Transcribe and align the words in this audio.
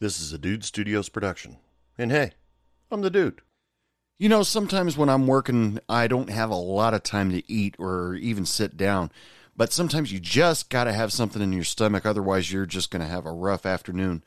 This 0.00 0.20
is 0.20 0.32
a 0.32 0.38
Dude 0.38 0.64
Studios 0.64 1.08
production. 1.08 1.56
And 1.96 2.12
hey, 2.12 2.30
I'm 2.88 3.00
the 3.00 3.10
dude. 3.10 3.40
You 4.16 4.28
know, 4.28 4.44
sometimes 4.44 4.96
when 4.96 5.08
I'm 5.08 5.26
working, 5.26 5.80
I 5.88 6.06
don't 6.06 6.30
have 6.30 6.50
a 6.50 6.56
lot 6.56 6.94
of 6.94 7.02
time 7.02 7.32
to 7.32 7.50
eat 7.50 7.74
or 7.80 8.14
even 8.14 8.46
sit 8.46 8.76
down. 8.76 9.10
But 9.56 9.72
sometimes 9.72 10.12
you 10.12 10.20
just 10.20 10.70
got 10.70 10.84
to 10.84 10.92
have 10.92 11.12
something 11.12 11.42
in 11.42 11.52
your 11.52 11.64
stomach, 11.64 12.06
otherwise, 12.06 12.52
you're 12.52 12.64
just 12.64 12.92
going 12.92 13.02
to 13.02 13.08
have 13.08 13.26
a 13.26 13.32
rough 13.32 13.66
afternoon. 13.66 14.22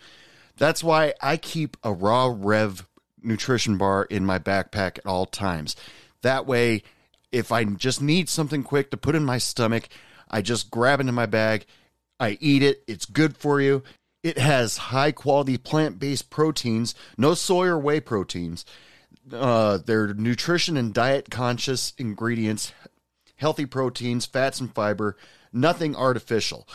That's 0.58 0.84
why 0.84 1.14
I 1.22 1.38
keep 1.38 1.78
a 1.84 1.94
Raw 1.94 2.36
Rev 2.38 2.86
nutrition 3.24 3.78
bar 3.78 4.04
in 4.04 4.26
my 4.26 4.40
backpack 4.40 4.98
at 4.98 5.06
all 5.06 5.26
times. 5.26 5.78
That 6.22 6.46
way, 6.46 6.84
if 7.32 7.54
I 7.54 7.64
just 7.64 8.02
need 8.02 8.28
something 8.28 8.64
quick 8.64 8.92
to 8.92 8.98
put 8.98 9.16
in 9.16 9.24
my 9.24 9.38
stomach, 9.38 9.88
I 10.30 10.42
just 10.42 10.70
grab 10.70 11.00
it 11.00 11.08
in 11.08 11.16
my 11.16 11.28
bag. 11.28 11.66
I 12.20 12.38
eat 12.42 12.62
it. 12.62 12.84
It's 12.88 13.06
good 13.06 13.38
for 13.38 13.62
you. 13.62 13.84
It 14.24 14.38
has 14.38 14.78
high 14.78 15.12
quality 15.12 15.58
plant 15.58 16.00
based 16.00 16.30
proteins, 16.30 16.94
no 17.18 17.34
soy 17.34 17.68
or 17.68 17.80
whey 17.80 18.00
proteins. 18.00 18.66
Uh, 19.32 19.80
they're 19.84 20.14
nutrition 20.14 20.78
and 20.78 20.94
diet 20.94 21.32
conscious 21.32 21.94
ingredients, 21.98 22.72
healthy 23.36 23.66
proteins, 23.66 24.26
fats, 24.26 24.60
and 24.60 24.74
fiber, 24.74 25.18
nothing 25.52 25.96
artificial. 25.96 26.68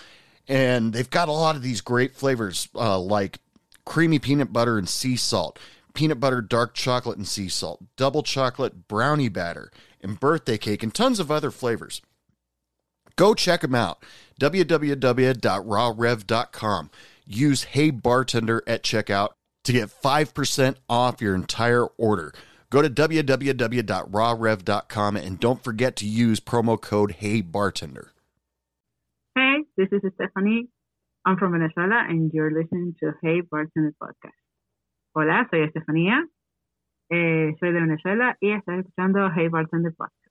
And 0.49 0.93
they've 0.93 1.11
got 1.11 1.29
a 1.29 1.33
lot 1.33 1.57
of 1.57 1.63
these 1.63 1.81
great 1.81 2.15
flavors 2.15 2.69
uh, 2.75 2.99
like 2.99 3.39
creamy 3.85 4.19
peanut 4.19 4.53
butter 4.53 4.79
and 4.79 4.89
sea 4.89 5.17
salt, 5.17 5.59
peanut 5.95 6.21
butter 6.21 6.41
dark 6.41 6.75
chocolate 6.75 7.17
and 7.17 7.27
sea 7.27 7.49
salt, 7.49 7.83
double 7.97 8.23
chocolate 8.23 8.89
brownie 8.89 9.29
batter, 9.29 9.71
and 10.03 10.21
birthday 10.21 10.59
cake, 10.59 10.83
and 10.83 10.95
tons 10.95 11.21
of 11.21 11.31
other 11.31 11.51
flavors. 11.51 12.03
Go 13.17 13.35
check 13.35 13.63
them 13.63 13.75
out. 13.75 14.05
www.rawrev.com. 14.41 16.91
Use 17.27 17.65
Hey 17.65 17.91
Bartender 17.91 18.63
at 18.67 18.83
checkout 18.83 19.31
to 19.65 19.73
get 19.73 19.89
5% 19.89 20.77
off 20.89 21.21
your 21.21 21.35
entire 21.35 21.87
order. 21.99 22.33
Go 22.71 22.83
to 22.83 22.91
www.rawrev.com 22.91 25.17
and 25.17 25.41
don't 25.41 25.63
forget 25.63 25.97
to 25.97 26.07
use 26.07 26.41
promo 26.41 26.81
code 26.81 27.13
Hey 27.13 27.41
Bartender. 27.41 28.13
Hey, 29.35 29.65
this 29.77 29.89
is 29.93 30.01
Stephanie. 30.15 30.69
I'm 31.25 31.37
from 31.37 31.53
Venezuela 31.53 32.05
and 32.09 32.33
you're 32.33 32.51
listening 32.51 32.95
to 33.01 33.13
Hey 33.23 33.41
Bartender 33.41 33.93
Podcast. 34.01 34.33
Hola, 35.15 35.47
soy 35.51 35.67
Estefanía. 35.67 36.23
Eh, 37.11 37.55
soy 37.61 37.73
de 37.73 37.81
Venezuela 37.81 38.37
y 38.41 38.53
estás 38.53 38.79
escuchando 38.79 39.31
Hey 39.35 39.49
Bartender 39.49 39.93
Podcast. 39.93 40.27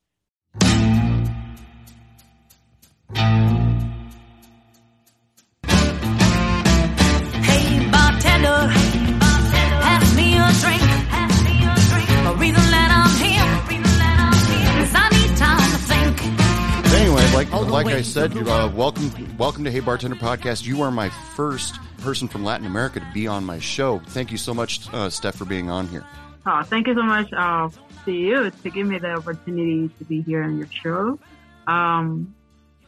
Anyway, 16.96 17.22
like 17.34 17.54
All 17.54 17.66
the 17.66 17.72
like 17.72 17.86
way 17.86 17.96
I 17.96 18.02
said, 18.02 18.32
to 18.32 18.44
the 18.44 18.52
uh, 18.52 18.68
top. 18.68 18.74
welcome 18.74 19.12
welcome 19.38 19.64
to 19.66 19.72
Hey 19.72 19.80
Bartender 19.82 20.16
Podcast. 20.16 20.66
You 20.66 20.82
are 20.82 20.92
my 20.92 21.10
first 21.10 21.78
person 22.00 22.28
from 22.28 22.44
Latin 22.44 22.66
America 22.66 23.00
to 23.00 23.08
be 23.14 23.28
on 23.28 23.44
my 23.46 23.60
show. 23.60 24.00
Thank 24.08 24.32
you 24.32 24.38
so 24.38 24.54
much, 24.54 24.88
uh, 24.94 25.10
Steph, 25.10 25.36
for 25.36 25.46
being 25.46 25.70
on 25.70 25.88
here. 25.88 26.06
Oh, 26.46 26.64
thank 26.64 26.88
you 26.88 26.96
so 26.96 27.04
much 27.04 27.32
uh, 27.34 27.70
to 28.06 28.12
you 28.12 28.50
to 28.50 28.70
give 28.70 28.88
me 28.88 28.98
the 28.98 29.12
opportunity 29.16 29.90
to 29.98 30.04
be 30.06 30.22
here 30.22 30.44
on 30.44 30.58
your 30.58 30.68
show. 30.68 31.20
Um, 31.68 32.34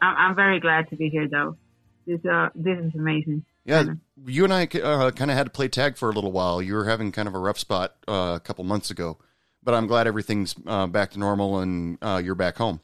I'm, 0.02 0.16
I'm 0.18 0.36
very 0.36 0.59
glad 0.59 0.90
to 0.90 0.96
be 0.96 1.09
here, 1.09 1.28
though. 1.28 1.58
This 2.06 2.24
uh, 2.25 2.50
this 2.56 2.80
is 2.80 2.96
amazing. 2.96 3.44
Yeah, 3.67 3.83
Kinda. 3.83 4.00
you 4.25 4.45
and 4.45 4.53
I 4.53 4.63
uh, 4.63 5.11
kind 5.11 5.29
of 5.29 5.35
had 5.35 5.44
to 5.44 5.50
play 5.50 5.67
tag 5.67 5.97
for 5.97 6.09
a 6.09 6.13
little 6.13 6.31
while. 6.31 6.61
You 6.61 6.73
were 6.73 6.85
having 6.85 7.11
kind 7.11 7.28
of 7.28 7.35
a 7.35 7.39
rough 7.39 7.59
spot 7.59 7.95
uh, 8.07 8.33
a 8.38 8.39
couple 8.39 8.63
months 8.63 8.89
ago, 8.89 9.17
but 9.61 9.73
I'm 9.73 9.88
glad 9.88 10.07
everything's 10.07 10.55
uh, 10.66 10.88
back 10.88 11.11
to 11.11 11.19
normal 11.19 11.59
and 11.59 11.97
uh, 12.01 12.22
you're 12.23 12.33
back 12.33 12.55
home. 12.55 12.79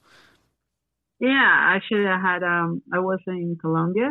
Yeah, 1.22 1.30
actually, 1.40 2.06
I 2.06 2.20
had 2.20 2.44
um, 2.44 2.82
I 2.94 3.00
was 3.00 3.20
in 3.28 3.58
Colombia 3.62 4.10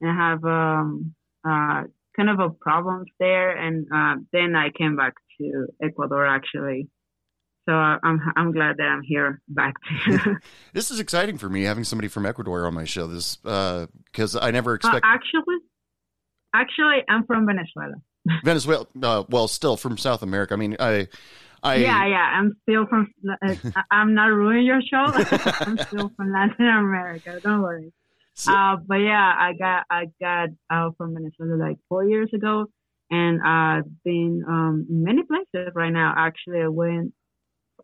and 0.00 0.10
I 0.10 0.14
have 0.14 0.44
um, 0.44 1.14
uh, 1.48 1.84
kind 2.16 2.30
of 2.30 2.40
a 2.40 2.50
problems 2.50 3.06
there, 3.20 3.56
and 3.56 3.86
uh, 3.94 4.16
then 4.32 4.56
I 4.56 4.70
came 4.76 4.96
back 4.96 5.14
to 5.40 5.68
Ecuador 5.80 6.26
actually. 6.26 6.88
So 7.68 7.74
I'm 7.74 8.20
I'm 8.34 8.50
glad 8.50 8.78
that 8.78 8.88
I'm 8.88 9.02
here 9.02 9.40
back. 9.46 9.74
This 10.72 10.90
is 10.90 10.98
exciting 10.98 11.38
for 11.38 11.48
me 11.48 11.62
having 11.62 11.84
somebody 11.84 12.08
from 12.08 12.26
Ecuador 12.26 12.66
on 12.66 12.74
my 12.74 12.84
show. 12.84 13.06
This 13.06 13.36
because 13.36 14.34
I 14.34 14.50
never 14.50 14.72
uh, 14.72 14.74
expect 14.74 15.04
actually, 15.06 15.58
actually, 16.54 17.04
I'm 17.08 17.24
from 17.26 17.46
Venezuela. 17.46 17.94
Venezuela. 18.44 18.86
Uh, 19.02 19.24
well, 19.28 19.48
still 19.48 19.76
from 19.76 19.96
South 19.98 20.22
America. 20.22 20.54
I 20.54 20.56
mean, 20.56 20.76
I, 20.78 21.08
I 21.62 21.76
yeah, 21.76 22.06
yeah, 22.06 22.16
I'm 22.38 22.56
still 22.62 22.86
from. 22.86 23.08
Uh, 23.46 23.54
I'm 23.90 24.14
not 24.14 24.26
ruining 24.26 24.66
your 24.66 24.80
show. 24.82 25.04
I'm 25.60 25.78
still 25.78 26.10
from 26.16 26.32
Latin 26.32 26.66
America. 26.66 27.40
Don't 27.42 27.62
worry. 27.62 27.92
So- 28.34 28.52
Uh, 28.52 28.76
but 28.86 28.96
yeah, 28.96 29.34
I 29.36 29.52
got 29.58 29.84
I 29.90 30.06
got 30.20 30.48
out 30.70 30.96
from 30.96 31.14
Venezuela 31.14 31.56
like 31.56 31.78
four 31.88 32.04
years 32.04 32.30
ago, 32.32 32.66
and 33.10 33.40
I've 33.42 33.88
been 34.04 34.44
um 34.48 34.86
many 34.88 35.22
places 35.24 35.72
right 35.74 35.90
now. 35.92 36.14
Actually, 36.16 36.60
I 36.62 36.68
went. 36.68 37.12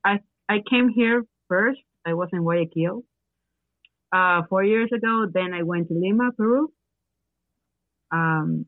I 0.05 0.21
I 0.49 0.59
came 0.69 0.89
here 0.91 1.25
first. 1.49 1.81
I 2.07 2.13
was 2.15 2.29
in 2.33 2.41
Guayaquil. 2.41 3.03
Uh, 4.13 4.43
four 4.49 4.63
years 4.63 4.91
ago. 4.95 5.27
Then 5.33 5.53
I 5.55 5.63
went 5.63 5.89
to 5.89 5.95
Lima, 5.95 6.31
Peru. 6.37 6.71
Um, 8.11 8.67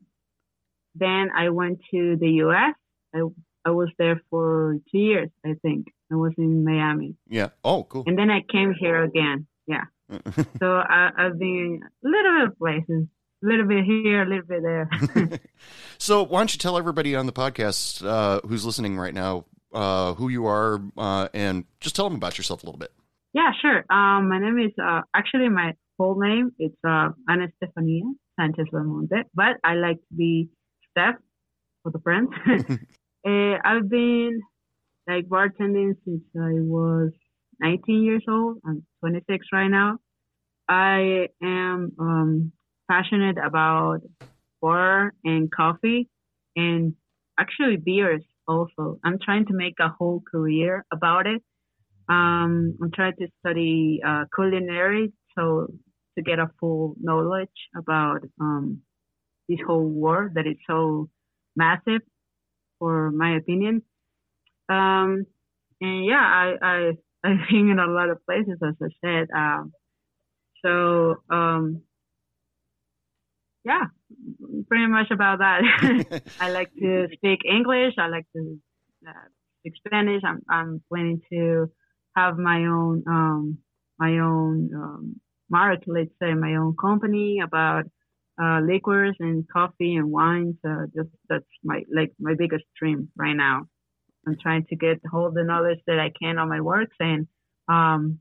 then 0.95 1.29
I 1.37 1.51
went 1.51 1.81
to 1.93 2.17
the 2.19 2.29
U.S. 2.45 2.75
I 3.15 3.21
I 3.65 3.71
was 3.71 3.89
there 3.99 4.21
for 4.31 4.77
two 4.93 4.99
years, 4.99 5.29
I 5.45 5.55
think. 5.61 5.89
I 6.13 6.15
was 6.15 6.33
in 6.39 6.65
Miami, 6.65 7.17
yeah. 7.29 7.49
Oh, 7.65 7.83
cool. 7.85 8.05
and 8.07 8.17
then 8.17 8.31
I 8.31 8.41
came 8.51 8.73
here 8.79 9.03
again. 9.03 9.47
Yeah. 9.67 9.85
So 10.61 10.67
I, 10.77 11.11
I've 11.19 11.37
been 11.39 11.81
a 12.05 12.09
little 12.09 12.33
bit 12.39 12.49
of 12.49 12.59
places, 12.59 13.09
a 13.43 13.47
little 13.47 13.67
bit 13.67 13.85
here, 13.85 14.23
a 14.23 14.27
little 14.27 14.47
bit 14.47 14.63
there. 14.63 14.89
so 15.99 16.23
why 16.23 16.39
don't 16.39 16.55
you 16.55 16.59
tell 16.59 16.79
everybody 16.79 17.17
on 17.17 17.27
the 17.27 17.33
podcast 17.33 18.07
uh, 18.07 18.41
who's 18.47 18.65
listening 18.65 18.97
right 18.97 19.13
now 19.13 19.47
uh, 19.75 20.15
who 20.15 20.29
you 20.29 20.47
are 20.47 20.81
uh, 20.97 21.29
and 21.35 21.65
just 21.81 21.97
tell 21.97 22.09
them 22.09 22.17
about 22.17 22.39
yourself 22.39 22.63
a 22.63 22.67
little 22.67 22.79
bit. 22.79 22.93
yeah, 23.35 23.51
sure. 23.61 23.79
Um, 23.91 24.29
my 24.29 24.39
name 24.39 24.59
is 24.61 24.73
uh, 24.83 25.01
actually 25.13 25.49
my 25.49 25.75
full 25.97 26.15
name. 26.21 26.53
It's 26.59 26.77
uh, 26.87 27.09
Ana 27.29 27.49
Estefania 27.49 28.05
Sanchez 28.39 28.67
Belmonte, 28.73 29.25
but 29.35 29.57
I 29.65 29.75
like 29.75 29.97
to 29.97 30.15
be 30.17 30.49
Steph 30.91 31.17
for 31.83 31.93
the 31.93 32.01
friends. 32.01 32.31
uh, 32.47 32.59
I've 33.65 33.89
been 33.89 34.41
like 35.09 35.27
bartending 35.27 35.95
since 36.05 36.23
I 36.37 36.61
was 36.61 37.13
19 37.61 38.03
years 38.03 38.25
old. 38.29 38.59
I'm 38.67 38.85
26 39.01 39.47
right 39.53 39.69
now. 39.69 39.99
I 40.69 41.29
am 41.43 41.93
um, 41.99 42.53
passionate 42.91 43.37
about 43.39 44.01
bar 44.61 45.13
and 45.25 45.51
coffee 45.51 46.09
and 46.57 46.95
actually 47.39 47.77
beers 47.77 48.23
also. 48.49 48.99
I'm 49.05 49.19
trying 49.25 49.47
to 49.47 49.55
make 49.55 49.75
a 49.81 49.89
whole 49.89 50.23
career 50.31 50.85
about 50.93 51.27
it. 51.27 51.43
Um, 52.09 52.77
I'm 52.83 52.91
trying 52.95 53.15
to 53.19 53.29
study 53.41 54.01
uh, 54.07 54.25
culinary 54.35 55.13
so 55.37 55.67
to 56.17 56.23
get 56.23 56.39
a 56.39 56.51
full 56.59 56.97
knowledge 57.01 57.49
about 57.77 58.21
um, 58.41 58.83
this 59.49 59.59
whole 59.67 59.87
war 59.87 60.31
that 60.35 60.47
is 60.47 60.57
so 60.69 61.09
massive, 61.55 62.03
for 62.79 63.11
my 63.11 63.37
opinion. 63.37 63.83
Um, 64.69 65.27
and 65.81 66.05
yeah, 66.05 66.21
I, 66.21 66.55
I 66.63 66.91
I've 67.25 67.49
been 67.51 67.71
in 67.71 67.79
a 67.79 67.87
lot 67.87 68.11
of 68.11 68.25
places, 68.25 68.59
as 68.63 68.75
I 68.81 68.89
said. 69.05 69.29
Um, 69.35 69.73
so 70.65 71.17
um, 71.31 71.83
yeah, 73.65 73.87
pretty 74.69 74.87
much 74.87 75.11
about 75.11 75.39
that. 75.41 76.23
I 76.41 76.51
like 76.51 76.73
to 76.81 77.09
speak 77.15 77.41
English. 77.45 77.95
I 77.99 78.07
like 78.09 78.27
to 78.37 78.59
uh, 79.07 79.13
speak 79.61 79.75
Spanish. 79.85 80.23
I'm 80.25 80.43
I'm 80.49 80.83
planning 80.89 81.21
to 81.33 81.71
have 82.17 82.39
my 82.39 82.65
own 82.67 83.03
um, 83.09 83.59
my 83.99 84.19
own 84.19 84.71
um, 84.75 85.21
mark, 85.51 85.81
let's 85.87 86.11
say 86.21 86.35
my 86.35 86.57
own 86.57 86.77
company 86.81 87.41
about 87.43 87.85
uh, 88.43 88.61
liquors 88.61 89.17
and 89.21 89.49
coffee 89.49 89.97
and 89.97 90.11
wines. 90.11 90.57
Uh, 90.67 90.87
just 90.95 91.11
that's 91.29 91.45
my 91.65 91.83
like 91.95 92.13
my 92.19 92.35
biggest 92.35 92.65
dream 92.79 93.09
right 93.17 93.37
now. 93.37 93.67
I'm 94.27 94.37
trying 94.41 94.67
to 94.67 94.77
get 94.77 95.01
all 95.13 95.31
the 95.31 95.45
knowledge 95.45 95.79
that 95.87 95.99
I 95.99 96.11
can 96.21 96.39
on 96.39 96.49
my 96.49 96.61
works 96.61 96.97
and 96.99 97.29
um, 97.69 98.19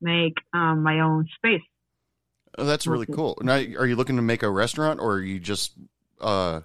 make 0.00 0.34
um, 0.52 0.82
my 0.82 1.00
own 1.00 1.26
space. 1.36 1.62
Oh, 2.58 2.64
that's 2.64 2.86
really 2.86 3.06
cool. 3.06 3.38
Now, 3.42 3.54
are 3.54 3.86
you 3.86 3.96
looking 3.96 4.16
to 4.16 4.22
make 4.22 4.42
a 4.42 4.50
restaurant 4.50 5.00
or 5.00 5.14
are 5.14 5.22
you 5.22 5.38
just 5.38 5.72
uh, 6.20 6.60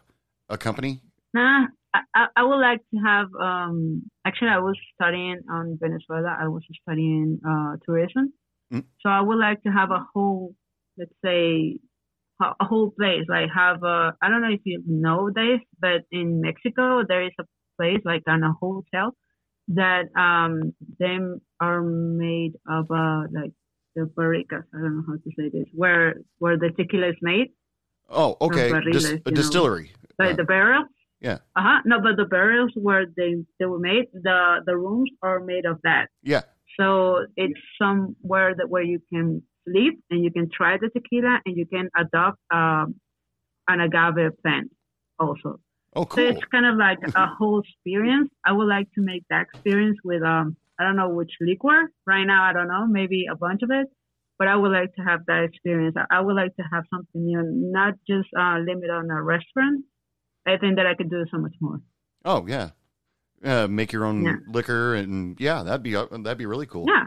a 0.50 0.58
company? 0.58 1.00
Nah, 1.34 1.68
I, 1.94 2.00
I, 2.14 2.26
I 2.38 2.44
would 2.44 2.60
like 2.60 2.82
to 2.94 3.00
have. 3.06 3.28
Um, 3.40 4.04
actually, 4.26 4.50
I 4.50 4.60
was 4.60 4.78
studying 4.96 5.42
on 5.50 5.78
Venezuela. 5.80 6.36
I 6.40 6.48
was 6.48 6.64
studying 6.82 7.40
uh, 7.48 7.78
tourism, 7.86 8.34
Mm. 8.74 8.84
so 9.02 9.10
I 9.10 9.22
would 9.22 9.38
like 9.38 9.62
to 9.64 9.70
have 9.70 9.92
a 9.92 10.06
whole, 10.14 10.56
let's 10.98 11.14
say, 11.24 11.78
a, 12.42 12.66
whole 12.66 12.92
place. 12.92 13.26
Like 13.28 13.50
have 13.56 13.84
a. 13.84 14.16
I 14.22 14.30
don't 14.30 14.42
know 14.42 14.52
if 14.52 14.62
you 14.64 14.84
know 14.86 15.30
this, 15.34 15.60
but 15.80 16.02
in 16.12 16.42
Mexico 16.42 17.04
there 17.08 17.26
is 17.26 17.32
a 17.40 17.44
place 17.78 18.02
like 18.06 18.24
on 18.28 18.44
a 18.44 18.54
hotel 18.54 19.16
that 19.70 20.06
um 20.16 20.74
them 21.00 21.42
are 21.60 21.82
made 21.82 22.54
of 22.70 22.90
uh 22.92 23.24
like 23.32 23.52
the 23.96 24.06
barricas. 24.18 24.64
I 24.74 24.78
don't 24.80 24.98
know 24.98 25.04
how 25.08 25.16
to 25.16 25.32
say 25.38 25.50
this. 25.50 25.68
Where 25.74 26.16
where 26.40 26.58
the 26.58 26.72
tequila 26.72 27.10
is 27.10 27.16
made. 27.22 27.52
Oh, 28.10 28.38
okay. 28.42 28.72
Dis- 28.92 29.06
a 29.06 29.30
know. 29.30 29.36
distillery. 29.36 29.92
Like 30.20 30.34
Uh, 30.34 30.36
the 30.38 30.44
barrels? 30.44 30.88
Yeah. 31.22 31.40
Uh 31.56 31.62
huh. 31.62 31.82
No, 31.86 32.02
but 32.02 32.18
the 32.18 32.26
barrels 32.26 32.72
where 32.76 33.06
they 33.18 33.44
they 33.60 33.66
were 33.66 33.80
made, 33.80 34.06
the 34.14 34.62
the 34.66 34.78
rooms 34.78 35.10
are 35.22 35.40
made 35.40 35.66
of 35.66 35.80
that. 35.84 36.10
Yeah. 36.22 36.42
So 36.80 37.26
it's 37.36 37.60
somewhere 37.82 38.54
that 38.56 38.70
where 38.70 38.84
you 38.84 39.00
can 39.12 39.44
sleep 39.68 40.02
and 40.10 40.24
you 40.24 40.32
can 40.32 40.50
try 40.56 40.78
the 40.78 40.90
tequila 40.90 41.40
and 41.46 41.58
you 41.58 41.66
can 41.66 41.90
adopt 41.98 42.40
um, 42.54 42.96
an 43.68 43.80
agave 43.82 44.32
plant 44.42 44.72
also. 45.20 45.60
Oh, 45.96 46.06
So 46.16 46.22
it's 46.22 46.44
kind 46.52 46.66
of 46.66 46.76
like 46.78 47.00
a 47.16 47.28
whole 47.28 47.62
experience. 47.62 48.30
I 48.46 48.52
would 48.52 48.68
like 48.68 48.88
to 48.96 49.02
make 49.02 49.24
that 49.30 49.42
experience 49.44 49.98
with 50.04 50.24
um 50.24 50.58
I 50.80 50.84
don't 50.84 50.98
know 50.98 51.10
which 51.10 51.32
liquor 51.40 51.90
right 52.06 52.26
now. 52.26 52.44
I 52.44 52.54
don't 52.54 52.68
know, 52.68 52.86
maybe 52.86 53.26
a 53.32 53.36
bunch 53.36 53.62
of 53.64 53.70
it. 53.72 53.88
But 54.38 54.50
I 54.50 54.58
would 54.58 54.72
like 54.74 54.94
to 54.96 55.02
have 55.02 55.22
that 55.28 55.44
experience. 55.46 55.96
I- 55.98 56.18
I 56.18 56.20
would 56.20 56.36
like 56.36 56.54
to 56.58 56.64
have 56.74 56.84
something 56.94 57.26
new, 57.26 57.42
not 57.80 57.94
just 58.06 58.28
uh, 58.38 58.58
limit 58.60 58.90
on 58.90 59.10
a 59.10 59.22
restaurant. 59.24 59.86
I 60.46 60.58
think 60.58 60.76
that 60.76 60.86
I 60.86 60.94
could 60.96 61.10
do 61.10 61.26
so 61.32 61.38
much 61.38 61.56
more. 61.62 61.80
Oh, 62.26 62.46
yeah. 62.46 62.72
Uh, 63.46 63.68
make 63.68 63.92
your 63.94 64.06
own 64.06 64.24
Yeah. 64.26 64.36
liquor 64.48 64.96
and 64.96 65.40
yeah, 65.40 65.62
that'd 65.64 65.84
be 65.84 65.96
uh, 65.96 66.08
that'd 66.12 66.38
be 66.38 66.48
really 66.48 66.66
cool. 66.66 66.86
Yeah, 66.88 67.06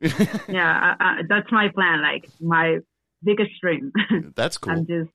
yeah, 0.48 0.94
I, 1.00 1.04
I, 1.04 1.22
that's 1.28 1.50
my 1.50 1.68
plan. 1.68 2.02
Like 2.02 2.28
my 2.40 2.78
biggest 3.24 3.50
dream. 3.60 3.90
That's 4.36 4.58
cool. 4.58 4.74
I'm 4.74 4.86
just, 4.86 5.10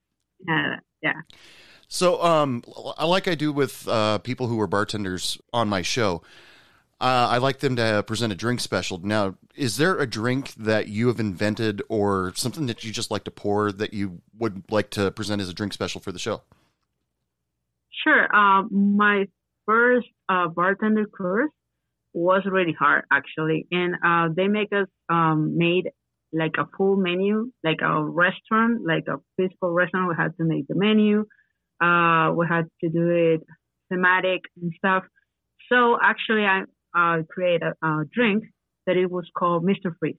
uh, 0.50 0.76
yeah. 1.02 1.22
So, 1.88 2.22
um, 2.22 2.64
like 3.02 3.28
I 3.30 3.36
do 3.36 3.54
with 3.54 3.88
uh, 3.88 4.18
people 4.18 4.48
who 4.48 4.60
are 4.60 4.68
bartenders 4.68 5.38
on 5.54 5.70
my 5.70 5.84
show, 5.84 6.22
uh, 7.00 7.28
I 7.32 7.38
like 7.38 7.60
them 7.60 7.76
to 7.78 8.04
present 8.06 8.34
a 8.34 8.36
drink 8.36 8.60
special. 8.60 8.98
Now, 8.98 9.36
is 9.56 9.78
there 9.78 9.98
a 10.00 10.06
drink 10.08 10.54
that 10.56 10.88
you 10.90 11.08
have 11.08 11.20
invented 11.20 11.82
or 11.88 12.34
something 12.36 12.66
that 12.66 12.84
you 12.84 12.92
just 12.92 13.10
like 13.12 13.24
to 13.26 13.32
pour 13.32 13.72
that 13.72 13.94
you 13.94 14.22
would 14.38 14.64
like 14.72 14.90
to 14.92 15.12
present 15.12 15.42
as 15.42 15.48
a 15.50 15.54
drink 15.54 15.72
special 15.72 16.02
for 16.02 16.12
the 16.12 16.20
show? 16.20 16.42
Sure. 18.04 18.36
Um, 18.36 18.98
my 18.98 19.28
first 19.66 20.08
uh, 20.34 20.48
bartender 20.48 21.06
course 21.06 21.52
was 22.14 22.44
really 22.46 22.76
hard 22.78 23.06
actually, 23.12 23.68
and 23.72 23.96
uh, 24.06 24.34
they 24.36 24.48
make 24.48 24.72
us 24.74 24.88
um, 25.10 25.58
made 25.58 25.86
like 26.32 26.56
a 26.58 26.68
full 26.78 26.96
menu, 26.96 27.52
like 27.64 27.82
a 27.82 28.04
restaurant, 28.04 28.82
like 28.86 29.06
a 29.08 29.18
physical 29.38 29.72
restaurant. 29.72 30.10
We 30.10 30.16
had 30.18 30.36
to 30.38 30.44
make 30.44 30.68
the 30.68 30.76
menu. 30.76 31.26
Uh, 31.82 32.34
we 32.36 32.46
had 32.48 32.66
to 32.82 32.90
do 32.90 33.10
it 33.10 33.42
thematic 33.92 34.42
and 34.62 34.72
stuff. 34.78 35.04
So 35.72 35.98
actually, 36.02 36.46
I 36.46 36.64
uh, 36.96 37.24
created 37.30 37.64
a, 37.64 37.88
a 37.88 38.04
drink 38.14 38.44
that 38.86 38.98
it 38.98 39.10
was 39.10 39.26
called 39.38 39.64
Mr. 39.64 39.94
Freeze, 40.00 40.16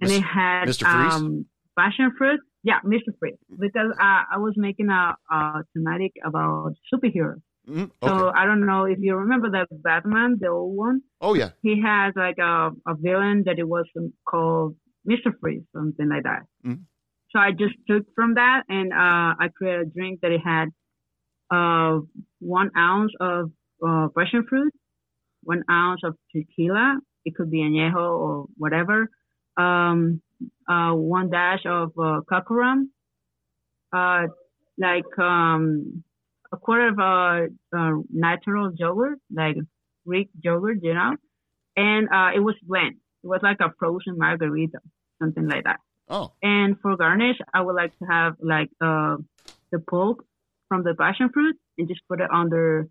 and 0.00 0.10
it 0.10 0.22
had 0.22 0.68
Mr. 0.68 0.84
Freeze? 0.90 1.14
um, 1.14 1.46
passion 1.78 2.12
fruit. 2.16 2.40
Yeah, 2.62 2.80
Mr. 2.84 3.12
Freeze, 3.20 3.36
because 3.60 3.92
uh, 3.92 4.22
I 4.32 4.38
was 4.38 4.54
making 4.56 4.88
a, 4.88 5.14
a 5.30 5.62
thematic 5.72 6.12
about 6.24 6.74
superheroes. 6.92 7.42
Mm, 7.68 7.90
So 8.04 8.08
okay. 8.28 8.38
I 8.38 8.46
don't 8.46 8.64
know 8.66 8.84
if 8.84 8.98
you 9.00 9.16
remember 9.16 9.50
that 9.50 9.68
Batman, 9.82 10.36
the 10.40 10.48
old 10.48 10.76
one. 10.76 11.00
Oh 11.20 11.34
yeah. 11.34 11.50
He 11.62 11.82
has 11.82 12.12
like 12.16 12.38
a, 12.38 12.70
a 12.86 12.94
villain 12.98 13.42
that 13.46 13.58
it 13.58 13.68
was 13.68 13.86
um, 13.96 14.12
called 14.28 14.76
Mr. 15.08 15.32
Freeze, 15.40 15.62
something 15.74 16.08
like 16.08 16.22
that. 16.24 16.42
Mhm. 16.64 16.84
So 17.30 17.40
I 17.40 17.50
just 17.52 17.74
took 17.88 18.04
from 18.14 18.34
that 18.34 18.62
and 18.68 18.92
uh, 18.92 19.34
I 19.42 19.48
created 19.56 19.88
a 19.88 19.90
drink 19.90 20.20
that 20.22 20.30
it 20.32 20.40
had 20.44 20.68
uh, 21.50 22.00
one 22.38 22.70
ounce 22.76 23.12
of 23.20 23.50
uh, 23.86 24.08
passion 24.16 24.46
fruit, 24.48 24.72
one 25.42 25.62
ounce 25.70 26.00
of 26.04 26.16
tequila. 26.34 26.98
It 27.24 27.34
could 27.34 27.50
be 27.50 27.58
añejo 27.58 27.96
or 27.96 28.46
whatever. 28.56 29.08
Um, 29.56 30.22
uh, 30.68 30.92
one 30.92 31.30
dash 31.30 31.64
of 31.66 31.92
uh, 31.98 32.20
rum, 32.50 32.90
uh, 33.92 34.26
like 34.78 35.18
um, 35.18 36.04
a 36.52 36.56
quarter 36.56 36.88
of 36.88 36.98
a, 36.98 37.48
uh, 37.76 38.02
natural 38.10 38.72
yogurt, 38.76 39.18
like 39.32 39.56
Greek 40.06 40.28
yogurt, 40.42 40.78
you 40.82 40.94
know, 40.94 41.16
and 41.76 42.08
uh, 42.08 42.30
it 42.34 42.40
was 42.40 42.54
blend. 42.62 42.96
It 43.22 43.26
was 43.26 43.40
like 43.42 43.58
a 43.60 43.72
frozen 43.78 44.18
margarita, 44.18 44.78
something 45.20 45.48
like 45.48 45.64
that. 45.64 45.80
Oh. 46.08 46.32
And 46.42 46.78
for 46.80 46.96
garnish, 46.96 47.38
I 47.52 47.60
would 47.60 47.74
like 47.74 47.96
to 47.98 48.04
have 48.06 48.36
like 48.40 48.70
uh, 48.80 49.16
the 49.72 49.80
pulp 49.80 50.24
from 50.68 50.84
the 50.84 50.94
passion 50.94 51.30
fruit 51.32 51.56
and 51.78 51.88
just 51.88 52.00
put 52.08 52.20
it 52.20 52.30
under, 52.32 52.88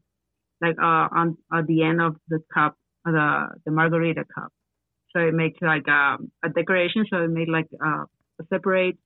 like 0.62 0.76
uh, 0.82 1.08
on 1.12 1.38
at 1.54 1.68
the 1.68 1.84
end 1.84 2.02
of 2.02 2.18
the 2.28 2.40
cup, 2.54 2.76
uh, 3.08 3.12
the 3.12 3.48
the 3.66 3.72
margarita 3.72 4.26
cup. 4.34 4.52
So 5.14 5.22
it 5.22 5.34
makes 5.34 5.62
like 5.62 5.88
um, 5.88 6.32
a 6.44 6.50
decoration. 6.50 7.06
So 7.10 7.24
it 7.24 7.30
made 7.30 7.48
like 7.48 7.68
uh, 7.84 8.04
a 8.42 8.46
separate 8.50 8.98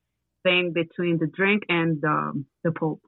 thing 0.42 0.74
between 0.74 1.20
the 1.20 1.28
drink 1.28 1.64
and 1.70 2.04
um, 2.04 2.46
the 2.64 2.72
pulp. 2.72 3.02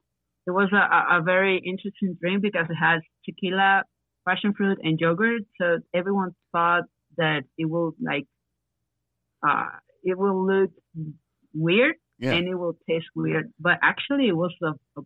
It 0.46 0.50
was 0.50 0.70
a, 0.72 1.18
a, 1.18 1.22
very 1.22 1.58
interesting 1.58 2.16
drink 2.20 2.42
because 2.42 2.66
it 2.68 2.74
has 2.74 3.00
tequila, 3.24 3.84
passion 4.26 4.54
fruit, 4.56 4.78
and 4.82 4.98
yogurt. 4.98 5.42
So 5.60 5.78
everyone 5.94 6.34
thought 6.50 6.84
that 7.16 7.42
it 7.56 7.66
will 7.66 7.94
like, 8.02 8.26
uh, 9.46 9.66
it 10.02 10.18
will 10.18 10.44
look 10.46 10.70
weird 11.54 11.94
Yeah. 12.18 12.32
and 12.32 12.48
it 12.48 12.54
will 12.54 12.76
taste 12.88 13.06
weird. 13.14 13.52
But 13.60 13.78
actually, 13.82 14.26
it 14.28 14.36
was 14.36 14.52
a, 14.62 14.72
a 15.00 15.02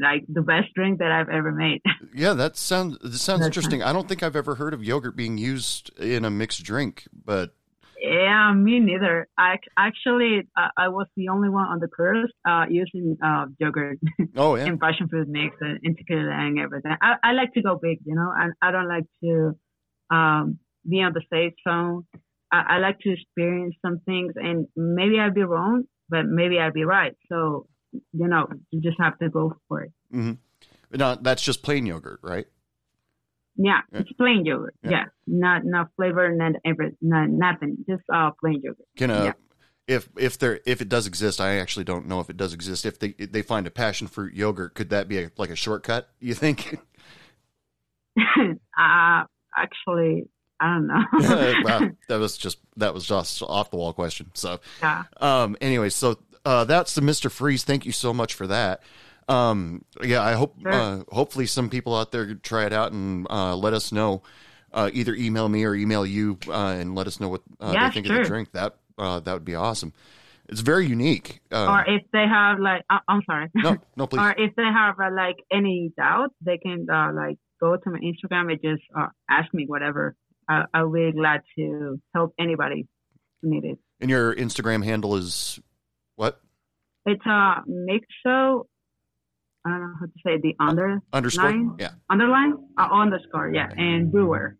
like 0.00 0.24
the 0.28 0.42
best 0.42 0.72
drink 0.74 1.00
that 1.00 1.10
I've 1.10 1.28
ever 1.28 1.52
made. 1.52 1.82
Yeah, 2.14 2.32
that 2.34 2.56
sounds 2.56 2.98
that 2.98 3.12
sounds 3.18 3.44
interesting. 3.44 3.82
I 3.82 3.92
don't 3.92 4.08
think 4.08 4.22
I've 4.22 4.34
ever 4.34 4.54
heard 4.54 4.72
of 4.72 4.82
yogurt 4.82 5.14
being 5.14 5.36
used 5.36 5.96
in 5.98 6.24
a 6.24 6.30
mixed 6.30 6.64
drink, 6.64 7.06
but 7.12 7.54
yeah, 8.00 8.52
me 8.54 8.80
neither. 8.80 9.28
I 9.36 9.56
actually 9.76 10.48
uh, 10.56 10.68
I 10.76 10.88
was 10.88 11.06
the 11.16 11.28
only 11.28 11.48
one 11.48 11.66
on 11.66 11.80
the 11.80 11.88
course 11.88 12.30
uh, 12.48 12.66
using 12.68 13.16
uh, 13.24 13.46
yogurt 13.58 13.98
oh 14.36 14.56
yeah. 14.56 14.66
and 14.66 14.80
passion 14.80 15.08
fruit 15.08 15.28
mix 15.28 15.56
and, 15.60 15.78
and 15.82 15.96
tequila 15.96 16.30
and 16.30 16.58
everything. 16.58 16.92
I, 17.00 17.14
I 17.22 17.32
like 17.32 17.52
to 17.54 17.62
go 17.62 17.78
big, 17.80 17.98
you 18.04 18.14
know, 18.14 18.32
and 18.36 18.52
I 18.62 18.70
don't 18.70 18.88
like 18.88 19.04
to 19.24 19.56
um, 20.14 20.58
be 20.88 21.00
on 21.02 21.12
the 21.12 21.22
safe 21.32 21.54
zone. 21.66 22.06
I, 22.52 22.76
I 22.76 22.78
like 22.78 22.98
to 23.00 23.12
experience 23.12 23.74
some 23.84 24.00
things, 24.06 24.32
and 24.36 24.66
maybe 24.76 25.18
I'd 25.18 25.34
be 25.34 25.42
wrong, 25.42 25.84
but 26.08 26.26
maybe 26.26 26.58
I'd 26.58 26.74
be 26.74 26.84
right. 26.84 27.14
So 27.28 27.66
you 27.92 28.28
know, 28.28 28.46
you 28.70 28.80
just 28.80 29.00
have 29.00 29.18
to 29.18 29.28
go 29.28 29.56
for 29.68 29.82
it. 29.82 29.92
hmm 30.10 30.32
No, 30.92 31.14
that's 31.16 31.42
just 31.42 31.62
plain 31.62 31.86
yogurt, 31.86 32.20
right? 32.22 32.46
Yeah, 33.60 33.80
Yeah. 33.92 34.00
it's 34.00 34.12
plain 34.12 34.46
yogurt. 34.46 34.74
Yeah. 34.82 34.90
Yeah, 34.90 35.04
not 35.26 35.64
not 35.64 35.88
flavor, 35.96 36.32
not 36.34 36.52
every, 36.64 36.92
not 37.02 37.28
nothing. 37.28 37.84
Just 37.88 38.04
uh 38.12 38.30
plain 38.40 38.60
yogurt. 38.62 38.86
Can 38.96 39.10
uh, 39.10 39.24
Yeah. 39.24 39.32
if 39.96 40.08
if 40.16 40.38
there 40.38 40.60
if 40.64 40.80
it 40.80 40.88
does 40.88 41.06
exist, 41.06 41.40
I 41.40 41.56
actually 41.56 41.84
don't 41.84 42.06
know 42.06 42.20
if 42.20 42.30
it 42.30 42.36
does 42.36 42.54
exist. 42.54 42.86
If 42.86 42.98
they 43.00 43.14
if 43.18 43.32
they 43.32 43.42
find 43.42 43.66
a 43.66 43.70
passion 43.70 44.06
fruit 44.06 44.32
yogurt, 44.34 44.74
could 44.74 44.90
that 44.90 45.08
be 45.08 45.18
a, 45.18 45.30
like 45.36 45.50
a 45.50 45.56
shortcut? 45.56 46.08
You 46.20 46.34
think? 46.34 46.78
uh 48.18 49.24
actually, 49.56 50.28
I 50.60 50.74
don't 50.74 50.86
know. 50.86 51.04
wow, 51.64 51.90
that 52.08 52.18
was 52.18 52.36
just 52.38 52.58
that 52.76 52.94
was 52.94 53.06
just 53.06 53.42
off 53.42 53.70
the 53.70 53.76
wall 53.76 53.92
question. 53.92 54.30
So, 54.34 54.60
yeah. 54.80 55.04
um, 55.20 55.56
anyway, 55.60 55.88
so 55.88 56.18
uh, 56.44 56.64
that's 56.64 56.94
the 56.94 57.00
Mister 57.00 57.30
Freeze. 57.30 57.64
Thank 57.64 57.86
you 57.86 57.92
so 57.92 58.12
much 58.12 58.34
for 58.34 58.46
that. 58.46 58.82
Um, 59.28 59.84
yeah, 60.02 60.22
I 60.22 60.32
hope 60.32 60.56
Sure. 60.62 60.72
uh, 60.72 61.02
hopefully 61.10 61.46
some 61.46 61.68
people 61.68 61.94
out 61.94 62.12
there 62.12 62.34
try 62.34 62.64
it 62.66 62.72
out 62.72 62.92
and 62.92 63.26
uh, 63.30 63.54
let 63.56 63.74
us 63.74 63.92
know. 63.92 64.22
Uh, 64.72 64.90
either 64.92 65.14
email 65.14 65.48
me 65.48 65.64
or 65.64 65.74
email 65.74 66.04
you 66.04 66.38
uh, 66.48 66.76
and 66.78 66.94
let 66.94 67.06
us 67.06 67.20
know 67.20 67.28
what 67.28 67.42
uh, 67.60 67.72
Yeah, 67.74 67.88
they 67.88 67.94
think 67.94 68.06
of 68.08 68.16
the 68.16 68.24
drink. 68.24 68.52
That 68.52 68.76
uh, 68.98 69.20
that 69.20 69.32
would 69.32 69.44
be 69.44 69.54
awesome. 69.54 69.92
It's 70.48 70.60
very 70.60 70.86
unique. 70.86 71.40
Uh, 71.52 71.66
or 71.68 71.84
if 71.86 72.02
they 72.12 72.24
have 72.26 72.58
like, 72.58 72.82
uh, 72.88 72.98
I'm 73.06 73.20
sorry. 73.26 73.48
no, 73.54 73.76
no, 73.96 74.06
please. 74.08 74.20
or 74.20 74.30
if 74.36 74.54
they 74.56 74.64
have 74.64 74.98
uh, 74.98 75.10
like 75.14 75.36
any 75.52 75.92
doubt, 75.96 76.30
they 76.42 76.56
can 76.58 76.86
uh, 76.90 77.12
like 77.14 77.36
go 77.60 77.76
to 77.76 77.90
my 77.90 77.98
Instagram 77.98 78.50
and 78.50 78.60
just 78.62 78.82
uh, 78.98 79.08
ask 79.30 79.52
me 79.52 79.64
whatever. 79.66 80.16
I, 80.48 80.64
I'll 80.72 80.90
be 80.90 81.12
glad 81.12 81.42
to 81.58 82.00
help 82.14 82.32
anybody 82.38 82.86
who 83.42 83.60
it. 83.62 83.78
And 84.00 84.10
your 84.10 84.34
Instagram 84.34 84.84
handle 84.84 85.16
is 85.16 85.60
what? 86.16 86.40
It's 87.04 87.24
a 87.26 87.62
mixo. 87.68 88.64
I 89.68 89.78
don't 89.78 89.80
know 89.92 89.96
how 90.00 90.06
to 90.06 90.12
say 90.24 90.38
the 90.40 90.54
under 90.60 91.00
Underscore. 91.12 91.44
line, 91.44 91.76
Yeah. 91.78 91.90
underline, 92.10 92.54
uh, 92.78 92.88
underscore, 92.90 93.52
yeah, 93.54 93.68
and 93.76 94.10
brewer, 94.10 94.56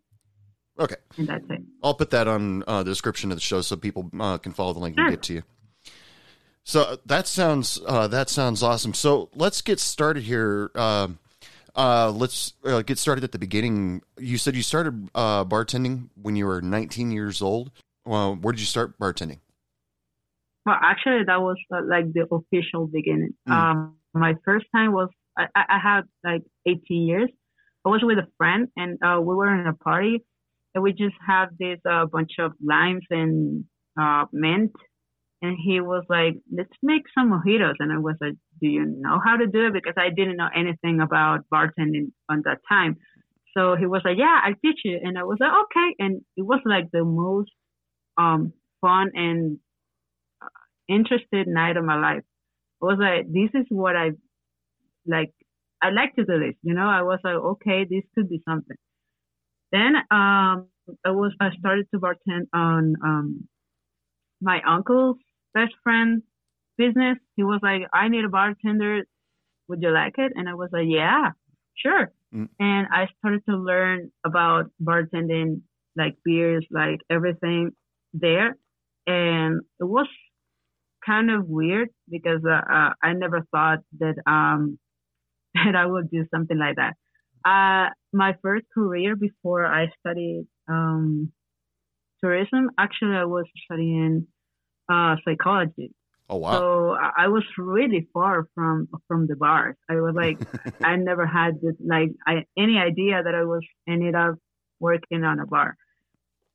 Okay. 0.79 0.97
and 1.17 1.27
that's 1.27 1.45
it. 1.51 1.63
I'll 1.83 1.95
put 1.95 2.11
that 2.11 2.29
on 2.29 2.63
uh, 2.67 2.83
the 2.83 2.91
description 2.91 3.31
of 3.33 3.37
the 3.37 3.43
show 3.43 3.61
so 3.63 3.77
people 3.77 4.11
uh, 4.21 4.39
can 4.39 4.53
follow 4.53 4.73
the 4.73 4.81
link 4.81 4.97
and 4.99 5.11
get 5.11 5.23
to 5.25 5.35
you. 5.35 5.43
So 6.65 6.83
uh, 6.83 6.97
that 7.07 7.27
sounds 7.27 7.81
uh, 7.87 8.09
that 8.09 8.29
sounds 8.29 8.63
awesome. 8.63 8.93
So 8.95 9.31
let's 9.35 9.63
get 9.63 9.81
started 9.81 10.23
here. 10.25 10.71
Um 10.75 11.19
uh, 11.77 12.11
let's 12.11 12.55
uh, 12.65 12.83
get 12.83 12.99
started 12.99 13.23
at 13.23 13.31
the 13.31 13.39
beginning. 13.39 14.03
You 14.19 14.37
said 14.37 14.57
you 14.57 14.63
started 14.63 15.09
uh, 15.15 15.45
bartending 15.45 16.09
when 16.21 16.35
you 16.35 16.45
were 16.45 16.61
19 16.61 17.13
years 17.13 17.41
old. 17.41 17.71
Well, 18.05 18.35
where 18.35 18.53
did 18.53 18.59
you 18.59 18.67
start 18.67 18.99
bartending? 18.99 19.39
Well, 20.67 20.77
actually, 20.83 21.23
that 21.27 21.41
was 21.41 21.57
uh, 21.73 21.83
like 21.89 22.13
the 22.13 22.27
official 22.33 22.89
beginning. 22.89 23.35
Mm. 23.49 23.53
Um, 23.53 23.95
my 24.21 24.35
first 24.45 24.67
time 24.75 24.93
was 24.93 25.09
I, 25.37 25.47
I 25.55 25.79
had 25.83 26.03
like 26.25 26.43
18 26.67 27.07
years. 27.07 27.31
I 27.85 27.91
was 27.91 28.01
with 28.03 28.19
a 28.19 28.27
friend, 28.37 28.69
and 28.77 28.99
uh, 29.03 29.21
we 29.21 29.35
were 29.35 29.55
in 29.55 29.67
a 29.67 29.73
party, 29.73 30.25
and 30.75 30.83
we 30.83 30.93
just 30.93 31.15
had 31.27 31.47
this 31.59 31.79
uh, 31.89 32.07
bunch 32.07 32.33
of 32.39 32.53
limes 32.65 33.05
and 33.11 33.65
uh, 34.01 34.25
mint. 34.33 34.73
And 35.41 35.57
he 35.65 35.81
was 35.81 36.05
like, 36.09 36.35
"Let's 36.53 36.77
make 36.83 37.03
some 37.17 37.31
mojitos." 37.31 37.75
And 37.79 37.93
I 37.93 37.99
was 37.99 38.17
like, 38.21 38.35
"Do 38.61 38.69
you 38.69 38.85
know 38.85 39.21
how 39.25 39.37
to 39.37 39.47
do 39.47 39.67
it?" 39.67 39.73
Because 39.73 39.95
I 39.97 40.11
didn't 40.11 40.37
know 40.37 40.49
anything 40.55 41.01
about 41.01 41.45
bartending 41.53 42.13
on 42.29 42.43
that 42.45 42.59
time. 42.69 42.97
So 43.57 43.77
he 43.77 43.87
was 43.87 44.03
like, 44.05 44.19
"Yeah, 44.19 44.41
I'll 44.45 44.55
teach 44.65 44.81
you." 44.85 44.99
And 45.03 45.17
I 45.17 45.23
was 45.23 45.39
like, 45.41 45.53
"Okay." 45.65 45.95
And 46.01 46.23
it 46.37 46.43
was 46.43 46.61
like 46.65 46.91
the 46.93 47.05
most 47.05 47.51
um, 48.19 48.53
fun 48.81 49.13
and 49.15 49.59
interested 50.89 51.47
night 51.47 51.77
of 51.77 51.85
my 51.85 51.99
life. 52.01 52.25
Was 52.81 52.99
like, 53.01 53.27
this 53.33 53.51
is 53.55 53.67
what 53.71 53.97
I 53.97 54.11
like. 55.07 55.33
I 55.83 55.91
like 55.91 56.15
to 56.17 56.25
do 56.25 56.39
this, 56.39 56.55
you 56.63 56.75
know. 56.75 56.89
I 56.89 57.03
was 57.03 57.19
like, 57.25 57.35
okay, 57.35 57.85
this 57.89 58.05
could 58.15 58.29
be 58.29 58.43
something. 58.49 58.77
Then 59.73 59.97
um, 60.11 60.67
I 61.05 61.11
was 61.11 61.33
I 61.41 61.51
started 61.59 61.87
to 61.93 62.01
bartend 62.01 62.47
on 62.53 62.95
um, 63.05 63.49
my 64.41 64.61
uncle's 64.67 65.17
best 65.55 65.73
friend 65.83 66.23
business. 66.77 67.19
He 67.37 67.43
was 67.43 67.61
like, 67.63 67.83
I 67.93 68.09
need 68.09 68.25
a 68.25 68.29
bartender. 68.29 69.03
Would 69.69 69.83
you 69.83 69.91
like 69.91 70.15
it? 70.19 70.33
And 70.35 70.49
I 70.49 70.55
was 70.55 70.71
like, 70.73 70.87
yeah, 70.89 71.33
sure. 71.77 72.13
Mm. 72.35 72.49
And 72.59 72.87
I 72.93 73.09
started 73.19 73.43
to 73.49 73.57
learn 73.57 74.11
about 74.25 74.71
bartending, 74.83 75.63
like 75.97 76.17
beers, 76.25 76.67
like 76.71 77.01
everything 77.11 77.73
there. 78.15 78.57
And 79.07 79.61
it 79.81 79.85
was 79.85 80.07
kind 81.09 81.31
of 81.31 81.49
weird 81.49 81.89
because 82.09 82.43
uh, 82.45 82.61
uh, 82.73 82.91
I 83.03 83.13
never 83.15 83.47
thought 83.51 83.81
that 83.99 84.17
um, 84.27 84.79
that 85.55 85.75
I 85.75 85.87
would 85.87 86.11
do 86.11 86.27
something 86.33 86.59
like 86.59 86.77
that. 86.77 86.95
Uh, 87.45 87.91
my 88.13 88.35
first 88.43 88.67
career 88.75 89.17
before 89.17 89.65
I 89.67 89.87
studied 90.01 90.47
um, 90.69 91.33
tourism, 92.23 92.71
actually, 92.79 93.17
I 93.17 93.25
was 93.25 93.47
studying 93.65 94.27
uh, 94.89 95.17
psychology. 95.25 95.93
Oh 96.31 96.37
wow! 96.37 96.53
So 96.53 96.91
I 96.93 97.25
I 97.25 97.29
was 97.29 97.45
really 97.57 98.07
far 98.13 98.47
from 98.55 98.89
from 99.07 99.27
the 99.27 99.37
bars. 99.37 99.77
I 99.89 99.95
was 99.95 100.15
like, 100.15 100.39
I 100.85 100.97
never 100.97 101.27
had 101.27 101.61
this, 101.63 101.75
like 101.85 102.11
I, 102.27 102.45
any 102.57 102.77
idea 102.79 103.23
that 103.23 103.35
I 103.35 103.45
was 103.45 103.65
ended 103.89 104.15
up 104.15 104.35
working 104.79 105.25
on 105.25 105.39
a 105.41 105.47
bar. 105.47 105.75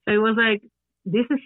So 0.07 0.13
it 0.13 0.17
was 0.17 0.35
like, 0.37 0.61
this 1.05 1.25
is 1.31 1.39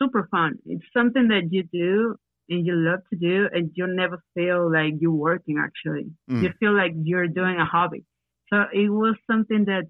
super 0.00 0.26
fun. 0.30 0.58
It's 0.64 0.84
something 0.96 1.28
that 1.28 1.48
you 1.50 1.64
do 1.64 2.16
and 2.50 2.66
you 2.66 2.74
love 2.76 3.00
to 3.10 3.16
do, 3.18 3.48
and 3.52 3.70
you 3.74 3.86
never 3.88 4.22
feel 4.34 4.70
like 4.72 4.94
you're 5.00 5.12
working. 5.30 5.58
Actually, 5.58 6.06
Mm. 6.30 6.42
you 6.42 6.50
feel 6.60 6.74
like 6.76 6.92
you're 7.02 7.28
doing 7.28 7.56
a 7.58 7.64
hobby. 7.64 8.04
So 8.52 8.64
it 8.72 8.90
was 8.90 9.16
something 9.30 9.64
that 9.66 9.84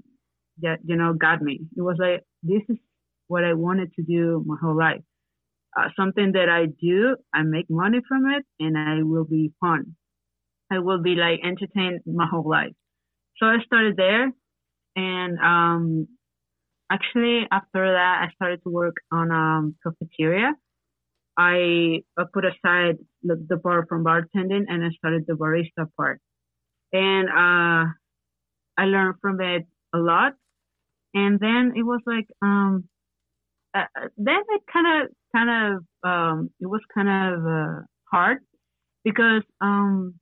that 0.63 0.81
you 0.85 0.97
know 0.97 1.15
got 1.15 1.43
me. 1.43 1.61
It 1.77 1.83
was 1.83 1.97
like 1.99 2.23
this 2.43 2.63
is 2.69 2.79
what 3.29 3.45
I 3.45 3.55
wanted 3.55 3.93
to 3.95 4.03
do 4.03 4.45
my 4.47 4.57
whole 4.61 4.77
life. 4.77 5.03
Uh, 5.79 5.89
something 5.97 6.33
that 6.33 6.49
I 6.49 6.67
do, 6.67 7.17
I 7.35 7.43
make 7.43 7.67
money 7.71 8.01
from 8.09 8.29
it, 8.31 8.45
and 8.61 8.77
I 8.79 8.97
will 8.97 9.25
be 9.25 9.45
fun. 9.55 9.95
I 10.71 10.79
will 10.79 11.01
be 11.03 11.15
like 11.15 11.41
entertained 11.45 12.01
my 12.07 12.27
whole 12.27 12.49
life. 12.49 12.73
So 13.39 13.47
I 13.47 13.59
started 13.65 13.97
there, 13.97 14.33
and 14.97 15.39
um, 15.41 16.09
actually 16.91 17.47
after 17.51 17.93
that, 17.93 18.27
I 18.29 18.33
started 18.35 18.63
to 18.65 18.71
work 18.71 18.97
on 19.13 19.31
um 19.33 19.77
cafeteria. 19.83 20.55
I, 21.41 22.03
put 22.35 22.45
aside 22.45 22.97
the, 23.23 23.37
the 23.51 23.57
bar 23.57 23.87
from 23.89 24.05
bartending, 24.05 24.65
and 24.69 24.85
I 24.85 24.91
started 24.99 25.25
the 25.27 25.35
barista 25.43 25.89
part, 25.97 26.21
and 26.93 27.29
uh, 27.29 27.85
I 28.77 28.85
learned 28.85 29.17
from 29.23 29.41
it 29.41 29.65
a 29.95 29.99
lot. 29.99 30.35
And 31.15 31.41
then 31.41 31.73
it 31.77 31.83
was 31.83 32.03
like 32.07 32.29
um, 32.43 32.85
uh, 33.75 33.85
then 34.17 34.43
it 34.57 34.63
kind 34.73 34.89
of 35.03 35.11
kind 35.35 35.51
of 35.51 35.85
um, 36.11 36.51
it 36.61 36.67
was 36.67 36.83
kind 36.95 37.09
of 37.09 37.47
uh, 37.47 37.81
hard 38.13 38.39
because 39.05 39.43
um, 39.61 40.15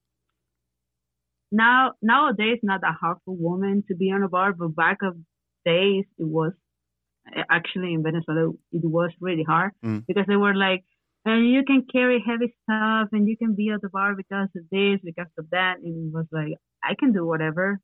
now 1.51 1.93
nowadays 2.01 2.59
not 2.63 2.81
that 2.83 2.97
hard 3.01 3.19
for 3.25 3.35
women 3.37 3.83
to 3.89 3.95
be 3.95 4.11
on 4.13 4.23
a 4.23 4.29
bar, 4.29 4.53
but 4.53 4.75
back 4.75 4.99
of 5.03 5.17
days 5.65 6.05
it 6.19 6.29
was 6.39 6.53
actually 7.51 7.93
in 7.95 8.03
Venezuela 8.03 8.53
it 8.73 8.85
was 8.85 9.11
really 9.21 9.43
hard 9.43 9.73
Mm. 9.85 10.05
because 10.07 10.27
they 10.27 10.37
were 10.37 10.55
like, 10.55 10.85
and 11.25 11.49
you 11.49 11.65
can 11.65 11.85
carry 11.91 12.23
heavy 12.27 12.55
stuff 12.65 13.09
and 13.13 13.29
you 13.29 13.37
can 13.37 13.55
be 13.55 13.71
at 13.71 13.81
the 13.83 13.89
bar 13.89 14.15
because 14.15 14.49
of 14.57 14.63
this, 14.71 15.01
because 15.05 15.31
of 15.39 15.47
that, 15.51 15.77
and 15.83 16.09
it 16.09 16.15
was 16.15 16.27
like 16.33 16.55
I 16.83 16.95
can 16.99 17.13
do 17.13 17.27
whatever. 17.27 17.81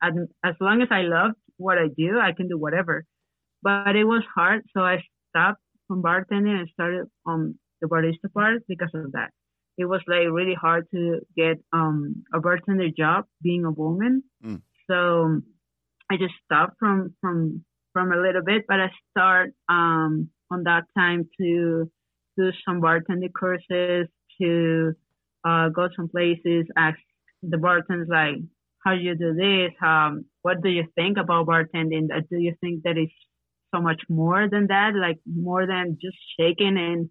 And 0.00 0.28
as 0.44 0.54
long 0.60 0.82
as 0.82 0.88
I 0.90 1.02
love 1.02 1.32
what 1.56 1.78
I 1.78 1.88
do, 1.96 2.18
I 2.18 2.32
can 2.32 2.48
do 2.48 2.58
whatever. 2.58 3.04
But 3.62 3.96
it 3.96 4.04
was 4.04 4.22
hard, 4.34 4.62
so 4.76 4.82
I 4.82 5.02
stopped 5.30 5.60
from 5.88 6.02
bartending 6.02 6.58
and 6.58 6.68
started 6.72 7.06
on 7.26 7.58
the 7.80 7.88
barista 7.88 8.32
part 8.32 8.62
because 8.68 8.90
of 8.94 9.12
that. 9.12 9.30
It 9.76 9.86
was 9.86 10.00
like 10.06 10.28
really 10.30 10.54
hard 10.54 10.86
to 10.94 11.20
get 11.36 11.56
um, 11.72 12.24
a 12.32 12.40
bartender 12.40 12.88
job 12.90 13.24
being 13.42 13.64
a 13.64 13.70
woman. 13.70 14.22
Mm. 14.44 14.62
So 14.88 15.40
I 16.10 16.16
just 16.16 16.34
stopped 16.44 16.76
from 16.78 17.14
from 17.20 17.64
from 17.92 18.12
a 18.12 18.16
little 18.16 18.42
bit, 18.42 18.64
but 18.68 18.80
I 18.80 18.90
start 19.10 19.52
um, 19.68 20.28
on 20.50 20.64
that 20.64 20.84
time 20.96 21.28
to 21.40 21.90
do 22.36 22.50
some 22.66 22.80
bartending 22.80 23.32
courses, 23.32 24.08
to 24.40 24.94
uh, 25.44 25.68
go 25.68 25.88
some 25.96 26.08
places, 26.08 26.66
ask 26.76 26.98
the 27.42 27.58
bartenders 27.58 28.08
like, 28.08 28.36
how 28.84 28.94
do 28.94 29.00
you 29.00 29.14
do 29.16 29.34
this? 29.34 29.72
Um, 29.82 30.26
what 30.42 30.62
do 30.62 30.68
you 30.68 30.84
think 30.94 31.16
about 31.18 31.46
bartending? 31.46 32.08
Uh, 32.14 32.20
Do 32.30 32.38
you 32.38 32.54
think 32.60 32.82
that 32.84 32.96
it's 32.98 33.12
so 33.74 33.80
much 33.80 34.02
more 34.08 34.48
than 34.48 34.66
that? 34.68 34.94
Like 34.94 35.18
more 35.26 35.66
than 35.66 35.98
just 36.00 36.16
shaking 36.38 36.76
and 36.78 37.08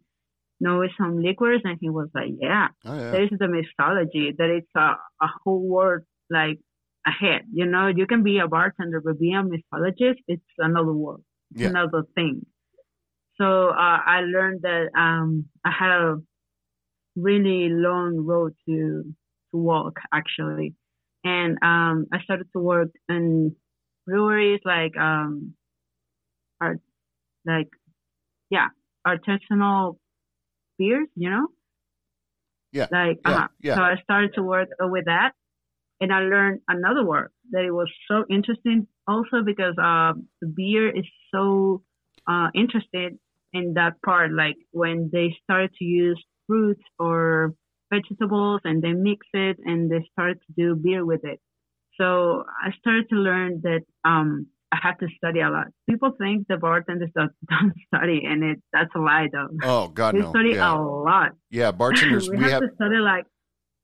know 0.60 0.84
some 0.98 1.22
liquors? 1.22 1.62
And 1.64 1.78
he 1.82 1.90
was 1.90 2.10
like, 2.14 2.32
yeah, 2.40 2.68
Oh 2.86 2.96
yeah. 2.96 3.12
there 3.12 3.24
is 3.24 3.30
the 3.40 3.46
mixology 3.46 4.36
that 4.38 4.50
it's 4.50 4.70
a, 4.76 4.96
a 5.22 5.28
whole 5.44 5.68
world 5.68 6.04
like 6.30 6.60
ahead. 7.06 7.44
You 7.54 7.66
know, 7.66 7.88
you 7.88 8.06
can 8.08 8.24
be 8.24 8.40
a 8.40 8.48
bartender, 8.48 9.02
but 9.02 9.20
being 9.20 9.36
a 9.36 9.44
mixologist, 9.44 10.20
it's 10.28 10.44
another 10.58 10.94
world, 10.94 11.24
it's 11.52 11.62
Yeah. 11.62 11.70
another 11.70 12.04
thing. 12.16 12.46
So 13.44 13.70
uh, 13.72 14.00
I 14.06 14.22
learned 14.22 14.62
that 14.62 14.88
um, 14.98 15.46
I 15.66 15.72
had 15.78 15.92
a 15.92 16.16
really 17.18 17.68
long 17.70 18.26
road 18.26 18.54
to 18.66 19.04
to 19.52 19.58
walk 19.58 20.00
actually, 20.14 20.76
and 21.26 21.58
um, 21.62 22.08
I 22.14 22.22
started 22.24 22.48
to 22.54 22.60
work 22.60 22.90
in 23.10 23.54
breweries 24.08 24.62
like 24.64 24.96
um, 24.98 25.56
art, 26.62 26.80
like 27.46 27.68
yeah, 28.50 28.70
artisanal 29.06 29.98
beers. 30.80 31.10
You 31.16 31.32
know, 31.32 31.48
Yeah, 32.72 32.88
like 32.92 33.20
yeah, 33.26 33.32
uh-huh. 33.32 33.48
yeah. 33.62 33.76
So 33.76 33.82
I 33.82 33.96
started 34.04 34.34
to 34.36 34.44
work 34.44 34.70
with 34.80 35.06
that, 35.06 35.34
and 36.00 36.14
I 36.14 36.22
learned 36.22 36.62
another 36.70 37.06
word 37.06 37.32
that 37.52 37.64
it 37.66 37.72
was 37.72 37.92
so 38.08 38.26
interesting. 38.30 38.88
Also 39.08 39.44
because 39.44 39.76
uh, 39.78 40.14
beer 40.56 40.90
is 40.96 41.06
so 41.34 41.84
uh, 42.28 42.48
interested 42.56 43.20
in 43.54 43.74
that 43.76 44.02
part, 44.06 44.32
like 44.32 44.58
when 44.72 45.10
they 45.12 45.36
start 45.44 45.72
to 45.80 45.86
use 45.86 46.22
fruits 46.48 46.84
or 47.00 47.54
vegetables 47.94 48.62
and 48.64 48.82
they 48.82 48.94
mix 48.94 49.26
it 49.34 49.58
and 49.66 49.90
they 49.90 50.06
start 50.12 50.38
to 50.48 50.54
do 50.58 50.76
beer 50.76 51.06
with 51.06 51.24
it. 51.24 51.40
So 52.00 52.44
I 52.64 52.72
started 52.80 53.08
to 53.10 53.16
learn 53.16 53.62
that 53.64 53.82
um, 54.04 54.48
I 54.72 54.78
had 54.82 54.94
to 55.00 55.08
study 55.18 55.42
a 55.42 55.50
lot. 55.50 55.68
People 55.88 56.12
think 56.20 56.48
the 56.48 56.58
bartenders 56.58 57.12
don't, 57.16 57.32
don't 57.50 57.74
study, 57.88 58.24
and 58.26 58.44
it 58.44 58.62
that's 58.72 58.90
a 58.96 59.00
lie, 59.00 59.28
though. 59.32 59.50
Oh 59.64 59.88
God, 59.90 60.16
we 60.16 60.22
no. 60.22 60.32
study 60.32 60.52
yeah. 60.52 60.74
a 60.74 60.82
lot. 60.82 61.32
yeah, 61.52 61.72
bartenders. 61.84 62.30
we, 62.30 62.38
we 62.38 62.44
have, 62.44 62.54
have 62.54 62.62
to 62.62 62.76
study 62.76 62.96
like 62.96 63.26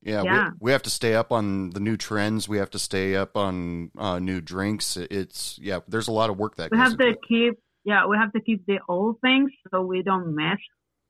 Yeah, 0.02 0.22
Yeah. 0.24 0.48
We, 0.48 0.56
we 0.62 0.72
have 0.72 0.82
to 0.82 0.90
stay 0.90 1.14
up 1.14 1.30
on 1.30 1.70
the 1.70 1.80
new 1.80 1.96
trends. 1.96 2.48
We 2.48 2.58
have 2.58 2.70
to 2.70 2.80
stay 2.80 3.14
up 3.14 3.36
on 3.36 3.92
uh, 3.96 4.18
new 4.18 4.40
drinks. 4.40 4.96
It's 4.96 5.58
yeah. 5.62 5.80
There's 5.86 6.08
a 6.08 6.12
lot 6.12 6.30
of 6.30 6.36
work 6.36 6.56
that 6.56 6.72
we 6.72 6.78
goes 6.78 6.88
have 6.88 6.98
to 6.98 7.14
keep 7.28 7.54
yeah 7.84 8.06
we 8.06 8.16
have 8.16 8.32
to 8.32 8.40
keep 8.40 8.64
the 8.66 8.78
old 8.88 9.16
things 9.20 9.50
so 9.70 9.82
we 9.82 10.02
don't 10.02 10.34
mess 10.34 10.58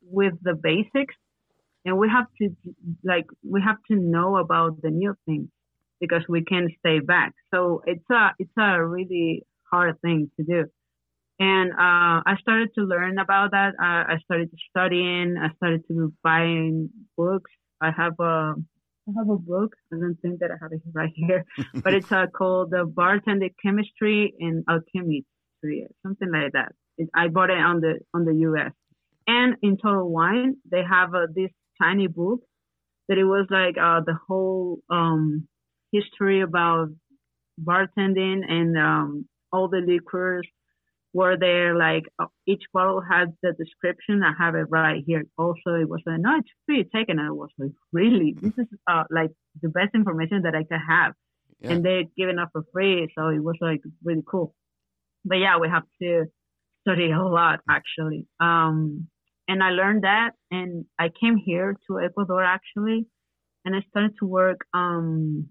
with 0.03 0.35
the 0.43 0.55
basics 0.55 1.15
and 1.85 1.97
we 1.99 2.09
have 2.09 2.27
to 2.41 2.51
like 3.05 3.27
we 3.43 3.61
have 3.63 3.79
to 3.91 3.97
know 3.97 4.37
about 4.37 4.81
the 4.83 4.91
new 4.91 5.15
things 5.27 5.49
because 6.01 6.23
we 6.29 6.43
can't 6.43 6.71
stay 6.79 6.99
back. 6.99 7.35
So 7.53 7.83
it's 7.87 8.09
a 8.11 8.31
it's 8.39 8.57
a 8.59 8.85
really 8.85 9.45
hard 9.71 10.01
thing 10.01 10.31
to 10.37 10.45
do. 10.45 10.65
And 11.39 11.73
uh, 11.73 12.21
I 12.27 12.37
started 12.41 12.71
to 12.75 12.83
learn 12.83 13.19
about 13.19 13.53
that. 13.53 13.75
Uh, 13.81 14.13
I 14.13 14.19
started 14.25 14.51
studying. 14.69 15.37
I 15.39 15.55
started 15.57 15.85
to 15.89 16.13
buying 16.23 16.91
books. 17.17 17.51
I 17.81 17.91
have 17.91 18.15
a 18.21 18.55
I 19.09 19.13
have 19.17 19.29
a 19.29 19.39
book. 19.39 19.75
I 19.93 19.97
don't 19.97 20.17
think 20.21 20.41
that 20.41 20.51
I 20.51 20.57
have 20.61 20.73
it 20.73 20.83
right 20.93 21.13
here, 21.15 21.45
but 21.83 21.95
it's 21.95 22.13
uh, 22.13 22.27
called 22.27 22.71
the 22.71 22.87
Bartending 22.87 23.55
Chemistry 23.63 24.35
and 24.39 24.65
Alchemy, 24.69 25.25
something 26.03 26.31
like 26.33 26.53
that. 26.53 26.73
It, 26.99 27.09
I 27.15 27.29
bought 27.29 27.51
it 27.51 27.59
on 27.59 27.81
the 27.81 28.01
on 28.15 28.25
the 28.25 28.35
U.S. 28.35 28.73
And 29.27 29.57
in 29.63 29.77
Total 29.77 30.09
Wine, 30.09 30.57
they 30.71 30.83
have 30.83 31.15
uh, 31.15 31.27
this 31.35 31.51
tiny 31.81 32.07
book 32.07 32.41
that 33.09 33.19
it 33.19 33.25
was 33.25 33.47
like 33.51 33.77
uh, 33.77 34.01
the 34.05 34.17
whole 34.27 34.79
um, 34.91 35.49
history 35.93 36.41
about 36.41 36.89
bartending 37.63 38.41
and 38.49 38.79
um, 38.79 39.29
all 39.53 39.69
the 39.69 39.81
liquors 39.87 40.47
were 41.13 41.37
there. 41.37 41.77
Like 41.77 42.05
uh, 42.19 42.27
each 42.47 42.63
bottle 42.73 43.01
had 43.01 43.35
the 43.43 43.53
description. 43.53 44.23
I 44.23 44.33
have 44.39 44.55
it 44.55 44.67
right 44.69 45.03
here. 45.07 45.25
Also, 45.37 45.75
it 45.75 45.89
was 45.89 46.01
like, 46.07 46.21
no, 46.21 46.39
it's 46.39 46.49
free. 46.67 46.85
Take 46.85 47.09
it. 47.09 47.13
And 47.13 47.21
I 47.21 47.31
was 47.31 47.51
like, 47.59 47.73
really? 47.93 48.37
This 48.41 48.53
is 48.59 48.67
uh, 48.87 49.05
like 49.11 49.31
the 49.61 49.69
best 49.69 49.95
information 49.95 50.43
that 50.43 50.55
I 50.55 50.65
could 50.65 50.81
have. 50.89 51.13
Yeah. 51.61 51.73
And 51.73 51.85
they're 51.85 52.05
giving 52.17 52.39
up 52.39 52.51
for 52.53 52.63
free. 52.73 53.09
So 53.17 53.29
it 53.29 53.43
was 53.43 53.57
like 53.61 53.83
really 54.03 54.23
cool. 54.27 54.55
But 55.25 55.37
yeah, 55.37 55.59
we 55.59 55.69
have 55.69 55.85
to 56.03 56.27
study 56.83 57.11
a 57.11 57.23
lot 57.23 57.61
actually. 57.69 58.27
Um, 58.41 59.09
and 59.49 59.63
I 59.63 59.71
learned 59.71 60.05
that 60.05 60.31
and 60.51 60.85
I 60.99 61.11
came 61.21 61.37
here 61.37 61.77
to 61.87 62.01
Ecuador 62.01 62.43
actually 62.43 63.07
and 63.65 63.75
I 63.75 63.81
started 63.91 64.13
to 64.21 64.27
work 64.27 64.61
um, 64.73 65.49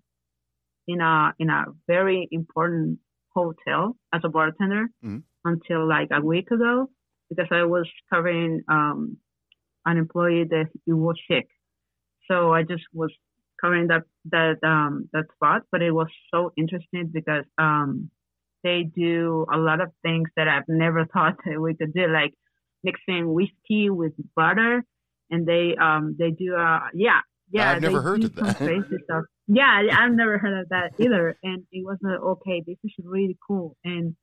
in 0.87 1.01
a 1.01 1.33
in 1.39 1.49
a 1.49 1.65
very 1.87 2.27
important 2.31 2.99
hotel 3.35 3.95
as 4.13 4.21
a 4.23 4.29
bartender 4.29 4.87
mm-hmm. 5.03 5.19
until 5.45 5.87
like 5.87 6.09
a 6.11 6.21
week 6.21 6.49
ago 6.51 6.89
because 7.29 7.47
I 7.51 7.63
was 7.63 7.87
covering 8.11 8.61
um, 8.67 9.17
an 9.85 9.97
employee 9.97 10.45
that 10.49 10.67
he 10.85 10.93
was 10.93 11.15
sick. 11.29 11.47
So 12.29 12.53
I 12.53 12.63
just 12.63 12.83
was 12.93 13.11
covering 13.61 13.87
that 13.87 14.03
that 14.31 14.57
um, 14.63 15.09
that 15.13 15.25
spot, 15.35 15.63
but 15.71 15.81
it 15.81 15.91
was 15.91 16.07
so 16.33 16.51
interesting 16.57 17.11
because 17.13 17.45
um, 17.57 18.09
they 18.63 18.83
do 18.83 19.45
a 19.53 19.57
lot 19.57 19.81
of 19.81 19.91
things 20.01 20.29
that 20.35 20.47
I've 20.47 20.67
never 20.67 21.05
thought 21.13 21.37
that 21.45 21.59
we 21.59 21.75
could 21.75 21.93
do, 21.93 22.07
like 22.07 22.33
mixing 22.83 23.33
whiskey 23.33 23.89
with 23.89 24.13
butter, 24.35 24.83
and 25.29 25.45
they 25.45 25.75
um 25.79 26.15
they 26.17 26.31
do 26.31 26.55
uh 26.55 26.79
yeah 26.93 27.19
yeah 27.51 27.71
I've 27.71 27.81
never 27.81 28.01
heard 28.01 28.23
of 28.23 28.35
that. 28.35 29.25
Yeah, 29.51 29.81
I've 29.91 30.11
never 30.11 30.37
heard 30.37 30.61
of 30.61 30.69
that 30.69 30.91
either, 30.99 31.35
and 31.41 31.63
it 31.71 31.83
was 31.83 31.97
like 32.03 32.19
okay, 32.19 32.63
this 32.67 32.77
is 32.83 32.93
really 33.03 33.35
cool, 33.47 33.75
and 33.83 34.15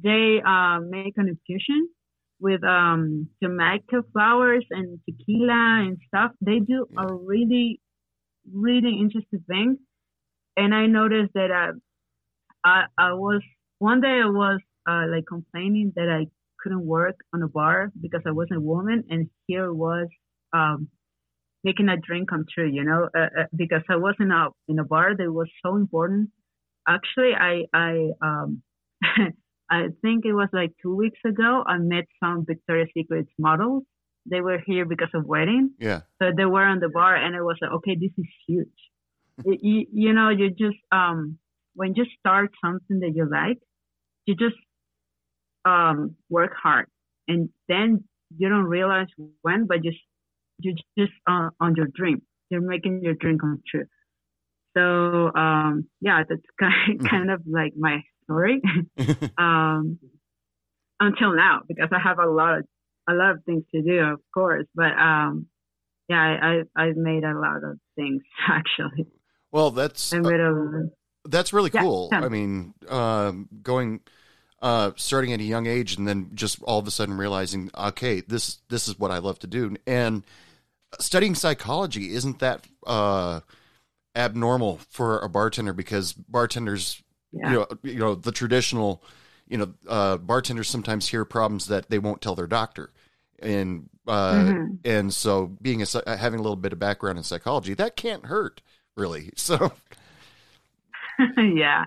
they 0.00 0.40
uh, 0.46 0.78
make 0.78 1.14
an 1.16 1.28
infusion 1.28 1.88
with 2.38 2.62
um 2.62 3.28
Jamaica 3.42 4.04
flowers 4.12 4.64
and 4.70 5.00
tequila 5.08 5.82
and 5.84 5.98
stuff. 6.06 6.30
They 6.40 6.60
do 6.60 6.86
yeah. 6.88 7.02
a 7.02 7.12
really 7.12 7.80
really 8.52 8.96
interesting 9.00 9.44
thing, 9.48 9.78
and 10.56 10.72
I 10.72 10.86
noticed 10.86 11.32
that 11.34 11.50
uh, 11.50 11.72
I 12.64 12.84
I 12.96 13.12
was 13.14 13.42
one 13.80 14.00
day 14.02 14.20
I 14.22 14.28
was 14.28 14.60
uh, 14.88 15.06
like 15.10 15.24
complaining 15.26 15.92
that 15.96 16.08
I 16.08 16.26
couldn't 16.60 16.84
work 16.86 17.16
on 17.34 17.42
a 17.42 17.48
bar 17.48 17.90
because 18.00 18.20
I 18.26 18.30
wasn't 18.30 18.58
a 18.58 18.60
woman, 18.60 19.04
and 19.08 19.28
here 19.46 19.72
was 19.72 20.06
um, 20.52 20.88
making 21.64 21.88
a 21.88 21.96
dream 21.96 22.26
come 22.26 22.44
true. 22.54 22.70
You 22.70 22.84
know, 22.84 23.08
uh, 23.16 23.40
uh, 23.40 23.44
because 23.56 23.82
I 23.88 23.96
was 23.96 24.14
in 24.20 24.30
a 24.30 24.48
in 24.68 24.78
a 24.78 24.84
bar 24.84 25.16
that 25.16 25.32
was 25.32 25.48
so 25.64 25.76
important. 25.76 26.30
Actually, 26.86 27.32
I 27.34 27.64
I 27.72 28.10
um, 28.20 28.62
I 29.70 29.88
think 30.02 30.26
it 30.26 30.34
was 30.34 30.48
like 30.52 30.72
two 30.82 30.94
weeks 30.94 31.20
ago. 31.26 31.64
I 31.66 31.78
met 31.78 32.04
some 32.22 32.44
Victoria's 32.46 32.90
Secrets 32.94 33.32
models. 33.38 33.84
They 34.30 34.42
were 34.42 34.58
here 34.66 34.84
because 34.84 35.08
of 35.14 35.24
wedding. 35.24 35.70
Yeah. 35.78 36.02
So 36.20 36.32
they 36.36 36.44
were 36.44 36.64
on 36.64 36.80
the 36.80 36.90
bar, 36.90 37.16
and 37.16 37.34
it 37.34 37.42
was 37.42 37.56
like, 37.62 37.70
okay, 37.78 37.96
this 37.98 38.12
is 38.18 38.30
huge. 38.46 38.68
you, 39.46 39.86
you 39.90 40.12
know, 40.12 40.28
you 40.28 40.50
just 40.50 40.76
um 40.92 41.38
when 41.74 41.94
you 41.94 42.04
start 42.18 42.50
something 42.62 43.00
that 43.00 43.12
you 43.14 43.26
like, 43.30 43.58
you 44.30 44.36
just 44.36 44.56
um, 45.64 46.14
work 46.28 46.52
hard, 46.62 46.86
and 47.26 47.48
then 47.68 48.04
you 48.36 48.48
don't 48.48 48.64
realize 48.64 49.08
when, 49.42 49.66
but 49.66 49.82
just 49.82 49.98
you 50.60 50.76
just 50.96 51.12
uh, 51.26 51.50
on 51.58 51.74
your 51.76 51.88
dream. 51.92 52.22
You're 52.48 52.60
making 52.60 53.02
your 53.02 53.14
dream 53.14 53.38
come 53.38 53.60
true. 53.68 53.86
So 54.76 55.34
um, 55.34 55.88
yeah, 56.00 56.22
that's 56.28 56.40
kind 56.60 57.08
kind 57.08 57.30
of 57.30 57.42
like 57.46 57.72
my 57.76 58.02
story 58.24 58.62
um, 59.38 59.98
until 61.00 61.34
now 61.34 61.62
because 61.66 61.88
I 61.92 61.98
have 61.98 62.18
a 62.18 62.30
lot 62.30 62.58
of 62.58 62.64
a 63.08 63.14
lot 63.14 63.32
of 63.32 63.44
things 63.44 63.64
to 63.74 63.82
do, 63.82 63.98
of 63.98 64.20
course, 64.32 64.66
but 64.74 64.92
um, 64.96 65.46
yeah, 66.08 66.20
I, 66.20 66.62
I 66.78 66.84
I've 66.84 66.96
made 66.96 67.24
a 67.24 67.34
lot 67.34 67.64
of 67.64 67.78
things 67.96 68.22
actually. 68.48 69.06
Well, 69.50 69.72
that's 69.72 70.12
uh, 70.12 70.18
of, 70.18 70.90
that's 71.28 71.52
really 71.52 71.70
cool. 71.70 72.10
Yeah, 72.12 72.20
I 72.20 72.28
mean, 72.28 72.74
um, 72.88 73.48
going 73.62 74.00
uh, 74.62 74.90
starting 74.96 75.32
at 75.32 75.40
a 75.40 75.44
young 75.44 75.66
age 75.66 75.96
and 75.96 76.06
then 76.06 76.30
just 76.34 76.62
all 76.62 76.78
of 76.78 76.86
a 76.86 76.90
sudden 76.90 77.16
realizing, 77.16 77.70
okay, 77.76 78.20
this 78.20 78.58
this 78.68 78.88
is 78.88 78.98
what 78.98 79.10
I 79.10 79.18
love 79.18 79.38
to 79.40 79.46
do. 79.46 79.76
And 79.86 80.22
studying 80.98 81.34
psychology 81.34 82.14
isn't 82.14 82.40
that 82.40 82.66
uh, 82.86 83.40
abnormal 84.14 84.80
for 84.90 85.20
a 85.20 85.28
bartender 85.28 85.72
because 85.72 86.12
bartenders, 86.12 87.02
yeah. 87.32 87.50
you 87.50 87.56
know, 87.56 87.66
you 87.82 87.98
know 87.98 88.14
the 88.14 88.32
traditional, 88.32 89.02
you 89.48 89.58
know, 89.58 89.72
uh, 89.88 90.18
bartenders 90.18 90.68
sometimes 90.68 91.08
hear 91.08 91.24
problems 91.24 91.66
that 91.66 91.88
they 91.88 91.98
won't 91.98 92.20
tell 92.20 92.34
their 92.34 92.46
doctor, 92.46 92.90
and 93.38 93.88
uh, 94.06 94.34
mm-hmm. 94.34 94.74
and 94.84 95.14
so 95.14 95.46
being 95.62 95.82
a 95.82 96.16
having 96.16 96.38
a 96.38 96.42
little 96.42 96.56
bit 96.56 96.72
of 96.72 96.78
background 96.78 97.16
in 97.16 97.24
psychology 97.24 97.74
that 97.74 97.96
can't 97.96 98.26
hurt 98.26 98.60
really. 98.96 99.30
So. 99.36 99.72
yeah 101.36 101.84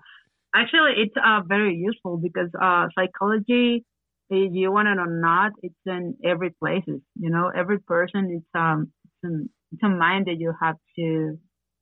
Actually, 0.55 0.93
it's 0.97 1.15
uh, 1.17 1.41
very 1.45 1.75
useful 1.75 2.17
because 2.17 2.49
uh, 2.61 2.87
psychology, 2.95 3.83
if 4.29 4.53
you 4.53 4.71
want 4.71 4.87
it 4.87 4.99
or 4.99 5.07
not, 5.07 5.51
it's 5.63 5.75
in 5.85 6.15
every 6.23 6.51
places. 6.51 7.01
You 7.19 7.29
know, 7.31 7.51
every 7.55 7.79
person, 7.79 8.29
it's 8.37 8.45
um, 8.53 8.91
it's, 9.03 9.13
an, 9.23 9.49
it's 9.71 9.83
a 9.83 9.89
mind 9.89 10.27
that 10.27 10.39
you 10.39 10.53
have 10.61 10.75
to 10.97 11.39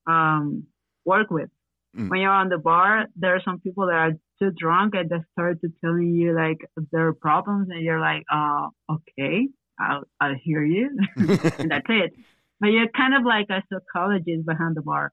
um, 0.08 0.68
work 1.06 1.30
with. 1.30 1.50
Mm. 1.98 2.10
When 2.10 2.22
you're 2.22 2.32
on 2.32 2.48
the 2.48 2.58
bar, 2.58 3.08
there 3.18 3.36
are 3.36 3.42
some 3.44 3.60
people 3.60 3.88
that 3.88 3.96
are 3.96 4.12
too 4.40 4.52
drunk 4.58 4.96
and 4.96 5.10
they 5.10 5.18
start 5.34 5.60
to 5.62 5.68
telling 5.84 6.16
you 6.16 6.34
like 6.34 6.60
their 6.94 7.12
problems, 7.12 7.68
and 7.70 7.82
you're 7.82 8.00
like, 8.00 8.24
uh, 8.32 8.68
okay, 8.90 9.50
I'll 9.78 10.04
I'll 10.22 10.36
hear 10.42 10.64
you, 10.64 10.98
and 11.18 11.72
that's 11.72 11.88
it. 11.90 12.14
But 12.62 12.68
you're 12.68 12.88
kind 12.96 13.16
of 13.16 13.24
like 13.26 13.48
a 13.50 13.62
psychologist 13.70 14.46
behind 14.46 14.78
the 14.78 14.82
bar 14.82 15.12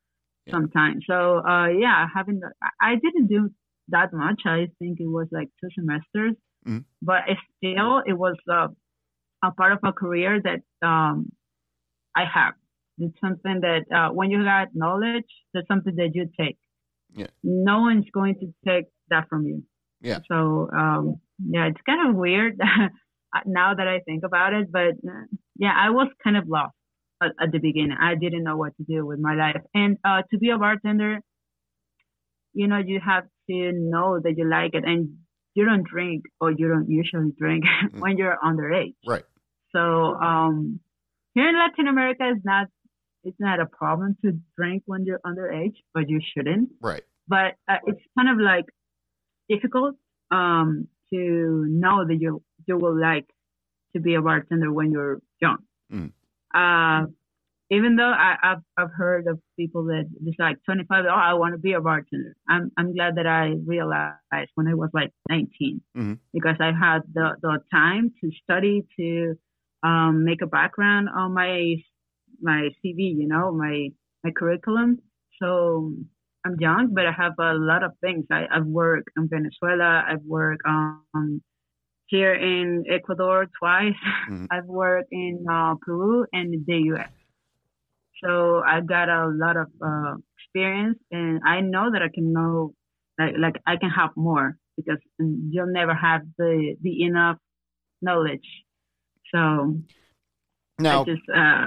sometimes. 0.51 1.05
So 1.09 1.39
uh, 1.47 1.69
yeah, 1.69 2.07
having 2.15 2.41
the, 2.41 2.53
I 2.81 2.95
didn't 2.95 3.29
do 3.29 3.51
that 3.89 4.13
much. 4.13 4.43
I 4.45 4.69
think 4.79 5.01
it 5.01 5.07
was 5.07 5.27
like 5.31 5.49
two 5.61 5.69
semesters, 5.75 6.35
mm-hmm. 6.67 6.79
but 7.03 7.23
still 7.57 8.03
it 8.07 8.13
was 8.13 8.37
uh, 8.51 8.69
a 9.45 9.51
part 9.53 9.73
of 9.73 9.79
a 9.85 9.93
career 9.93 10.41
that 10.43 10.87
um, 10.87 11.31
I 12.17 12.25
have. 12.33 12.55
It's 12.99 13.15
something 13.21 13.61
that 13.61 13.85
uh, 13.95 14.13
when 14.13 14.31
you 14.31 14.43
got 14.43 14.69
knowledge, 14.75 15.29
that's 15.55 15.69
something 15.69 15.95
that 15.97 16.11
you 16.15 16.29
take. 16.39 16.59
Yeah. 17.15 17.29
No 17.43 17.81
one's 17.81 18.07
going 18.13 18.35
to 18.41 18.53
take 18.67 18.87
that 19.09 19.29
from 19.29 19.47
you. 19.47 19.63
Yeah. 20.01 20.19
So 20.31 20.69
um, 20.77 21.21
yeah, 21.49 21.67
it's 21.67 21.81
kind 21.87 22.09
of 22.09 22.17
weird 22.17 22.59
now 23.47 23.75
that 23.75 23.89
I 23.89 24.01
think 24.01 24.25
about 24.25 24.53
it, 24.53 24.71
but 24.71 24.95
uh, 25.09 25.25
yeah, 25.57 25.73
I 25.77 25.91
was 25.91 26.09
kind 26.23 26.37
of 26.37 26.49
lost 26.49 26.75
at, 27.23 27.33
at, 27.41 27.53
the 27.53 27.59
beginning. 27.59 27.97
I 28.01 28.15
didn't 28.15 28.45
know 28.45 28.57
what 28.57 28.77
to 28.77 28.85
do 28.85 29.05
with 29.07 29.19
my 29.19 29.35
life. 29.35 29.63
And 29.75 29.99
uh, 30.05 30.23
to 30.31 30.39
be 30.39 30.51
a 30.51 30.59
bartender, 30.59 31.21
you 32.53 32.67
know, 32.67 32.79
you 32.79 33.01
have 33.05 33.25
to 33.49 33.73
know 33.73 34.21
that 34.23 34.37
you 34.37 34.49
like 34.49 34.75
it, 34.75 34.85
and 34.85 35.19
you 35.55 35.65
don't 35.65 35.85
drink 35.85 36.25
or 36.41 36.53
you 36.53 36.69
don't 36.69 36.89
usually 36.89 37.33
drink 37.39 37.65
mm. 37.85 38.01
when 38.01 38.17
you're 38.17 38.37
underage. 38.45 38.95
Right. 39.07 39.25
So 39.75 39.81
um, 39.81 40.81
here 41.35 41.49
in 41.49 41.57
Latin 41.57 41.89
America, 41.89 42.31
it's 42.35 42.45
not 42.45 42.69
it's 43.25 43.37
not 43.41 43.61
a 43.61 43.67
problem 43.67 44.17
to 44.25 44.39
drink 44.57 44.85
when 44.87 45.05
you're 45.05 45.21
underage, 45.27 45.75
but 45.93 46.09
you 46.09 46.21
shouldn't. 46.33 46.71
Right. 46.81 47.03
But 47.27 47.57
uh, 47.69 47.77
it's 47.87 48.01
kind 48.17 48.31
of 48.31 48.39
like 48.39 48.67
difficult 49.49 49.97
um, 50.31 50.89
to 51.13 51.67
know 51.69 52.07
that 52.07 52.17
you 52.21 52.43
you 52.67 52.77
will 52.77 52.99
like 52.99 53.27
to 53.95 54.01
be 54.01 54.15
a 54.15 54.23
bartender 54.23 54.73
when 54.73 54.93
you're 54.93 55.21
young. 55.41 55.59
Mm. 55.93 56.13
Uh, 56.59 57.07
even 57.71 57.97
though 57.97 58.11
I, 58.11 58.37
have 58.43 58.63
I've 58.79 58.93
heard 58.93 59.27
of 59.27 59.39
people 59.59 59.85
that 59.85 60.09
just 60.25 60.41
like 60.41 60.57
25, 60.65 61.05
oh, 61.05 61.11
I 61.11 61.35
want 61.35 61.53
to 61.53 61.59
be 61.59 61.75
a 61.75 61.81
bartender. 61.81 62.35
I'm 62.49 62.73
I'm 62.79 62.95
glad 62.95 63.17
that 63.17 63.27
I 63.27 63.57
realized 63.67 64.51
when 64.55 64.69
I 64.69 64.75
was 64.75 64.91
like 64.95 65.13
19 65.29 65.83
mm-hmm. 65.97 66.15
because 66.33 66.57
I 66.61 66.73
had 66.73 67.01
the, 67.13 67.37
the 67.43 67.59
time 67.71 68.13
to 68.21 68.31
study 68.43 68.87
to 68.99 69.35
um, 69.83 70.25
make 70.25 70.41
a 70.43 70.47
background 70.47 71.09
on 71.15 71.35
my 71.35 71.77
my 72.41 72.71
CV, 72.83 73.15
you 73.21 73.29
know, 73.29 73.53
my 73.53 73.91
my 74.25 74.31
curriculum. 74.31 74.99
So 75.41 75.93
I'm 76.47 76.57
young, 76.59 76.95
but 76.95 77.07
I 77.07 77.13
have 77.13 77.35
a 77.39 77.53
lot 77.55 77.83
of 77.83 77.93
things. 78.01 78.25
I, 78.33 78.47
I've 78.51 78.67
worked 78.67 79.11
in 79.17 79.29
Venezuela. 79.29 80.05
I've 80.09 80.25
worked 80.25 80.63
um, 80.67 81.43
here 82.09 82.35
in 82.35 82.85
Ecuador 82.91 83.47
twice. 83.59 83.95
Mhm. 84.29 84.49
I've 84.51 84.67
worked 84.67 85.09
in 85.13 85.45
uh, 85.51 85.75
Peru 85.81 86.27
and 86.33 86.67
the 86.67 86.79
U.S. 86.93 87.11
So 88.25 88.63
I 88.67 88.81
got 88.81 89.09
a 89.09 89.29
lot 89.29 89.57
of 89.57 89.69
uh, 89.81 90.15
experience, 90.37 90.99
and 91.13 91.41
I 91.47 91.61
know 91.61 91.91
that 91.93 92.03
I 92.03 92.09
can 92.13 92.33
know, 92.33 92.75
like, 93.19 93.35
like 93.39 93.57
I 93.67 93.77
can 93.77 93.91
have 93.91 94.11
more 94.17 94.57
because 94.77 94.99
you'll 95.19 95.73
never 95.73 95.95
have 95.95 96.23
the 96.37 96.75
the 96.83 97.03
enough 97.05 97.39
knowledge. 98.03 98.49
So 99.33 99.79
Now, 100.79 101.03
I 101.03 101.05
just, 101.05 101.23
uh, 101.35 101.67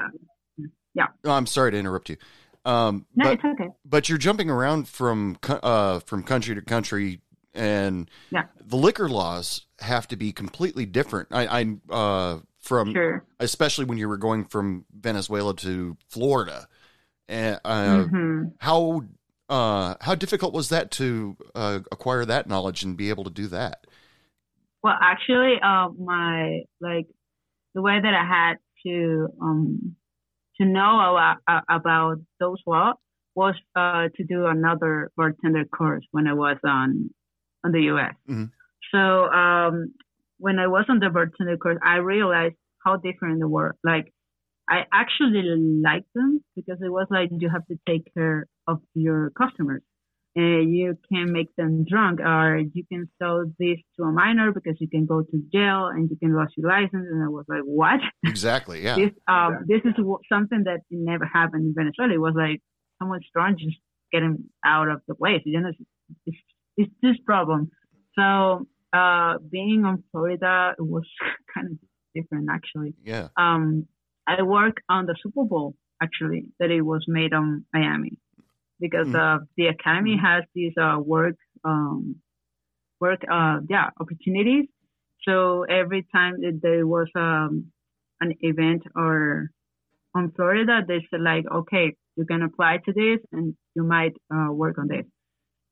oh, 1.25 1.31
I'm 1.31 1.45
sorry 1.45 1.71
to 1.71 1.77
interrupt 1.77 2.09
you. 2.09 2.17
Um, 2.65 3.05
no, 3.15 3.25
but 3.25 3.33
it's 3.33 3.45
okay. 3.45 3.69
but 3.85 4.09
you're 4.09 4.17
jumping 4.17 4.49
around 4.49 4.87
from 4.87 5.37
uh, 5.47 5.99
from 5.99 6.23
country 6.23 6.53
to 6.55 6.61
country, 6.61 7.21
and 7.53 8.09
Yeah. 8.31 8.45
the 8.63 8.77
liquor 8.77 9.09
laws 9.09 9.65
have 9.79 10.07
to 10.09 10.15
be 10.15 10.31
completely 10.31 10.85
different. 10.85 11.29
I, 11.31 11.61
I 11.61 11.93
uh, 11.93 12.39
from 12.59 12.97
Sure. 12.97 13.25
especially 13.39 13.85
when 13.85 13.97
you 13.97 14.07
were 14.07 14.17
going 14.17 14.45
from 14.45 14.85
Venezuela 14.93 15.55
to 15.57 15.97
Florida, 16.09 16.67
and 17.27 17.59
uh, 17.65 18.07
hmm 18.07 18.43
how 18.59 19.03
uh, 19.49 19.95
how 20.01 20.15
difficult 20.15 20.53
was 20.53 20.69
that 20.69 20.91
to 20.91 21.37
uh, 21.55 21.79
acquire 21.91 22.25
that 22.25 22.47
knowledge 22.47 22.83
and 22.83 22.97
be 22.97 23.09
able 23.09 23.23
to 23.25 23.29
do 23.31 23.47
that? 23.47 23.85
Well, 24.83 24.95
actually, 24.99 25.55
uh, 25.61 25.89
my 25.97 26.61
like 26.79 27.07
the 27.75 27.81
way 27.81 27.99
that 28.01 28.13
I 28.13 28.25
had 28.25 28.55
to 28.85 29.29
um 29.41 29.95
to 30.57 30.65
know 30.65 30.99
about 31.01 31.37
uh, 31.47 31.61
about 31.69 32.17
those 32.39 32.59
laws 32.67 32.95
was 33.35 33.55
uh 33.75 34.09
to 34.15 34.23
do 34.25 34.47
another 34.47 35.11
bartender 35.17 35.65
course 35.65 36.05
when 36.11 36.27
I 36.27 36.33
was 36.33 36.57
on 36.65 37.11
on 37.63 37.71
the 37.71 37.81
U.S. 37.93 38.15
Mhm. 38.29 38.51
So 38.91 38.99
um 39.31 39.93
when 40.37 40.57
I 40.59 40.67
was 40.67 40.85
on 40.89 40.99
the 40.99 41.09
bartender 41.09 41.57
course, 41.57 41.77
I 41.83 41.97
realized 41.97 42.55
how 42.83 42.97
different 42.97 43.39
they 43.39 43.45
were. 43.45 43.75
Like 43.83 44.13
I 44.69 44.85
actually 44.91 45.43
liked 45.83 46.11
them 46.15 46.43
because 46.55 46.79
it 46.81 46.89
was 46.89 47.07
like 47.09 47.29
you 47.31 47.49
have 47.49 47.65
to 47.67 47.77
take 47.87 48.05
care 48.13 48.47
of 48.67 48.81
your 48.93 49.31
customers. 49.31 49.83
And 50.33 50.73
you 50.73 50.97
can 51.11 51.33
make 51.33 51.53
them 51.57 51.83
drunk, 51.83 52.21
or 52.21 52.57
you 52.73 52.85
can 52.89 53.09
sell 53.19 53.43
this 53.59 53.79
to 53.97 54.03
a 54.03 54.13
minor 54.13 54.53
because 54.53 54.77
you 54.79 54.87
can 54.87 55.05
go 55.05 55.23
to 55.23 55.37
jail 55.51 55.87
and 55.87 56.09
you 56.09 56.15
can 56.15 56.33
lose 56.33 56.53
your 56.55 56.69
license. 56.69 57.05
And 57.11 57.21
I 57.21 57.27
was 57.27 57.43
like, 57.49 57.63
what? 57.65 57.99
Exactly. 58.23 58.81
Yeah. 58.81 58.95
This 59.01 59.11
um 59.27 59.51
this 59.67 59.81
is 59.83 59.95
w- 59.97 60.23
something 60.31 60.63
that 60.69 60.79
never 60.89 61.25
happened 61.25 61.63
in 61.67 61.73
Venezuela. 61.75 62.13
It 62.13 62.21
was 62.27 62.33
like 62.33 62.61
someone's 62.97 63.27
drunk, 63.33 63.59
just 63.59 63.75
get 64.13 64.23
him 64.23 64.49
out 64.63 64.87
of 64.87 65.01
the 65.05 65.15
place. 65.15 65.41
You 65.43 65.59
know, 65.59 65.73
it's, 66.25 66.37
it's 66.81 66.93
this 67.01 67.17
problem. 67.25 67.61
So 68.17 68.23
uh, 68.93 69.37
being 69.55 69.85
on 69.85 70.03
Florida, 70.11 70.75
it 70.77 70.81
was 70.95 71.07
kind 71.53 71.67
of 71.71 71.77
different 72.15 72.47
actually. 72.51 72.93
Yeah. 73.03 73.27
Um, 73.37 73.87
I 74.27 74.41
work 74.43 74.77
on 74.89 75.05
the 75.05 75.15
Super 75.23 75.43
Bowl 75.51 75.75
actually 76.01 76.45
that 76.59 76.69
it 76.71 76.81
was 76.81 77.03
made 77.07 77.33
on 77.33 77.65
Miami 77.73 78.13
because 78.79 79.07
Mhm. 79.07 79.21
uh, 79.23 79.39
the 79.57 79.67
academy 79.67 80.15
has 80.17 80.43
these 80.57 80.75
uh, 80.77 80.97
work 81.13 81.37
um, 81.63 82.15
work 82.99 83.21
uh, 83.37 83.57
yeah 83.69 83.89
opportunities. 83.99 84.67
So 85.27 85.63
every 85.81 86.03
time 86.15 86.41
that 86.41 86.59
there 86.65 86.85
was 86.95 87.07
um, 87.15 87.71
an 88.19 88.31
event 88.41 88.83
or 88.95 89.51
on 90.15 90.31
Florida, 90.35 90.81
they 90.87 91.05
said 91.09 91.21
like, 91.21 91.45
okay, 91.59 91.95
you 92.17 92.25
can 92.25 92.41
apply 92.41 92.73
to 92.85 92.91
this 92.93 93.19
and 93.31 93.55
you 93.75 93.83
might 93.83 94.15
uh, 94.33 94.51
work 94.51 94.77
on 94.77 94.87
this. 94.87 95.05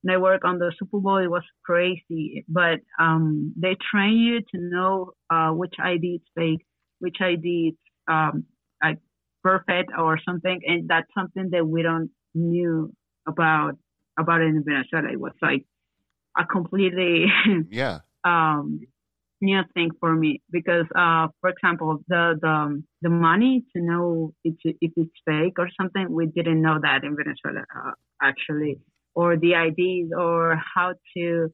And 0.04 0.12
I 0.14 0.18
work 0.18 0.46
on 0.46 0.60
the 0.60 0.72
Super 0.80 1.00
Bowl. 1.00 1.18
It 1.18 1.30
was 1.30 1.44
crazy, 1.66 2.46
but 2.48 2.80
um, 3.00 3.54
they 3.58 3.76
train 3.92 4.18
you 4.18 4.40
to 4.40 4.58
know 4.58 5.12
uh, 5.30 5.50
which 5.52 5.76
ID 5.82 6.16
is 6.16 6.22
fake, 6.36 6.66
which 7.00 7.18
ID 7.22 7.74
is 7.74 7.78
um, 8.08 8.46
like 8.84 9.00
perfect 9.44 9.92
or 9.98 10.20
something, 10.26 10.62
and 10.66 10.88
that's 10.88 11.08
something 11.18 11.50
that 11.52 11.68
we 11.68 11.82
don't 11.82 12.10
knew 12.34 12.94
about 13.28 13.74
about 14.18 14.42
it 14.42 14.46
in 14.48 14.64
Venezuela. 14.64 15.12
It 15.12 15.20
was 15.20 15.34
like 15.42 15.66
a 16.38 16.46
completely 16.46 17.26
Yeah. 17.70 18.00
um, 18.24 18.82
new 19.42 19.62
thing 19.74 19.92
for 20.00 20.16
me 20.16 20.42
because, 20.52 20.86
uh, 20.96 21.28
for 21.42 21.50
example, 21.50 22.00
the 22.08 22.38
the 22.42 22.84
the 23.02 23.10
money 23.10 23.64
to 23.76 23.82
know 23.82 24.34
if 24.44 24.56
if 24.64 24.92
it's 24.96 25.12
fake 25.26 25.56
or 25.58 25.70
something, 25.80 26.12
we 26.12 26.26
didn't 26.28 26.62
know 26.62 26.80
that 26.82 27.04
in 27.04 27.16
Venezuela 27.16 27.66
uh, 27.76 27.92
actually, 28.22 28.80
or 29.16 29.38
the 29.38 29.54
IDs 29.54 30.12
or 30.18 30.62
how 30.76 30.94
to 31.18 31.50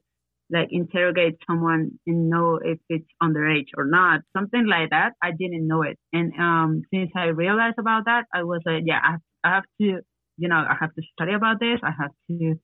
like 0.51 0.67
interrogate 0.71 1.37
someone 1.47 1.91
and 2.05 2.29
know 2.29 2.59
if 2.63 2.77
it's 2.87 3.07
underage 3.21 3.69
or 3.77 3.85
not, 3.85 4.21
something 4.37 4.67
like 4.67 4.91
that. 4.91 5.13
I 5.21 5.31
didn't 5.31 5.67
know 5.67 5.81
it, 5.81 5.97
and 6.13 6.33
um, 6.39 6.83
since 6.93 7.11
I 7.15 7.25
realized 7.25 7.79
about 7.79 8.05
that, 8.05 8.25
I 8.33 8.43
was 8.43 8.61
like, 8.65 8.83
yeah, 8.85 8.99
I, 9.03 9.15
I 9.47 9.55
have 9.55 9.63
to, 9.81 10.01
you 10.37 10.47
know, 10.47 10.55
I 10.55 10.75
have 10.79 10.93
to 10.93 11.01
study 11.13 11.33
about 11.33 11.59
this. 11.59 11.79
I 11.83 11.91
have 11.91 12.11
to. 12.29 12.55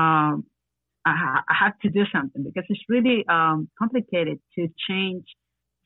Um, 0.00 0.44
I, 1.04 1.14
ha- 1.16 1.44
I 1.48 1.54
have 1.64 1.78
to 1.80 1.90
do 1.90 2.04
something 2.12 2.42
because 2.44 2.64
it's 2.68 2.82
really 2.88 3.24
um, 3.28 3.68
complicated 3.78 4.38
to 4.56 4.68
change. 4.88 5.24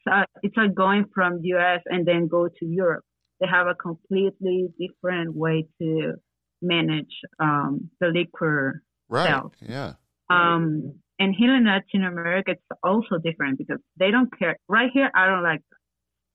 So 0.07 0.25
it's 0.43 0.57
like 0.57 0.75
going 0.75 1.05
from 1.15 1.39
US 1.43 1.81
and 1.87 2.07
then 2.07 2.27
go 2.27 2.49
to 2.49 2.67
Europe. 2.67 3.05
They 3.41 3.47
have 3.47 3.69
a 3.69 3.75
completely 3.75 4.69
different 4.81 5.35
way 5.37 5.67
to 5.81 6.15
manage 6.63 7.15
um, 7.39 7.91
the 8.01 8.09
liquor 8.09 8.83
Right. 9.09 9.29
Sales. 9.29 9.53
Yeah. 9.61 9.93
um, 10.31 10.95
and 11.19 11.35
here 11.37 11.55
in 11.55 11.67
Latin 11.67 12.05
America, 12.05 12.53
it's 12.53 12.63
also 12.83 13.19
different 13.23 13.59
because 13.59 13.79
they 13.99 14.11
don't 14.11 14.31
care. 14.39 14.57
Right 14.69 14.91
here, 14.93 15.11
I 15.15 15.27
don't 15.27 15.43
like. 15.43 15.61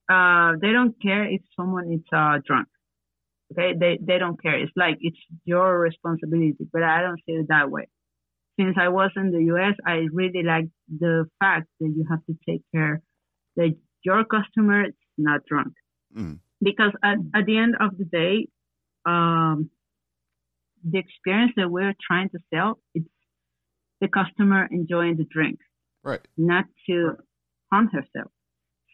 Uh, 0.08 0.56
they 0.62 0.72
don't 0.72 0.94
care 1.02 1.24
if 1.24 1.42
someone 1.56 1.92
is 1.92 2.00
uh, 2.12 2.38
drunk. 2.46 2.68
Okay, 3.52 3.74
they 3.78 3.98
they 4.00 4.18
don't 4.18 4.40
care. 4.40 4.58
It's 4.62 4.72
like 4.76 4.96
it's 5.00 5.18
your 5.44 5.78
responsibility, 5.80 6.54
but 6.72 6.82
I 6.82 7.02
don't 7.02 7.20
see 7.26 7.32
it 7.32 7.48
that 7.48 7.70
way. 7.70 7.88
Since 8.58 8.76
I 8.78 8.88
was 8.88 9.10
in 9.16 9.30
the 9.32 9.42
U.S., 9.54 9.74
I 9.86 10.06
really 10.12 10.42
like 10.42 10.66
the 10.88 11.26
fact 11.40 11.66
that 11.80 11.86
you 11.96 12.04
have 12.10 12.24
to 12.26 12.36
take 12.48 12.62
care 12.74 13.02
that 13.56 13.74
your 14.04 14.24
customer 14.24 14.84
is 14.86 14.94
not 15.16 15.40
drunk, 15.50 15.72
Mm. 16.16 16.38
because 16.62 16.92
at 17.02 17.18
at 17.34 17.44
the 17.46 17.56
end 17.58 17.74
of 17.80 17.98
the 17.98 18.04
day, 18.04 18.48
um, 19.04 19.70
the 20.84 20.98
experience 20.98 21.52
that 21.56 21.70
we're 21.70 21.94
trying 22.06 22.28
to 22.30 22.38
sell, 22.52 22.78
it's 22.94 23.08
the 24.00 24.08
customer 24.08 24.68
enjoying 24.70 25.16
the 25.16 25.24
drink, 25.24 25.58
Right. 26.04 26.20
not 26.36 26.64
to 26.88 27.16
harm 27.70 27.88
herself. 27.88 28.30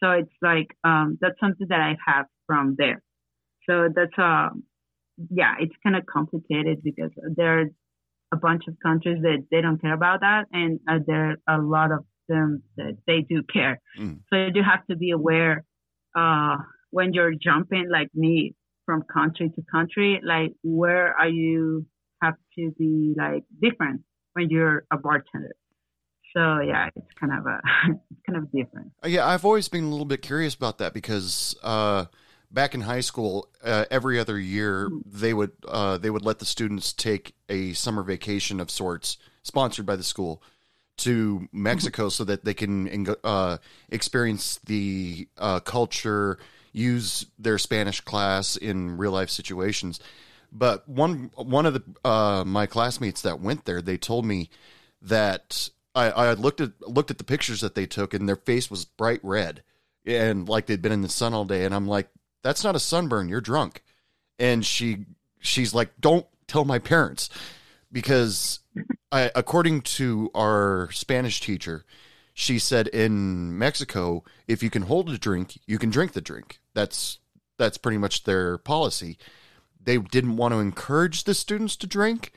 So 0.01 0.11
it's 0.11 0.33
like 0.41 0.67
um, 0.83 1.17
that's 1.21 1.39
something 1.39 1.67
that 1.69 1.79
I 1.79 1.95
have 2.05 2.25
from 2.47 2.75
there. 2.77 3.01
So 3.69 3.89
that's 3.93 4.17
uh, 4.17 4.49
yeah, 5.29 5.55
it's 5.59 5.75
kind 5.83 5.95
of 5.95 6.05
complicated 6.05 6.83
because 6.83 7.11
there 7.35 7.59
are 7.61 7.65
a 8.33 8.37
bunch 8.37 8.63
of 8.67 8.75
countries 8.83 9.21
that 9.21 9.45
they 9.51 9.61
don't 9.61 9.81
care 9.81 9.93
about 9.93 10.21
that, 10.21 10.45
and 10.51 10.79
uh, 10.89 10.99
there 11.05 11.37
are 11.47 11.59
a 11.59 11.63
lot 11.63 11.91
of 11.91 12.05
them 12.27 12.63
that 12.77 12.97
they 13.07 13.21
do 13.21 13.43
care. 13.43 13.79
Mm. 13.99 14.19
So 14.29 14.37
you 14.37 14.51
do 14.51 14.61
have 14.61 14.85
to 14.87 14.95
be 14.95 15.11
aware 15.11 15.63
uh, 16.17 16.57
when 16.89 17.13
you're 17.13 17.33
jumping, 17.33 17.89
like 17.89 18.09
me, 18.13 18.55
from 18.85 19.03
country 19.03 19.49
to 19.49 19.61
country. 19.71 20.21
Like 20.23 20.53
where 20.63 21.13
are 21.17 21.29
you 21.29 21.85
have 22.21 22.35
to 22.57 22.71
be 22.77 23.13
like 23.17 23.43
different 23.61 24.01
when 24.33 24.49
you're 24.49 24.85
a 24.91 24.97
bartender. 24.97 25.55
So 26.35 26.59
yeah, 26.59 26.89
it's 26.95 27.07
kind 27.19 27.31
of 27.33 27.45
a 27.45 27.61
it's 28.11 28.21
kind 28.25 28.37
of 28.37 28.51
different. 28.51 28.91
Uh, 29.03 29.07
Yeah, 29.07 29.25
I've 29.25 29.45
always 29.45 29.67
been 29.67 29.85
a 29.85 29.89
little 29.89 30.05
bit 30.05 30.21
curious 30.21 30.53
about 30.53 30.79
that 30.79 30.93
because 30.93 31.55
uh, 31.63 32.05
back 32.51 32.75
in 32.75 32.81
high 32.81 32.99
school, 33.01 33.47
uh, 33.63 33.85
every 33.89 34.19
other 34.19 34.37
year 34.37 34.89
they 35.05 35.33
would 35.33 35.53
uh, 35.67 35.97
they 35.97 36.09
would 36.09 36.23
let 36.23 36.39
the 36.39 36.45
students 36.45 36.91
take 36.91 37.35
a 37.47 37.73
summer 37.73 38.03
vacation 38.03 38.59
of 38.59 38.69
sorts, 38.69 39.17
sponsored 39.43 39.85
by 39.85 39.95
the 39.95 40.03
school, 40.03 40.43
to 40.97 41.47
Mexico 41.53 42.09
so 42.09 42.25
that 42.25 42.43
they 42.43 42.53
can 42.53 43.07
uh, 43.23 43.57
experience 43.89 44.59
the 44.65 45.29
uh, 45.37 45.61
culture, 45.61 46.37
use 46.75 47.25
their 47.39 47.57
Spanish 47.57 48.01
class 48.01 48.57
in 48.57 48.97
real 48.97 49.11
life 49.11 49.29
situations. 49.29 49.99
But 50.51 50.87
one 50.87 51.31
one 51.35 51.65
of 51.65 51.73
the 51.73 51.83
uh, 52.07 52.43
my 52.45 52.65
classmates 52.65 53.21
that 53.21 53.39
went 53.39 53.65
there, 53.65 53.81
they 53.81 53.97
told 53.97 54.25
me 54.25 54.49
that 55.01 55.69
I, 55.93 56.11
I 56.11 56.33
looked 56.33 56.61
at 56.61 56.71
looked 56.81 57.11
at 57.11 57.17
the 57.17 57.23
pictures 57.23 57.61
that 57.61 57.75
they 57.75 57.85
took, 57.85 58.13
and 58.13 58.27
their 58.27 58.35
face 58.35 58.69
was 58.69 58.85
bright 58.85 59.19
red, 59.23 59.63
and 60.05 60.47
like 60.47 60.65
they'd 60.65 60.81
been 60.81 60.91
in 60.91 61.01
the 61.01 61.09
sun 61.09 61.33
all 61.33 61.45
day. 61.45 61.65
And 61.65 61.73
I'm 61.73 61.87
like, 61.87 62.09
"That's 62.43 62.63
not 62.63 62.75
a 62.75 62.79
sunburn. 62.79 63.29
You're 63.29 63.41
drunk." 63.41 63.83
And 64.37 64.65
she 64.65 65.05
she's 65.39 65.73
like, 65.73 65.89
"Don't 65.99 66.27
tell 66.47 66.65
my 66.65 66.79
parents," 66.79 67.29
because 67.91 68.59
I, 69.11 69.31
according 69.35 69.81
to 69.81 70.29
our 70.35 70.89
Spanish 70.91 71.41
teacher, 71.41 71.85
she 72.33 72.59
said 72.59 72.87
in 72.89 73.57
Mexico, 73.57 74.23
if 74.47 74.61
you 74.61 74.69
can 74.69 74.83
hold 74.83 75.09
a 75.09 75.17
drink, 75.17 75.57
you 75.65 75.79
can 75.79 75.89
drink 75.89 76.13
the 76.13 76.21
drink. 76.21 76.59
That's 76.75 77.17
that's 77.57 77.79
pretty 77.79 77.97
much 77.97 78.25
their 78.25 78.59
policy. 78.59 79.17
They 79.81 79.97
didn't 79.97 80.37
want 80.37 80.53
to 80.53 80.59
encourage 80.59 81.23
the 81.23 81.33
students 81.33 81.75
to 81.77 81.87
drink, 81.87 82.31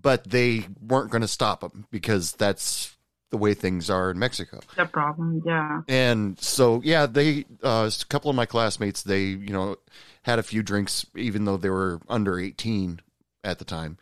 but 0.00 0.30
they 0.30 0.66
weren't 0.80 1.10
going 1.10 1.22
to 1.22 1.28
stop 1.28 1.60
them 1.60 1.86
because 1.90 2.32
that's 2.32 2.96
the 3.30 3.36
way 3.36 3.54
things 3.54 3.88
are 3.88 4.10
in 4.10 4.18
Mexico. 4.18 4.60
The 4.76 4.86
problem, 4.86 5.42
yeah. 5.44 5.82
And 5.88 6.38
so, 6.38 6.80
yeah, 6.84 7.06
they 7.06 7.46
uh, 7.62 7.90
a 7.90 8.04
couple 8.06 8.30
of 8.30 8.36
my 8.36 8.46
classmates, 8.46 9.02
they 9.02 9.22
you 9.22 9.52
know 9.52 9.76
had 10.22 10.38
a 10.38 10.44
few 10.44 10.62
drinks, 10.62 11.06
even 11.16 11.44
though 11.44 11.56
they 11.56 11.70
were 11.70 12.00
under 12.08 12.38
eighteen 12.38 13.00
at 13.42 13.58
the 13.58 13.64
time. 13.64 13.98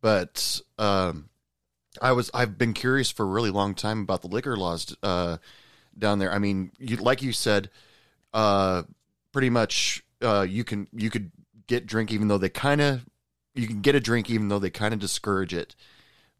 But 0.00 0.60
um, 0.78 1.30
I 2.02 2.12
was 2.12 2.30
I've 2.34 2.58
been 2.58 2.74
curious 2.74 3.10
for 3.10 3.22
a 3.22 3.28
really 3.28 3.50
long 3.50 3.74
time 3.74 4.00
about 4.00 4.22
the 4.22 4.28
liquor 4.28 4.56
laws 4.56 4.94
uh, 5.02 5.38
down 5.96 6.18
there. 6.18 6.32
I 6.32 6.38
mean, 6.38 6.72
you, 6.78 6.96
like 6.96 7.22
you 7.22 7.32
said, 7.32 7.70
uh, 8.32 8.82
pretty 9.34 9.50
much 9.50 10.02
uh, 10.22 10.46
you 10.48 10.62
can 10.64 10.86
you 10.92 11.10
could 11.10 11.30
get 11.66 11.86
drink 11.86 12.12
even 12.12 12.28
though 12.28 12.38
they 12.38 12.48
kind 12.48 12.80
of 12.80 13.04
you 13.54 13.66
can 13.66 13.80
get 13.80 13.94
a 13.94 14.00
drink 14.00 14.30
even 14.30 14.48
though 14.48 14.60
they 14.60 14.70
kind 14.70 14.94
of 14.94 15.00
discourage 15.00 15.52
it. 15.52 15.74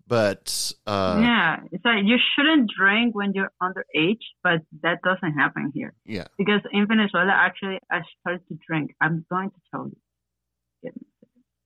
But 0.06 0.72
uh, 0.86 1.18
yeah, 1.20 1.56
it's 1.72 1.84
like 1.84 2.04
you 2.04 2.16
shouldn't 2.34 2.70
drink 2.78 3.14
when 3.14 3.32
you're 3.34 3.50
underage, 3.60 4.24
but 4.42 4.60
that 4.82 5.00
doesn't 5.02 5.32
happen 5.32 5.72
here. 5.74 5.94
yeah, 6.04 6.26
Because 6.38 6.60
in 6.72 6.86
Venezuela, 6.86 7.32
actually, 7.32 7.78
I 7.90 8.02
started 8.20 8.46
to 8.48 8.58
drink. 8.66 8.94
I'm 9.00 9.24
going 9.30 9.50
to 9.50 9.56
tell 9.70 9.88
you. 9.88 10.92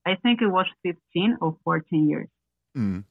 I 0.06 0.14
think 0.22 0.40
it 0.40 0.46
was 0.46 0.66
15 0.84 1.38
or 1.40 1.56
14 1.64 2.08
years. 2.08 2.28
mm, 2.76 3.04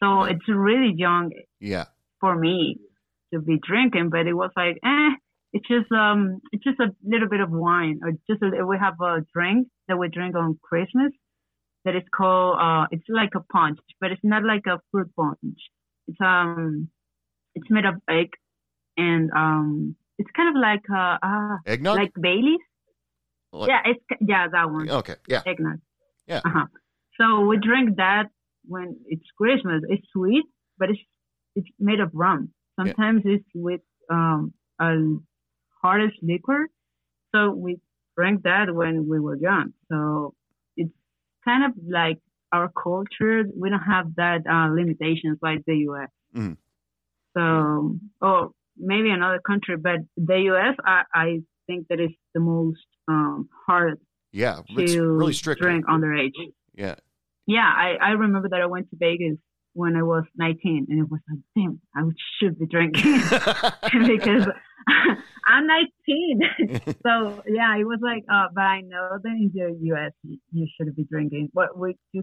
So 0.00 0.24
it's 0.24 0.46
really 0.48 0.92
young 0.94 1.32
yeah, 1.58 1.86
for 2.20 2.36
me 2.36 2.78
to 3.32 3.40
be 3.40 3.58
drinking, 3.66 4.10
but 4.10 4.26
it 4.26 4.34
was 4.34 4.50
like, 4.54 4.78
eh, 4.84 5.10
it's 5.52 5.68
just 5.68 5.90
um, 5.92 6.40
it's 6.50 6.64
just 6.64 6.80
a 6.80 6.94
little 7.04 7.28
bit 7.28 7.40
of 7.40 7.50
wine, 7.50 8.00
or 8.02 8.12
just 8.28 8.42
a, 8.42 8.64
we 8.64 8.78
have 8.78 9.00
a 9.00 9.20
drink 9.34 9.68
that 9.88 9.98
we 9.98 10.08
drink 10.08 10.34
on 10.34 10.58
Christmas 10.62 11.12
that 11.84 11.94
is 11.94 12.02
called 12.14 12.58
uh, 12.60 12.86
it's 12.90 13.04
like 13.08 13.30
a 13.36 13.40
punch, 13.52 13.78
but 14.00 14.10
it's 14.12 14.22
not 14.24 14.44
like 14.44 14.66
a 14.66 14.80
fruit 14.90 15.10
punch. 15.14 15.58
It's 16.08 16.18
um, 16.20 16.88
it's 17.54 17.66
made 17.70 17.84
of 17.84 17.96
egg, 18.08 18.30
and 18.96 19.30
um, 19.36 19.96
it's 20.18 20.30
kind 20.34 20.56
of 20.56 20.60
like 20.60 20.84
uh, 20.90 21.18
uh 21.22 21.56
eggnog. 21.66 21.96
like 21.96 22.12
Bailey's. 22.18 22.60
Like- 23.52 23.68
yeah, 23.68 23.80
it's 23.84 24.20
yeah 24.26 24.48
that 24.50 24.70
one 24.70 24.90
okay, 24.90 25.16
yeah, 25.28 25.42
eggnog. 25.44 25.80
Yeah. 26.26 26.40
Uh-huh. 26.44 26.66
So 27.20 27.40
we 27.40 27.58
drink 27.58 27.96
that 27.96 28.30
when 28.64 28.96
it's 29.06 29.26
Christmas. 29.36 29.82
It's 29.88 30.06
sweet, 30.12 30.44
but 30.78 30.88
it's 30.88 31.00
it's 31.56 31.68
made 31.78 32.00
of 32.00 32.10
rum. 32.14 32.54
Yeah. 32.78 32.84
Sometimes 32.86 33.22
it's 33.26 33.44
with 33.54 33.82
um 34.10 34.54
a 34.80 34.96
hardest 35.82 36.16
liquor. 36.22 36.68
So 37.34 37.50
we 37.50 37.80
drank 38.16 38.42
that 38.42 38.72
when 38.74 39.08
we 39.08 39.18
were 39.20 39.36
young. 39.36 39.72
So 39.90 40.34
it's 40.76 40.92
kind 41.44 41.64
of 41.64 41.72
like 41.88 42.18
our 42.52 42.70
culture. 42.70 43.44
We 43.56 43.70
don't 43.70 43.80
have 43.80 44.14
that 44.16 44.40
uh, 44.46 44.68
limitations 44.74 45.38
like 45.42 45.60
the 45.66 45.76
U.S. 45.88 46.08
Mhm. 46.36 46.56
So 47.36 47.98
or 48.20 48.50
maybe 48.76 49.10
another 49.10 49.40
country, 49.46 49.76
but 49.76 50.00
the 50.16 50.40
U.S. 50.52 50.76
I, 50.84 51.02
I 51.14 51.38
think 51.66 51.88
that 51.88 52.00
is 52.00 52.10
the 52.34 52.40
most 52.40 52.84
um, 53.08 53.48
hard 53.66 53.98
yeah. 54.32 54.56
to 54.76 54.82
It's 54.82 54.94
really 54.94 55.32
strict. 55.32 55.60
drink 55.60 55.86
underage. 55.86 56.32
Yeah, 56.74 56.96
Yeah, 57.46 57.60
I, 57.66 57.96
I 58.00 58.10
remember 58.10 58.48
that 58.50 58.60
I 58.60 58.66
went 58.66 58.90
to 58.90 58.96
Vegas 58.98 59.38
when 59.74 59.96
I 59.96 60.02
was 60.02 60.24
19, 60.36 60.86
and 60.88 60.98
it 61.00 61.10
was 61.10 61.20
like, 61.28 61.40
damn, 61.56 61.80
I 61.94 62.02
should 62.38 62.58
be 62.58 62.66
drinking 62.66 63.20
because 64.06 64.46
I'm 65.46 65.66
19. 65.66 66.40
so 67.02 67.42
yeah, 67.46 67.76
it 67.76 67.84
was 67.84 68.00
like, 68.02 68.24
uh, 68.32 68.48
but 68.54 68.62
I 68.62 68.80
know 68.82 69.18
that 69.22 69.28
in 69.28 69.50
the 69.54 69.76
U.S. 69.86 70.12
you, 70.50 70.66
should 70.76 70.94
be 70.94 71.04
drinking, 71.04 71.50
but 71.54 71.76
we 71.78 71.96
you 72.12 72.22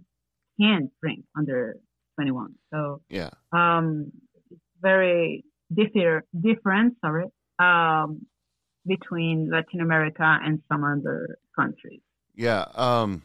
can't 0.60 0.92
drink 1.02 1.26
under 1.38 1.78
21. 2.16 2.54
So 2.72 3.02
yeah, 3.10 3.30
um, 3.52 4.12
it's 4.52 4.62
very 4.82 5.44
differ, 5.74 6.26
different, 6.40 6.98
sorry, 7.02 7.26
um, 7.60 8.26
between 8.86 9.50
Latin 9.52 9.82
America 9.82 10.38
and 10.44 10.62
some 10.72 10.84
other 10.84 11.38
countries. 11.56 12.02
yeah. 12.36 12.66
Um, 12.76 13.24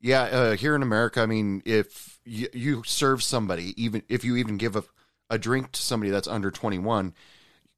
yeah. 0.00 0.22
Uh, 0.22 0.56
here 0.56 0.76
in 0.76 0.82
America, 0.82 1.20
I 1.20 1.26
mean, 1.26 1.62
if 1.64 2.15
you, 2.26 2.48
you 2.52 2.82
serve 2.84 3.22
somebody, 3.22 3.72
even 3.82 4.02
if 4.08 4.24
you 4.24 4.36
even 4.36 4.56
give 4.56 4.76
a, 4.76 4.84
a 5.30 5.38
drink 5.38 5.72
to 5.72 5.80
somebody 5.82 6.10
that's 6.10 6.28
under 6.28 6.50
twenty 6.50 6.78
one, 6.78 7.14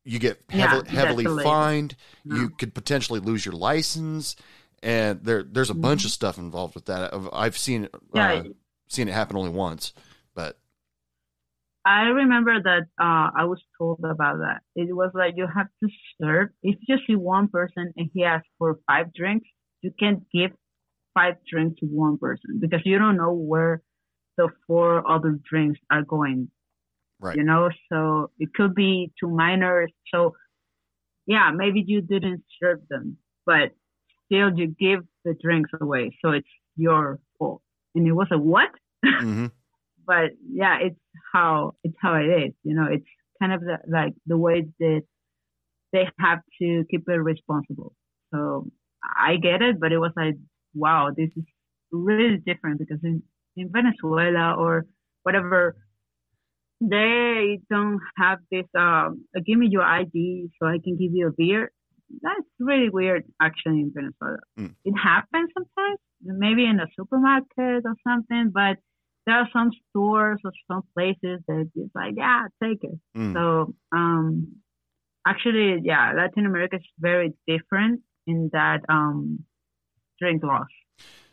you 0.05 0.19
get 0.19 0.43
Yeah, 0.51 0.67
heavily, 0.69 0.89
heavily 0.89 1.25
definitely. 1.25 1.45
fined. 1.45 1.97
Yeah. 2.25 2.37
You 2.39 2.49
could 2.51 2.75
potentially 2.75 3.21
lose 3.21 3.45
your 3.45 3.55
license, 3.55 4.37
and 4.83 5.21
there 5.23 5.43
there's 5.43 5.71
a 5.71 5.75
bunch 5.75 6.05
of 6.05 6.11
stuff 6.11 6.39
involved 6.39 6.75
with 6.75 6.87
that. 6.87 7.13
I've- 7.15 7.29
I've 7.33 7.59
seen 7.59 7.85
it, 7.85 7.93
Mm-hmm. 7.93 8.17
Yeah, 8.17 8.33
uh, 8.33 8.45
seen 8.89 9.09
it 9.09 9.13
happen 9.15 9.37
only 9.37 9.51
once, 9.51 9.93
but 10.35 10.59
I 11.85 12.03
remember 12.09 12.61
that 12.63 12.83
uh, 13.01 13.31
I 13.35 13.45
was 13.45 13.63
told 13.79 14.01
about 14.05 14.39
that. 14.39 14.61
It 14.77 14.95
was 14.95 15.11
like 15.15 15.35
you 15.37 15.47
have 15.47 15.69
to 15.83 15.89
serve. 16.21 16.51
If 16.63 16.77
you 16.87 16.99
see 17.07 17.17
one 17.17 17.49
person 17.49 17.93
and 17.97 18.11
he 18.13 18.25
asks 18.25 18.49
for 18.59 18.79
five 18.87 19.13
drinks, 19.15 19.49
you 19.81 19.93
can't 19.99 20.23
give 20.33 20.51
five 21.15 21.37
drinks 21.51 21.81
to 21.81 21.87
one 21.87 22.19
person 22.19 22.59
because 22.61 22.81
you 22.85 22.99
don't 22.99 23.17
know 23.17 23.33
where 23.33 23.83
the 24.39 24.49
four 24.67 25.09
other 25.11 25.39
drinks 25.51 25.79
are 25.91 26.03
going. 26.03 26.51
Right. 27.21 27.37
You 27.37 27.43
know, 27.43 27.69
so 27.93 28.31
it 28.39 28.55
could 28.55 28.75
be 28.75 29.13
to 29.21 29.29
minors. 29.29 29.91
So 30.15 30.35
yeah, 31.27 31.51
maybe 31.55 31.85
you 31.87 32.01
didn't 32.01 32.45
serve 32.63 32.81
them, 32.89 33.19
but 33.45 33.73
still 34.27 34.57
you 34.57 34.69
give 34.69 35.01
the 35.25 35.35
drinks 35.43 35.71
away. 35.79 36.17
So 36.25 36.31
it's 36.31 36.49
your 36.77 37.19
fault. 37.39 37.61
And 37.95 38.07
it 38.07 38.13
was 38.13 38.29
a 38.31 38.39
what? 38.39 38.71
hmm 39.05 39.47
but 40.07 40.31
yeah, 40.51 40.79
it's 40.81 40.99
how 41.33 41.75
it's 41.85 41.97
how 42.01 42.15
it 42.15 42.27
is. 42.27 42.53
You 42.65 42.75
know, 42.75 42.87
it's 42.91 43.05
kind 43.41 43.53
of 43.53 43.61
the, 43.61 43.79
like 43.87 44.15
the 44.27 44.39
way 44.39 44.67
that 44.81 45.03
they 45.93 46.09
have 46.19 46.41
to 46.61 46.85
keep 46.91 47.09
it 47.09 47.13
responsible. 47.13 47.95
So 48.33 48.71
I 49.03 49.37
get 49.37 49.63
it, 49.63 49.81
but 49.81 49.93
it 49.93 49.99
was 49.99 50.13
like, 50.17 50.37
wow, 50.75 51.11
this 51.17 51.31
is 51.37 51.45
really 51.93 52.39
different 52.39 52.79
because 52.79 52.99
in, 53.03 53.23
in 53.59 53.71
Venezuela 53.73 54.55
or 54.57 54.87
whatever, 55.23 55.77
they 56.81 57.59
don't 57.71 58.01
have 58.17 58.39
this. 58.51 58.65
Um, 58.77 59.25
uh, 59.37 59.41
give 59.45 59.59
me 59.59 59.69
your 59.69 59.83
ID 59.83 60.49
so 60.61 60.69
I 60.69 60.79
can 60.83 60.97
give 60.97 61.13
you 61.13 61.29
a 61.29 61.33
beer. 61.33 61.73
That's 62.23 62.49
really 62.59 62.89
weird, 62.89 63.25
actually, 63.43 63.81
in 63.81 63.93
Venezuela. 63.95 64.39
Mm. 64.59 64.75
It 64.85 64.95
happens 64.97 65.51
sometimes, 65.53 65.99
maybe 66.23 66.65
in 66.65 66.81
a 66.81 66.87
supermarket 66.97 67.83
or 67.85 67.95
something, 68.07 68.51
but 68.53 68.79
there 69.27 69.37
are 69.37 69.49
some 69.53 69.71
stores 69.91 70.41
or 70.45 70.53
some 70.71 70.83
places 70.97 71.41
that 71.49 71.69
it's 71.75 71.95
like, 71.95 72.15
yeah, 72.17 72.47
take 72.63 72.83
it. 72.83 72.99
Mm. 73.17 73.35
So, 73.35 73.75
um, 73.93 74.57
actually, 75.27 75.83
yeah, 75.85 76.15
Latin 76.17 76.47
America 76.47 76.77
is 76.77 76.83
very 76.99 77.35
different 77.47 78.01
in 78.27 78.49
that 78.53 78.81
um, 78.89 79.45
drink 80.19 80.43
laws. 80.43 80.67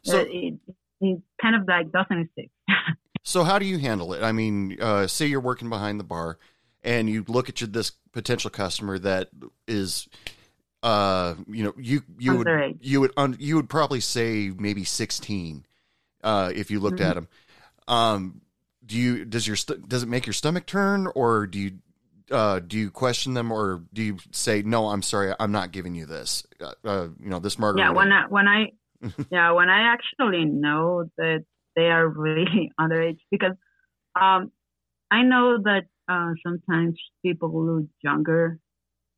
So- 0.03 0.25
it, 0.27 0.55
it 1.01 1.21
kind 1.41 1.55
of 1.55 1.67
like 1.67 1.91
doesn't 1.91 2.29
exist. 2.38 2.53
So 3.27 3.43
how 3.43 3.58
do 3.58 3.65
you 3.65 3.79
handle 3.79 4.13
it? 4.13 4.21
I 4.21 4.31
mean, 4.31 4.77
uh, 4.79 5.08
say 5.08 5.25
you're 5.25 5.39
working 5.39 5.67
behind 5.67 5.99
the 5.99 6.03
bar, 6.03 6.38
and 6.84 7.10
you 7.10 7.25
look 7.27 7.49
at 7.49 7.60
your 7.60 7.67
this 7.67 7.91
potential 8.12 8.51
customer 8.51 8.99
that 8.99 9.29
is, 9.67 10.08
uh, 10.84 11.34
you 11.47 11.63
know, 11.63 11.73
you 11.75 12.03
you 12.19 12.38
would 12.38 12.77
you 12.81 13.01
would 13.01 13.12
un, 13.17 13.36
you 13.39 13.55
would 13.55 13.67
probably 13.67 13.99
say 13.99 14.51
maybe 14.55 14.84
16, 14.84 15.65
uh, 16.23 16.51
if 16.53 16.69
you 16.69 16.79
looked 16.79 17.01
at 17.01 17.17
him. 17.17 17.27
Um, 17.88 18.41
do 18.86 18.95
you 18.95 19.25
does 19.25 19.47
your 19.47 19.58
does 19.88 20.03
it 20.03 20.08
make 20.08 20.27
your 20.27 20.34
stomach 20.34 20.67
turn, 20.67 21.08
or 21.15 21.47
do 21.47 21.58
you 21.58 21.71
uh, 22.29 22.60
do 22.60 22.77
you 22.77 22.91
question 22.91 23.34
them, 23.34 23.51
or 23.51 23.84
do 23.91 24.03
you 24.03 24.17
say 24.31 24.62
no? 24.62 24.89
I'm 24.89 25.01
sorry, 25.01 25.34
I'm 25.39 25.51
not 25.51 25.71
giving 25.71 25.95
you 25.95 26.05
this. 26.05 26.45
Uh, 26.62 26.73
uh, 26.84 27.08
you 27.19 27.29
know, 27.29 27.39
this 27.39 27.58
margarita. 27.58 27.89
Yeah, 27.89 27.95
when 27.95 28.12
I 28.12 28.27
when 28.27 28.47
I 28.47 28.71
yeah 29.31 29.51
when 29.51 29.69
I 29.69 29.93
actually 29.93 30.45
know 30.45 31.05
that 31.17 31.43
they 31.75 31.89
are 31.89 32.08
really 32.08 32.71
underage 32.79 33.19
because 33.31 33.53
um 34.19 34.51
I 35.12 35.21
know 35.21 35.60
that 35.63 35.86
uh, 36.08 36.31
sometimes 36.45 36.99
people 37.23 37.49
look 37.65 37.89
younger 38.03 38.60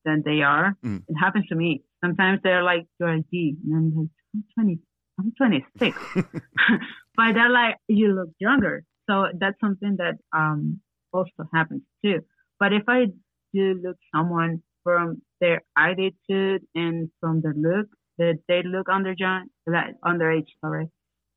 than 0.06 0.22
they 0.26 0.42
are. 0.42 0.76
Mm. 0.86 1.04
It 1.08 1.16
happens 1.16 1.48
to 1.48 1.56
me. 1.56 1.84
Sometimes 2.04 2.40
they're 2.44 2.64
like 2.64 2.86
your 3.00 3.10
ID, 3.10 3.58
and 3.66 3.76
I'm 3.76 3.98
like 3.98 4.10
I'm 4.36 4.44
twenty, 4.54 4.80
I'm 5.20 5.32
twenty 5.38 5.66
six, 5.80 5.98
but 7.16 7.34
they're 7.34 7.50
like 7.50 7.78
you 7.88 8.14
look 8.14 8.30
younger. 8.40 8.84
So 9.10 9.28
that's 9.40 9.60
something 9.60 9.98
that 9.98 10.16
um 10.36 10.80
also 11.12 11.50
happens 11.54 11.82
too. 12.04 12.20
But 12.60 12.74
if 12.74 12.84
I 12.88 13.08
do 13.54 13.80
look 13.84 13.98
someone 14.14 14.62
from 14.84 15.22
their 15.42 15.64
attitude 15.78 16.64
and 16.76 17.10
from 17.20 17.42
the 17.42 17.54
look 17.56 17.88
that 18.18 18.40
they 18.48 18.64
look 18.64 18.88
under 18.90 19.14
young, 19.18 19.48
like 19.66 19.96
underage, 20.04 20.48
sorry. 20.62 20.90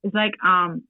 It's 0.02 0.14
like, 0.14 0.32
um, 0.44 0.82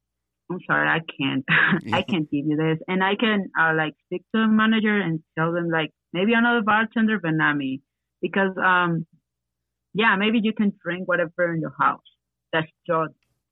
I'm 0.50 0.58
sorry, 0.66 0.88
I 0.88 1.00
can't, 1.18 1.44
I 1.92 2.02
can't 2.02 2.30
give 2.30 2.46
you 2.46 2.56
this. 2.56 2.78
And 2.88 3.02
I 3.02 3.14
can, 3.16 3.50
uh, 3.58 3.72
like 3.76 3.94
speak 4.06 4.24
to 4.34 4.42
a 4.42 4.48
manager 4.48 4.96
and 4.96 5.20
tell 5.38 5.52
them 5.52 5.68
like, 5.70 5.90
maybe 6.12 6.32
another 6.34 6.62
bartender, 6.62 7.18
but 7.20 7.32
not 7.32 7.56
me. 7.56 7.80
Because, 8.22 8.56
um, 8.62 9.06
yeah, 9.94 10.16
maybe 10.16 10.40
you 10.42 10.52
can 10.52 10.72
drink 10.82 11.08
whatever 11.08 11.52
in 11.52 11.60
your 11.60 11.74
house. 11.78 12.02
That's 12.52 12.70
your 12.86 13.08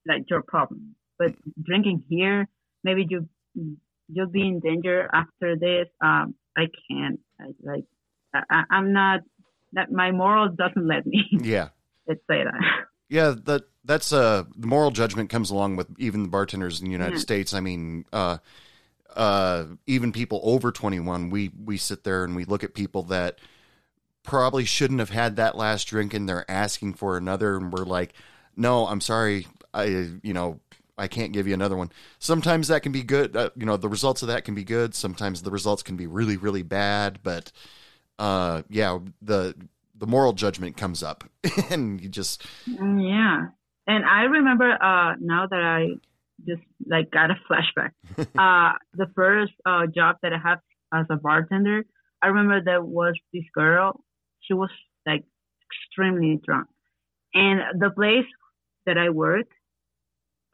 like 0.06 0.22
your 0.28 0.42
problem. 0.42 0.94
But 1.18 1.32
drinking 1.62 2.04
here, 2.08 2.48
maybe 2.84 3.06
you 3.08 3.28
you'll 4.08 4.28
be 4.28 4.42
in 4.42 4.60
danger 4.60 5.08
after 5.12 5.56
this. 5.56 5.88
Um, 6.00 6.34
I 6.56 6.66
can't. 6.88 7.20
I, 7.40 7.46
like 7.62 7.84
I, 8.34 8.62
I'm 8.70 8.92
not. 8.92 9.20
That 9.72 9.92
my 9.92 10.12
morals 10.12 10.56
doesn't 10.56 10.86
let 10.86 11.06
me. 11.06 11.24
Yeah. 11.42 11.68
Let's 12.08 12.20
say 12.28 12.42
that. 12.42 12.54
Yeah, 13.10 13.34
that 13.44 13.62
that's 13.84 14.12
uh 14.12 14.44
moral 14.56 14.90
judgment 14.90 15.30
comes 15.30 15.50
along 15.50 15.76
with 15.76 15.86
even 15.98 16.22
the 16.24 16.28
bartenders 16.28 16.80
in 16.80 16.86
the 16.86 16.92
United 16.92 17.14
Yeah. 17.16 17.20
States. 17.20 17.54
I 17.54 17.60
mean, 17.60 18.04
uh 18.12 18.38
uh 19.14 19.64
even 19.86 20.12
people 20.12 20.40
over 20.42 20.72
21, 20.72 21.30
we 21.30 21.50
we 21.64 21.76
sit 21.76 22.04
there 22.04 22.24
and 22.24 22.34
we 22.36 22.44
look 22.44 22.64
at 22.64 22.74
people 22.74 23.04
that 23.04 23.38
probably 24.22 24.64
shouldn't 24.64 25.00
have 25.00 25.10
had 25.10 25.36
that 25.36 25.56
last 25.56 25.84
drink 25.84 26.12
and 26.12 26.28
they're 26.28 26.50
asking 26.50 26.94
for 26.94 27.16
another 27.16 27.56
and 27.56 27.72
we're 27.72 27.84
like, 27.84 28.12
"No, 28.56 28.86
I'm 28.86 29.00
sorry. 29.00 29.46
I 29.72 29.84
you 30.22 30.34
know, 30.34 30.60
I 30.98 31.08
can't 31.08 31.32
give 31.32 31.46
you 31.46 31.54
another 31.54 31.76
one." 31.76 31.90
Sometimes 32.18 32.68
that 32.68 32.82
can 32.82 32.92
be 32.92 33.02
good. 33.02 33.34
Uh, 33.36 33.50
you 33.56 33.64
know, 33.64 33.78
the 33.78 33.88
results 33.88 34.20
of 34.22 34.28
that 34.28 34.44
can 34.44 34.54
be 34.54 34.64
good. 34.64 34.94
Sometimes 34.94 35.42
the 35.42 35.50
results 35.50 35.82
can 35.82 35.96
be 35.96 36.06
really 36.06 36.36
really 36.36 36.62
bad, 36.62 37.20
but 37.22 37.52
uh 38.18 38.62
yeah, 38.68 38.98
the 39.22 39.54
the 39.98 40.06
moral 40.06 40.32
judgment 40.32 40.76
comes 40.76 41.02
up 41.02 41.24
and 41.70 42.00
you 42.00 42.08
just 42.08 42.44
Mm, 42.68 43.02
Yeah. 43.08 43.46
And 43.86 44.04
I 44.04 44.22
remember 44.24 44.70
uh 44.70 45.14
now 45.20 45.46
that 45.50 45.62
I 45.62 45.88
just 46.46 46.62
like 46.86 47.10
got 47.10 47.30
a 47.30 47.36
flashback. 47.50 47.92
uh 48.38 48.76
the 48.94 49.06
first 49.14 49.52
uh 49.66 49.86
job 49.86 50.16
that 50.22 50.32
I 50.32 50.38
had 50.38 50.58
as 50.92 51.06
a 51.10 51.16
bartender, 51.16 51.84
I 52.22 52.28
remember 52.28 52.62
there 52.64 52.82
was 52.82 53.14
this 53.32 53.44
girl, 53.54 54.04
she 54.40 54.54
was 54.54 54.70
like 55.06 55.24
extremely 55.68 56.40
drunk. 56.44 56.68
And 57.34 57.60
the 57.80 57.90
place 57.90 58.26
that 58.86 58.96
I 58.98 59.08
worked 59.10 59.52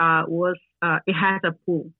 uh 0.00 0.22
was 0.26 0.56
uh 0.82 0.98
it 1.06 1.14
has 1.14 1.40
a 1.44 1.52
pool. 1.66 1.90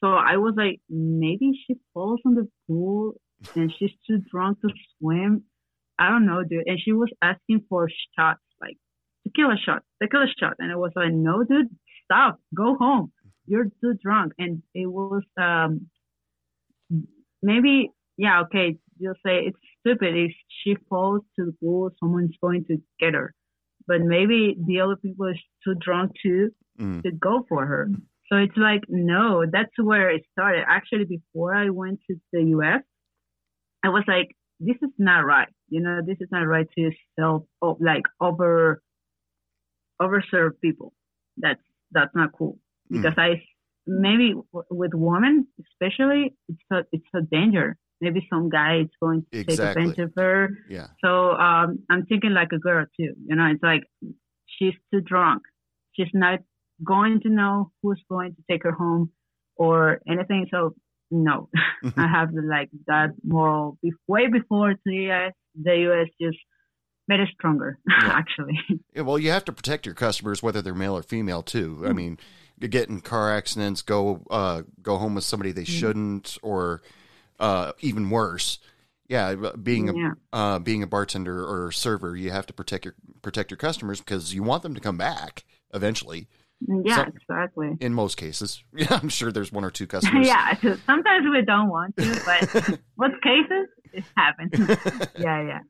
So 0.00 0.08
I 0.08 0.36
was 0.36 0.54
like, 0.56 0.80
maybe 0.90 1.52
she 1.64 1.76
falls 1.94 2.20
in 2.24 2.34
the 2.34 2.48
pool 2.66 3.14
and 3.54 3.72
she's 3.78 3.90
too 4.06 4.18
drunk 4.30 4.60
to 4.62 4.68
swim. 4.98 5.44
I 5.98 6.08
don't 6.08 6.26
know, 6.26 6.42
dude. 6.42 6.64
And 6.66 6.80
she 6.80 6.92
was 6.92 7.10
asking 7.22 7.64
for 7.68 7.88
shots, 8.18 8.40
like 8.60 8.76
tequila 9.26 9.56
shot, 9.64 9.82
tequila 10.02 10.26
shot. 10.38 10.54
And 10.58 10.72
I 10.72 10.76
was 10.76 10.92
like, 10.96 11.12
no, 11.12 11.44
dude, 11.44 11.68
stop, 12.04 12.40
go 12.54 12.76
home. 12.76 13.12
You're 13.46 13.66
too 13.80 13.94
drunk. 14.02 14.32
And 14.38 14.62
it 14.74 14.86
was, 14.86 15.22
um, 15.40 15.88
maybe, 17.42 17.90
yeah, 18.16 18.42
okay, 18.42 18.76
you'll 18.98 19.14
say 19.24 19.46
it's 19.46 19.58
stupid. 19.80 20.16
If 20.16 20.32
she 20.62 20.76
falls 20.88 21.22
to 21.38 21.46
the 21.46 21.52
pool, 21.60 21.90
someone's 22.00 22.36
going 22.40 22.64
to 22.66 22.78
get 23.00 23.14
her. 23.14 23.34
But 23.86 24.00
maybe 24.02 24.56
the 24.66 24.80
other 24.80 24.96
people 24.96 25.26
is 25.26 25.40
too 25.64 25.74
drunk 25.74 26.12
too 26.22 26.50
mm, 26.80 27.02
to 27.02 27.10
go 27.10 27.44
for 27.48 27.66
her. 27.66 27.88
So 28.28 28.36
it's 28.36 28.56
like, 28.56 28.82
no, 28.88 29.44
that's 29.50 29.72
where 29.76 30.10
it 30.10 30.22
started. 30.32 30.64
Actually, 30.66 31.04
before 31.04 31.54
I 31.54 31.68
went 31.70 32.00
to 32.08 32.16
the 32.32 32.42
US, 32.56 32.82
I 33.84 33.88
was 33.88 34.04
like, 34.06 34.28
this 34.60 34.76
is 34.80 34.90
not 34.96 35.26
right. 35.26 35.48
You 35.72 35.80
know, 35.80 36.00
this 36.08 36.18
is 36.20 36.28
not 36.30 36.42
right 36.56 36.68
to 36.76 36.90
self, 37.18 37.42
oh, 37.62 37.76
like 37.80 38.02
over, 38.20 38.82
overserve 40.00 40.52
people. 40.60 40.92
That's, 41.36 41.60
that's 41.92 42.14
not 42.14 42.30
cool. 42.38 42.58
Mm. 42.92 43.02
Because 43.02 43.14
I, 43.18 43.30
maybe 43.86 44.28
w- 44.52 44.66
with 44.70 44.92
women, 44.94 45.46
especially, 45.64 46.34
it's 46.48 46.60
a, 46.70 46.78
it's 46.92 47.12
a 47.14 47.22
danger. 47.22 47.76
Maybe 48.00 48.26
some 48.28 48.48
guy 48.48 48.80
is 48.84 48.88
going 49.00 49.24
to 49.32 49.38
Exactly. 49.38 49.54
take 49.56 49.68
advantage 49.68 49.98
of 50.06 50.12
her. 50.16 50.48
yeah. 50.68 50.88
So 51.04 51.32
um, 51.32 51.68
I'm 51.90 52.04
thinking 52.06 52.32
like 52.32 52.52
a 52.52 52.58
girl 52.58 52.84
too. 52.98 53.12
You 53.28 53.36
know, 53.36 53.46
it's 53.46 53.62
like 53.62 53.84
she's 54.46 54.74
too 54.92 55.00
drunk. 55.00 55.42
She's 55.94 56.12
not 56.12 56.40
going 56.84 57.20
to 57.20 57.28
know 57.28 57.70
who's 57.82 58.02
going 58.10 58.34
to 58.34 58.42
take 58.50 58.64
her 58.64 58.72
home 58.72 59.10
or 59.56 60.00
anything. 60.08 60.48
So 60.50 60.74
no, 61.12 61.48
I 61.96 62.08
have 62.08 62.30
like 62.32 62.70
that 62.88 63.10
moral 63.22 63.78
be- 63.82 63.92
way 64.08 64.26
before 64.26 64.74
the 64.84 65.10
US. 65.10 65.32
The 65.62 65.76
US 65.90 66.08
just 66.20 66.38
made 67.06 67.20
it 67.20 67.28
stronger, 67.34 67.78
Yeah. 67.88 68.08
actually. 68.12 68.58
Yeah, 68.94 69.02
well, 69.02 69.18
you 69.18 69.30
have 69.30 69.44
to 69.44 69.52
protect 69.52 69.86
your 69.86 69.94
customers, 69.94 70.42
whether 70.42 70.62
they're 70.62 70.74
male 70.74 70.96
or 70.96 71.02
female, 71.02 71.42
too. 71.42 71.76
Hmm. 71.76 71.86
I 71.86 71.92
mean, 71.92 72.18
you 72.58 72.68
get 72.68 72.88
in 72.88 73.00
car 73.00 73.30
accidents, 73.32 73.82
go 73.82 74.22
uh, 74.30 74.62
go 74.80 74.96
home 74.96 75.14
with 75.14 75.24
somebody 75.24 75.52
they 75.52 75.64
shouldn't, 75.64 76.38
or 76.42 76.80
uh, 77.38 77.72
even 77.80 78.08
worse. 78.10 78.58
Yeah, 79.08 79.34
being 79.62 79.88
a 79.90 79.94
Yeah. 79.94 80.12
uh, 80.32 80.58
being 80.60 80.82
a 80.82 80.86
bartender 80.86 81.44
or 81.44 81.70
server, 81.72 82.16
you 82.16 82.30
have 82.30 82.46
to 82.46 82.52
protect 82.54 82.84
your 82.86 82.94
protect 83.20 83.50
your 83.50 83.58
customers 83.58 84.00
because 84.00 84.32
you 84.32 84.42
want 84.42 84.62
them 84.62 84.74
to 84.74 84.80
come 84.80 84.96
back 84.96 85.44
eventually. 85.74 86.28
Yeah, 86.84 86.96
So- 86.96 87.02
exactly. 87.14 87.76
In 87.80 87.94
most 87.94 88.16
cases, 88.16 88.62
yeah, 88.74 88.98
I'm 89.02 89.08
sure 89.08 89.32
there's 89.32 89.52
one 89.52 89.64
or 89.64 89.70
two 89.70 89.86
customers. 89.94 90.26
yeah, 90.26 90.54
sometimes 90.86 91.26
we 91.30 91.42
don't 91.42 91.68
want 91.68 91.96
to, 91.96 92.22
but 92.24 92.80
most 92.96 93.22
cases 93.22 93.68
it 93.92 94.04
happens. 94.16 94.50
yeah, 95.18 95.42
yeah. 95.42 95.60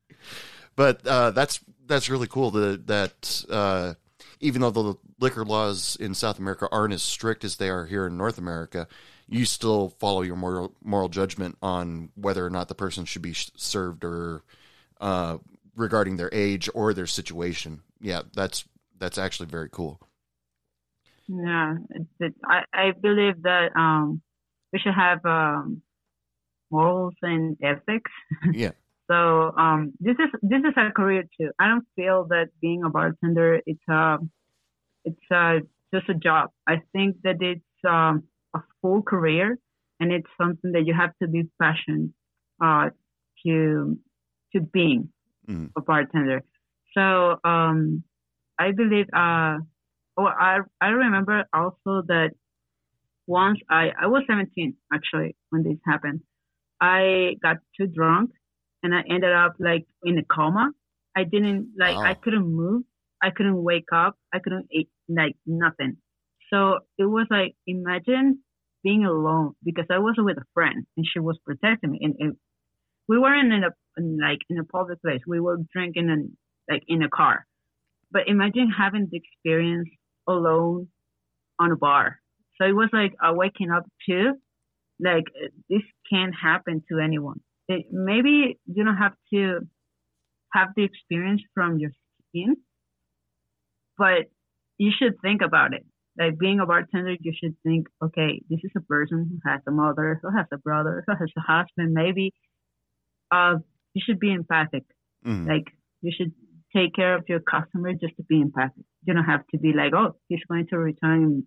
but 0.76 1.06
uh, 1.06 1.30
that's 1.32 1.60
that's 1.86 2.08
really 2.08 2.26
cool 2.28 2.50
that 2.52 2.86
that 2.86 3.44
uh, 3.50 3.94
even 4.40 4.60
though 4.62 4.70
the 4.70 4.94
liquor 5.20 5.44
laws 5.44 5.96
in 6.00 6.14
South 6.14 6.38
America 6.38 6.68
aren't 6.72 6.94
as 6.94 7.02
strict 7.02 7.44
as 7.44 7.56
they 7.56 7.68
are 7.68 7.86
here 7.86 8.06
in 8.06 8.16
North 8.16 8.38
America, 8.38 8.86
you 9.28 9.44
still 9.44 9.90
follow 9.98 10.22
your 10.22 10.36
moral 10.36 10.74
moral 10.82 11.08
judgment 11.08 11.56
on 11.62 12.10
whether 12.14 12.44
or 12.44 12.50
not 12.50 12.68
the 12.68 12.74
person 12.74 13.04
should 13.04 13.22
be 13.22 13.32
sh- 13.32 13.50
served 13.56 14.04
or 14.04 14.42
uh, 15.00 15.38
regarding 15.76 16.16
their 16.16 16.30
age 16.32 16.68
or 16.74 16.92
their 16.94 17.06
situation. 17.06 17.82
Yeah, 18.00 18.22
that's 18.34 18.64
that's 18.98 19.18
actually 19.18 19.46
very 19.46 19.68
cool. 19.70 20.00
Yeah, 21.32 21.76
it's, 21.90 22.10
it's, 22.20 22.38
I 22.44 22.64
I 22.74 22.92
believe 22.92 23.42
that 23.42 23.76
um 23.76 24.22
we 24.72 24.78
should 24.80 24.94
have 24.94 25.24
um 25.26 25.82
morals 26.70 27.14
and 27.22 27.56
ethics. 27.62 28.10
Yeah, 28.50 28.72
So 29.10 29.52
um 29.56 29.92
this 30.00 30.16
is 30.24 30.30
this 30.42 30.60
is 30.60 30.74
a 30.76 30.90
career 30.92 31.24
too. 31.38 31.50
I 31.58 31.68
don't 31.68 31.86
feel 31.96 32.26
that 32.30 32.48
being 32.60 32.84
a 32.84 32.90
bartender 32.90 33.60
it's 33.66 33.86
a 33.88 34.18
it's 35.04 35.30
a 35.30 35.60
just 35.94 36.08
a 36.08 36.14
job. 36.14 36.50
I 36.68 36.76
think 36.92 37.16
that 37.24 37.36
it's 37.40 37.84
um 37.88 38.24
a 38.54 38.60
full 38.80 39.02
career 39.02 39.58
and 40.00 40.12
it's 40.12 40.28
something 40.40 40.72
that 40.72 40.86
you 40.86 40.94
have 40.94 41.12
to 41.22 41.28
be 41.28 41.44
passionate 41.60 42.10
uh 42.62 42.90
to 43.44 43.98
to 44.54 44.60
being 44.60 45.10
Mhm. 45.48 45.74
a 45.76 45.80
bartender. 45.82 46.42
So 46.94 47.38
um 47.44 48.04
I 48.58 48.72
believe 48.72 49.06
uh 49.14 49.58
oh 50.16 50.26
I 50.26 50.58
I 50.80 50.88
remember 50.88 51.44
also 51.52 52.02
that 52.08 52.30
once 53.26 53.58
I 53.70 53.90
I 54.00 54.06
was 54.06 54.24
17 54.26 54.74
actually 54.92 55.36
when 55.50 55.62
this 55.62 55.78
happened. 55.86 56.20
I 56.80 57.36
got 57.40 57.58
too 57.78 57.86
drunk 57.86 58.30
and 58.82 58.94
I 58.94 59.02
ended 59.08 59.32
up 59.32 59.54
like 59.58 59.86
in 60.04 60.18
a 60.18 60.24
coma. 60.24 60.72
I 61.16 61.24
didn't 61.24 61.74
like 61.78 61.96
I 61.96 62.14
couldn't 62.14 62.46
move. 62.46 62.82
I 63.22 63.30
couldn't 63.30 63.62
wake 63.62 63.92
up. 63.94 64.16
I 64.32 64.40
couldn't 64.40 64.66
eat 64.72 64.88
like 65.08 65.36
nothing. 65.46 65.98
So 66.52 66.80
it 66.98 67.04
was 67.04 67.26
like 67.30 67.54
imagine 67.66 68.40
being 68.82 69.04
alone 69.04 69.54
because 69.62 69.86
I 69.90 69.98
was 69.98 70.16
with 70.18 70.38
a 70.38 70.44
friend 70.54 70.84
and 70.96 71.06
she 71.06 71.20
was 71.20 71.38
protecting 71.44 71.92
me 71.92 72.00
and, 72.02 72.16
and 72.18 72.36
we 73.08 73.18
weren't 73.18 73.52
in 73.52 73.62
a 73.62 73.70
in 73.96 74.18
like 74.20 74.40
in 74.50 74.58
a 74.58 74.64
public 74.64 75.00
place. 75.02 75.20
We 75.26 75.40
were 75.40 75.58
drinking 75.72 76.08
in 76.08 76.36
like 76.68 76.82
in 76.88 77.02
a 77.02 77.08
car. 77.08 77.46
But 78.10 78.28
imagine 78.28 78.70
having 78.76 79.08
the 79.10 79.20
experience 79.22 79.88
alone 80.28 80.88
on 81.58 81.72
a 81.72 81.76
bar. 81.76 82.18
So 82.60 82.66
it 82.66 82.72
was 82.74 82.88
like 82.92 83.14
uh, 83.22 83.32
waking 83.34 83.70
up 83.70 83.84
too. 84.08 84.34
Like 85.00 85.24
this 85.68 85.82
can't 86.10 86.34
happen 86.34 86.82
to 86.90 86.98
anyone. 86.98 87.40
It, 87.68 87.86
maybe 87.90 88.58
you 88.66 88.84
don't 88.84 88.96
have 88.96 89.14
to 89.32 89.60
have 90.52 90.68
the 90.76 90.84
experience 90.84 91.42
from 91.54 91.78
your 91.78 91.90
skin, 92.28 92.56
but 93.98 94.30
you 94.78 94.90
should 94.96 95.14
think 95.22 95.42
about 95.42 95.74
it. 95.74 95.84
Like 96.18 96.38
being 96.38 96.60
a 96.60 96.66
bartender, 96.66 97.16
you 97.20 97.32
should 97.40 97.56
think, 97.62 97.86
okay, 98.04 98.42
this 98.50 98.60
is 98.64 98.70
a 98.76 98.80
person 98.82 99.28
who 99.30 99.50
has 99.50 99.60
a 99.66 99.70
mother, 99.70 100.20
who 100.22 100.30
has 100.36 100.46
a 100.52 100.58
brother, 100.58 101.02
who 101.06 101.12
has 101.16 101.30
a 101.36 101.40
husband. 101.40 101.94
Maybe 101.94 102.32
uh, 103.30 103.56
you 103.94 104.02
should 104.04 104.18
be 104.18 104.32
empathic. 104.32 104.84
Mhm. 105.26 105.48
Like 105.48 105.72
you 106.02 106.12
should 106.16 106.32
take 106.74 106.94
care 106.94 107.14
of 107.14 107.24
your 107.28 107.40
customer 107.40 107.92
just 107.92 108.16
to 108.16 108.22
be 108.24 108.40
empathic. 108.40 108.84
You 109.04 109.14
don't 109.14 109.24
have 109.24 109.46
to 109.48 109.58
be 109.58 109.72
like, 109.72 109.92
oh, 109.94 110.16
he's 110.28 110.44
going 110.48 110.66
to 110.68 110.78
return 110.78 111.46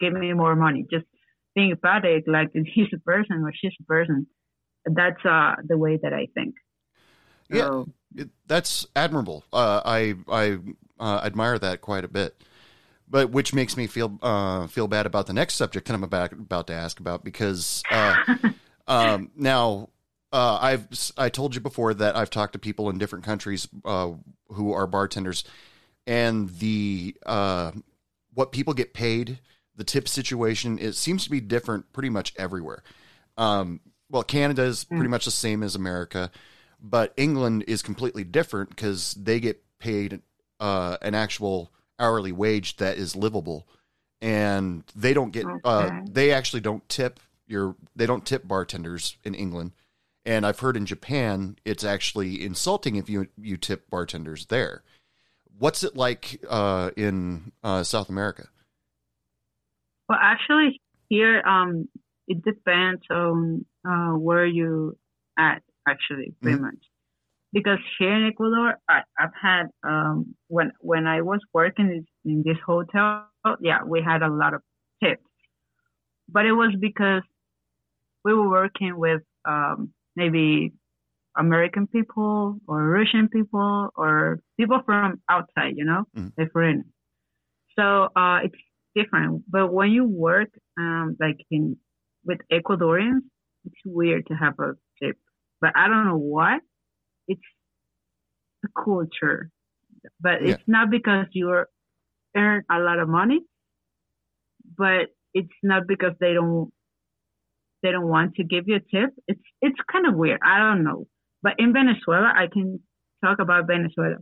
give 0.00 0.12
me 0.12 0.32
more 0.32 0.56
money. 0.56 0.86
Just 0.90 1.06
being 1.54 1.70
empathic, 1.70 2.24
like 2.26 2.50
he's 2.74 2.88
a 2.94 2.98
person 2.98 3.42
or 3.42 3.52
she's 3.54 3.72
a 3.80 3.84
person. 3.84 4.26
That's 4.84 5.24
uh, 5.24 5.54
the 5.64 5.78
way 5.78 5.98
that 6.02 6.12
I 6.12 6.26
think. 6.34 6.54
Yeah. 7.48 7.62
So, 7.62 7.88
It, 8.16 8.30
that's 8.46 8.86
admirable. 8.96 9.44
Uh, 9.52 9.80
I 9.84 10.14
I 10.28 10.58
uh, 10.98 11.20
admire 11.24 11.58
that 11.58 11.80
quite 11.80 12.04
a 12.04 12.08
bit. 12.08 12.42
But 13.08 13.30
which 13.30 13.52
makes 13.52 13.76
me 13.76 13.86
feel 13.86 14.18
uh, 14.22 14.66
feel 14.68 14.88
bad 14.88 15.04
about 15.04 15.26
the 15.26 15.34
next 15.34 15.54
subject 15.54 15.86
that 15.86 15.94
I'm 15.94 16.02
about 16.02 16.32
about 16.32 16.66
to 16.68 16.72
ask 16.72 16.98
about 16.98 17.22
because 17.24 17.82
uh, 17.90 18.14
um, 18.86 19.30
now 19.36 19.90
uh, 20.32 20.58
I've 20.60 20.88
I 21.18 21.28
told 21.28 21.54
you 21.54 21.60
before 21.60 21.92
that 21.92 22.16
I've 22.16 22.30
talked 22.30 22.54
to 22.54 22.58
people 22.58 22.88
in 22.88 22.96
different 22.96 23.24
countries 23.24 23.68
uh, 23.84 24.12
who 24.48 24.72
are 24.72 24.86
bartenders, 24.86 25.44
and 26.06 26.48
the 26.58 27.16
uh, 27.26 27.72
what 28.34 28.52
people 28.52 28.74
get 28.74 28.94
paid, 28.94 29.38
the 29.76 29.84
tip 29.84 30.08
situation, 30.08 30.78
it 30.78 30.94
seems 30.94 31.24
to 31.24 31.30
be 31.30 31.40
different 31.40 31.92
pretty 31.92 32.10
much 32.10 32.32
everywhere. 32.36 32.82
Um, 33.36 33.80
well, 34.10 34.22
Canada 34.22 34.62
is 34.62 34.84
pretty 34.84 35.08
much 35.08 35.24
the 35.24 35.30
same 35.30 35.62
as 35.62 35.74
America, 35.74 36.30
but 36.80 37.14
England 37.16 37.64
is 37.66 37.82
completely 37.82 38.24
different 38.24 38.70
because 38.70 39.14
they 39.14 39.40
get 39.40 39.62
paid 39.78 40.20
uh, 40.60 40.98
an 41.00 41.14
actual 41.14 41.72
hourly 41.98 42.32
wage 42.32 42.76
that 42.76 42.98
is 42.98 43.16
livable, 43.16 43.66
and 44.20 44.84
they 44.94 45.14
don't 45.14 45.32
get. 45.32 45.46
Uh, 45.64 45.90
they 46.10 46.32
actually 46.32 46.60
don't 46.60 46.86
tip 46.88 47.20
your. 47.46 47.74
They 47.96 48.06
don't 48.06 48.26
tip 48.26 48.46
bartenders 48.46 49.16
in 49.24 49.34
England, 49.34 49.72
and 50.26 50.44
I've 50.44 50.60
heard 50.60 50.76
in 50.76 50.84
Japan 50.84 51.56
it's 51.64 51.84
actually 51.84 52.44
insulting 52.44 52.96
if 52.96 53.08
you 53.08 53.28
you 53.40 53.56
tip 53.56 53.88
bartenders 53.88 54.46
there. 54.46 54.82
What's 55.58 55.84
it 55.84 55.96
like 55.96 56.40
uh, 56.48 56.90
in 56.96 57.52
uh, 57.62 57.82
South 57.84 58.08
America? 58.08 58.48
Well, 60.08 60.18
actually, 60.20 60.80
here 61.08 61.42
um, 61.42 61.88
it 62.26 62.42
depends 62.42 63.02
on 63.10 63.64
uh, 63.88 64.12
where 64.18 64.46
you 64.46 64.96
at. 65.38 65.62
Actually, 65.88 66.32
pretty 66.40 66.60
much, 66.60 66.78
because 67.52 67.78
here 67.98 68.14
in 68.14 68.28
Ecuador, 68.28 68.76
I, 68.88 69.00
I've 69.18 69.34
had 69.40 69.64
um, 69.82 70.36
when 70.46 70.70
when 70.78 71.08
I 71.08 71.22
was 71.22 71.40
working 71.52 71.86
in- 71.90 72.06
in 72.30 72.42
this 72.44 72.58
hotel, 72.64 73.26
yeah, 73.60 73.82
we 73.84 74.00
had 74.00 74.22
a 74.22 74.28
lot 74.28 74.54
of 74.54 74.62
tips, 75.02 75.26
but 76.28 76.46
it 76.46 76.52
was 76.52 76.72
because 76.78 77.22
we 78.24 78.32
were 78.32 78.48
working 78.48 78.96
with 78.96 79.22
um, 79.44 79.92
maybe 80.14 80.72
American 81.36 81.86
people 81.86 82.58
or 82.66 82.82
Russian 82.88 83.28
people 83.28 83.90
or 83.96 84.40
people 84.58 84.80
from 84.84 85.20
outside, 85.28 85.74
you 85.76 85.84
know, 85.84 86.04
Mhm. 86.16 86.32
like 86.36 86.52
foreigners. 86.52 86.86
So 87.78 88.08
uh, 88.16 88.40
it's 88.44 88.58
different. 88.94 89.44
But 89.50 89.72
when 89.72 89.90
you 89.90 90.04
work 90.04 90.50
um, 90.78 91.16
like 91.20 91.38
in 91.50 91.76
with 92.24 92.40
Ecuadorians, 92.52 93.22
it's 93.64 93.80
weird 93.84 94.26
to 94.26 94.34
have 94.34 94.58
a 94.58 94.74
tip. 95.02 95.16
But 95.60 95.72
I 95.76 95.88
don't 95.88 96.04
know 96.06 96.18
why. 96.18 96.60
It's 97.28 97.42
the 98.62 98.68
culture. 98.84 99.50
But 100.20 100.42
Yeah. 100.42 100.54
it's 100.54 100.64
not 100.68 100.90
because 100.90 101.26
you 101.32 101.64
earn 102.36 102.62
a 102.70 102.78
lot 102.80 102.98
of 102.98 103.08
money, 103.08 103.40
but 104.76 105.08
it's 105.34 105.58
not 105.62 105.86
because 105.86 106.14
they 106.20 106.34
don't 106.34 106.72
they 107.82 107.90
don't 107.90 108.08
want 108.08 108.34
to 108.36 108.44
give 108.44 108.68
you 108.68 108.76
a 108.76 108.80
tip. 108.80 109.10
It's 109.26 109.42
it's 109.60 109.78
kind 109.90 110.06
of 110.06 110.14
weird. 110.14 110.40
I 110.44 110.58
don't 110.58 110.84
know. 110.84 111.06
But 111.42 111.54
in 111.58 111.72
Venezuela, 111.72 112.32
I 112.34 112.46
can 112.52 112.80
talk 113.24 113.38
about 113.40 113.66
Venezuela. 113.66 114.16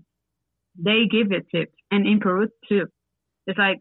They 0.78 1.06
give 1.10 1.30
you 1.30 1.40
tips, 1.54 1.74
and 1.90 2.06
in 2.06 2.20
Peru 2.20 2.48
too. 2.68 2.86
It's 3.46 3.58
like 3.58 3.78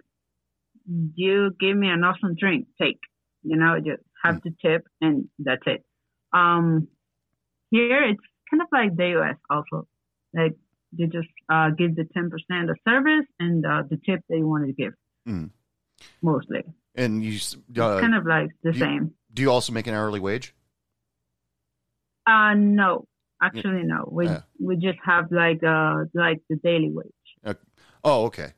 you 1.16 1.52
give 1.60 1.78
me 1.78 1.90
an 1.90 2.04
awesome 2.04 2.36
drink, 2.36 2.68
take. 2.82 3.00
You 3.44 3.56
know, 3.56 3.76
you 3.76 3.98
have 4.24 4.42
to 4.42 4.50
tip, 4.62 4.86
and 5.02 5.30
that's 5.40 5.62
it. 5.66 5.84
Um, 6.34 6.88
here 7.72 8.04
it's 8.04 8.20
kind 8.50 8.62
of 8.62 8.68
like 8.72 8.96
the 8.98 9.08
U.S. 9.20 9.36
also. 9.50 9.88
Like 10.34 10.56
you 10.96 11.08
just 11.08 11.30
uh, 11.50 11.70
give 11.70 11.96
the 11.96 12.06
ten 12.14 12.30
percent 12.30 12.70
of 12.70 12.78
service 12.88 13.26
and 13.40 13.66
uh, 13.66 13.84
the 13.90 13.98
tip 14.06 14.22
they 14.30 14.38
you 14.38 14.48
wanted 14.48 14.68
to 14.68 14.74
give, 14.74 14.94
Mm. 15.28 15.52
mostly. 16.22 16.64
And 16.96 17.24
you 17.24 17.40
uh, 17.82 18.00
kind 18.02 18.16
of 18.16 18.26
like 18.26 18.50
the 18.64 18.74
you- 18.74 18.80
same. 18.80 19.14
do 19.34 19.42
you 19.44 19.52
also 19.52 19.72
make 19.72 19.88
an 19.88 19.94
hourly 19.94 20.20
wage? 20.20 20.54
Uh, 22.28 22.54
no, 22.56 23.06
actually 23.42 23.84
no. 23.84 24.08
We 24.12 24.26
Yeah. 24.26 24.42
we 24.60 24.76
just 24.78 25.00
have 25.04 25.32
like 25.32 25.64
uh 25.64 26.06
like 26.14 26.40
the 26.50 26.58
daily 26.58 26.92
wage. 26.92 27.58
Oh, 28.04 28.26
okay. 28.26 28.54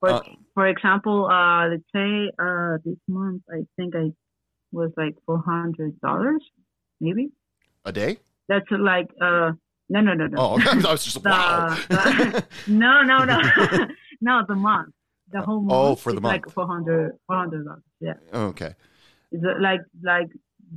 For 0.00 0.10
Uh, 0.10 0.20
for 0.54 0.66
example, 0.66 1.26
uh, 1.26 1.68
let's 1.68 1.88
say 1.94 2.30
uh 2.38 2.78
this 2.84 2.98
month 3.08 3.42
I 3.50 3.60
think 3.76 3.94
I 3.96 4.12
was 4.72 4.90
like 4.96 5.14
four 5.26 5.38
hundred 5.38 6.00
dollars, 6.00 6.42
maybe. 7.00 7.30
A 7.84 7.92
day? 7.92 8.18
That's 8.48 8.70
like 8.70 9.10
uh 9.20 9.52
no 9.88 10.00
no 10.00 10.12
no 10.14 10.26
no 10.26 10.36
Oh, 10.38 10.54
okay. 10.54 10.70
I 10.88 10.92
was 10.92 11.04
just 11.04 11.22
The- 11.22 11.30
wow. 11.30 11.76
the- 11.88 12.44
no 12.66 13.02
no 13.02 13.24
no 13.24 13.38
no 14.20 14.44
the 14.48 14.54
month 14.54 14.94
the 15.32 15.40
whole 15.40 15.62
month. 15.62 15.88
Oh, 15.88 15.94
for 15.96 16.12
the 16.12 16.20
month. 16.20 16.32
like 16.34 16.44
month. 16.46 16.54
400 16.54 17.18
dollars. 17.28 17.82
Yeah, 18.00 18.14
okay. 18.52 18.74
it's 19.32 19.44
uh, 19.44 19.54
like 19.60 19.80
like 20.02 20.28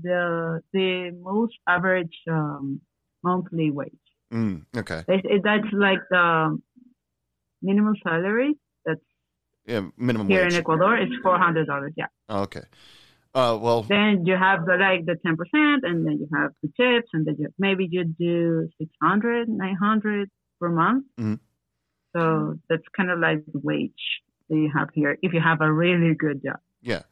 the 0.02 0.62
the 0.72 1.12
most 1.12 1.56
average 1.68 2.16
um 2.30 2.82
monthly 3.30 3.70
wage. 3.80 4.06
Mm, 4.34 4.58
okay. 4.82 5.02
That's 5.08 5.72
like 5.88 6.04
the 6.16 6.58
minimum 7.68 7.96
salary 8.08 8.52
that's 8.86 9.06
Yeah, 9.72 9.82
minimum 9.98 10.28
here 10.30 10.44
wage. 10.44 10.54
in 10.54 10.60
Ecuador. 10.64 10.94
It's 11.04 11.16
four 11.26 11.38
hundred 11.46 11.66
dollars. 11.72 11.94
Yeah. 12.02 12.12
Okay. 12.46 12.66
Uh, 13.40 13.58
well, 13.66 13.82
Then 13.96 14.26
you 14.30 14.36
have 14.48 14.60
the 14.70 14.76
like 14.88 15.02
the 15.10 15.16
ten 15.26 15.36
percent, 15.42 15.80
and 15.88 15.98
then 16.06 16.16
you 16.22 16.28
have 16.40 16.52
the 16.64 16.70
tips, 16.80 17.10
and 17.14 17.22
then 17.28 17.36
you, 17.42 17.48
maybe 17.66 17.84
you 17.96 18.04
do 18.28 18.70
600, 18.78 19.50
900 19.50 20.30
per 20.60 20.70
month. 20.82 21.04
Mhm. 21.20 21.40
So 22.16 22.22
that's 22.70 22.88
kind 22.98 23.10
of 23.14 23.18
like 23.28 23.40
the 23.54 23.60
wage 23.70 24.06
that 24.50 24.56
you 24.64 24.70
have 24.78 24.90
here 24.94 25.14
if 25.26 25.34
you 25.36 25.42
have 25.50 25.60
a 25.70 25.72
really 25.84 26.14
good 26.26 26.40
job. 26.48 26.60
yeah. 26.82 27.04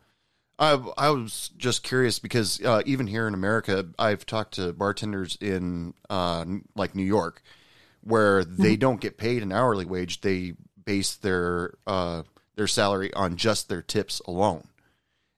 I 0.60 0.74
I 0.98 1.10
was 1.10 1.52
just 1.58 1.84
curious 1.84 2.20
because 2.20 2.62
uh, 2.64 2.82
even 2.86 3.08
here 3.08 3.28
in 3.28 3.34
America, 3.34 3.88
I've 3.98 4.26
talked 4.26 4.56
to 4.56 4.74
bartenders 4.74 5.38
in 5.42 5.94
uh, 6.10 6.46
like 6.76 6.96
New 6.96 7.04
York, 7.04 7.42
where 8.02 8.44
they 8.46 8.76
don't 8.76 9.02
get 9.02 9.18
paid 9.18 9.44
an 9.44 9.52
hourly 9.52 9.86
wage. 9.86 10.22
They 10.22 10.54
base 10.86 11.16
their 11.16 11.74
uh, 11.88 12.24
their 12.56 12.68
salary 12.68 13.14
on 13.14 13.36
just 13.36 13.68
their 13.68 13.82
tips 13.82 14.22
alone, 14.28 14.68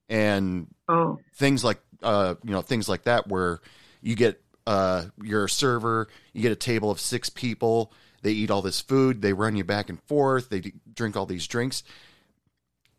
and 0.09 0.67
Oh, 0.87 1.19
things 1.33 1.63
like 1.63 1.79
uh 2.03 2.35
you 2.43 2.51
know 2.51 2.61
things 2.61 2.87
like 2.87 3.03
that 3.03 3.27
where 3.27 3.59
you 4.01 4.15
get 4.15 4.39
uh 4.67 5.05
you're 5.23 5.47
server 5.47 6.07
you 6.31 6.41
get 6.43 6.51
a 6.51 6.55
table 6.55 6.91
of 6.91 6.99
six 6.99 7.29
people 7.29 7.91
they 8.21 8.31
eat 8.31 8.51
all 8.51 8.61
this 8.61 8.81
food 8.81 9.21
they 9.23 9.33
run 9.33 9.55
you 9.55 9.63
back 9.63 9.89
and 9.89 9.99
forth 10.03 10.49
they 10.49 10.59
d- 10.59 10.73
drink 10.93 11.17
all 11.17 11.25
these 11.25 11.47
drinks 11.47 11.81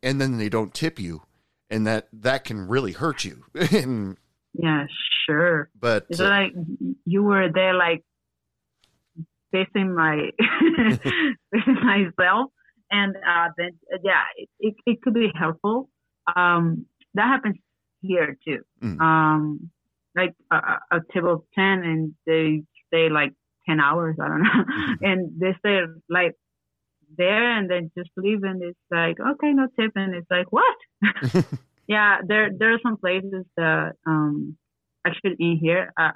and 0.02 0.20
then 0.20 0.38
they 0.38 0.48
don't 0.48 0.74
tip 0.74 0.98
you 0.98 1.22
and 1.70 1.86
that 1.86 2.08
that 2.12 2.44
can 2.44 2.68
really 2.68 2.92
hurt 2.92 3.24
you 3.24 3.44
and, 3.54 4.16
yeah, 4.58 4.86
sure. 5.26 5.70
but 5.78 6.06
It's 6.08 6.20
uh, 6.20 6.28
like 6.28 6.52
you 7.04 7.22
were 7.22 7.48
there, 7.52 7.74
like 7.74 8.02
facing 9.52 9.94
my 9.94 10.30
facing 11.52 11.74
myself, 11.74 12.50
and 12.90 13.16
uh, 13.16 13.48
then 13.56 13.72
yeah, 14.02 14.22
it, 14.36 14.48
it, 14.58 14.74
it 14.86 15.02
could 15.02 15.14
be 15.14 15.30
helpful. 15.38 15.90
Um, 16.34 16.86
that 17.14 17.26
happens 17.26 17.56
here 18.00 18.36
too. 18.46 18.60
Mm. 18.82 19.00
Um, 19.00 19.70
like 20.16 20.34
a, 20.50 20.56
a 20.90 21.00
table 21.12 21.32
of 21.32 21.42
ten, 21.54 21.82
and 21.84 22.14
they 22.26 22.62
stay 22.86 23.08
like 23.10 23.32
ten 23.68 23.80
hours. 23.80 24.16
I 24.20 24.28
don't 24.28 24.42
know, 24.42 24.64
and 25.02 25.38
they 25.38 25.54
stay 25.58 25.80
like 26.08 26.34
there, 27.16 27.56
and 27.58 27.70
then 27.70 27.90
just 27.96 28.10
leave, 28.16 28.42
and 28.42 28.62
it's 28.62 28.78
like 28.90 29.16
okay, 29.20 29.52
no 29.52 29.68
tip, 29.78 29.92
and 29.94 30.14
it's 30.14 30.30
like 30.30 30.50
what? 30.52 30.76
yeah, 31.88 32.18
there 32.26 32.50
there 32.56 32.74
are 32.74 32.80
some 32.82 32.96
places 32.96 33.44
that 33.56 33.92
um 34.06 34.56
actually 35.06 35.36
in 35.38 35.58
here 35.60 35.92
I 35.96 36.10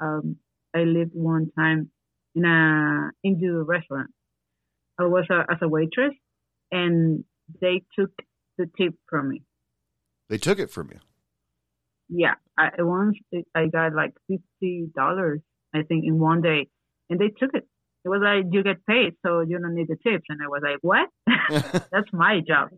I, 0.00 0.04
um, 0.04 0.36
I 0.74 0.80
lived 0.84 1.12
one 1.14 1.50
time 1.56 1.90
in 2.34 2.44
a 2.44 3.10
Hindu 3.22 3.62
restaurant. 3.64 4.10
I 4.98 5.04
was 5.04 5.26
a, 5.30 5.44
as 5.50 5.58
a 5.62 5.68
waitress, 5.68 6.14
and 6.70 7.24
they 7.60 7.82
took 7.98 8.10
the 8.58 8.66
tip 8.76 8.94
from 9.08 9.30
me. 9.30 9.42
they 10.28 10.38
took 10.38 10.58
it 10.58 10.70
from 10.70 10.90
you 10.92 11.00
Yeah, 12.08 12.34
I 12.58 12.70
once 12.78 13.16
I 13.54 13.66
got 13.66 13.94
like 13.94 14.14
fifty 14.28 14.88
dollars, 14.94 15.40
I 15.74 15.82
think, 15.82 16.04
in 16.04 16.18
one 16.18 16.42
day, 16.42 16.68
and 17.10 17.18
they 17.20 17.28
took 17.28 17.54
it. 17.54 17.66
It 18.04 18.08
was 18.08 18.20
like 18.22 18.46
you 18.52 18.62
get 18.62 18.84
paid, 18.86 19.14
so 19.24 19.40
you 19.40 19.58
don't 19.58 19.74
need 19.74 19.88
the 19.88 19.96
tips, 19.96 20.24
and 20.28 20.40
I 20.42 20.48
was 20.48 20.62
like, 20.62 20.78
what? 20.82 21.08
That's 21.92 22.12
my 22.12 22.40
job. 22.40 22.70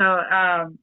So 0.00 0.06
um, 0.06 0.78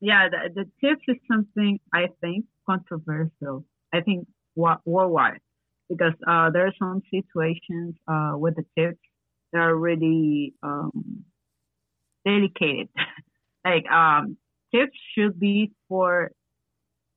yeah, 0.00 0.28
the, 0.28 0.50
the 0.54 0.64
tips 0.80 1.02
is 1.08 1.16
something 1.30 1.80
I 1.92 2.08
think 2.20 2.46
controversial. 2.66 3.64
I 3.92 4.00
think 4.02 4.28
wo- 4.54 4.80
worldwide 4.84 5.40
because 5.88 6.12
uh, 6.26 6.50
there 6.50 6.66
are 6.66 6.74
some 6.78 7.02
situations 7.10 7.96
uh, 8.06 8.32
with 8.34 8.54
the 8.56 8.64
tips 8.76 9.00
that 9.52 9.60
are 9.60 9.74
really 9.74 10.54
um, 10.62 11.24
delicate. 12.24 12.90
like 13.64 13.90
um, 13.90 14.36
tips 14.74 14.96
should 15.14 15.40
be 15.40 15.72
for 15.88 16.30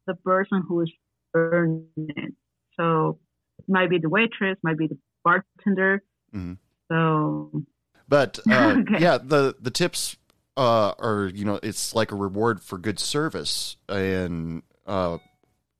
the 0.07 0.15
person 0.15 0.63
who 0.67 0.81
is 0.81 0.91
earning 1.33 1.85
it. 1.97 2.33
So 2.79 3.19
it 3.59 3.65
might 3.67 3.89
be 3.89 3.99
the 3.99 4.09
waitress, 4.09 4.57
might 4.63 4.77
be 4.77 4.87
the 4.87 4.97
bartender. 5.23 6.03
Mhm. 6.33 6.57
So 6.89 7.63
but 8.07 8.39
uh, 8.49 8.75
Okay. 8.79 9.01
yeah 9.01 9.17
the 9.17 9.55
the 9.59 9.71
tips 9.71 10.17
uh 10.57 10.93
are 10.99 11.31
you 11.33 11.45
know 11.45 11.59
it's 11.63 11.95
like 11.95 12.11
a 12.11 12.15
reward 12.15 12.61
for 12.61 12.77
good 12.77 12.99
service 12.99 13.77
and 13.87 14.63
uh 14.85 15.17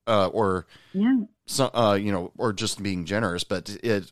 uh 0.08 0.28
or 0.28 0.66
yeah, 0.94 1.18
so, 1.52 1.70
uh, 1.74 1.96
you 2.02 2.12
know, 2.12 2.32
or 2.38 2.54
just 2.54 2.82
being 2.82 3.06
generous, 3.06 3.44
but 3.44 3.70
it 3.84 4.12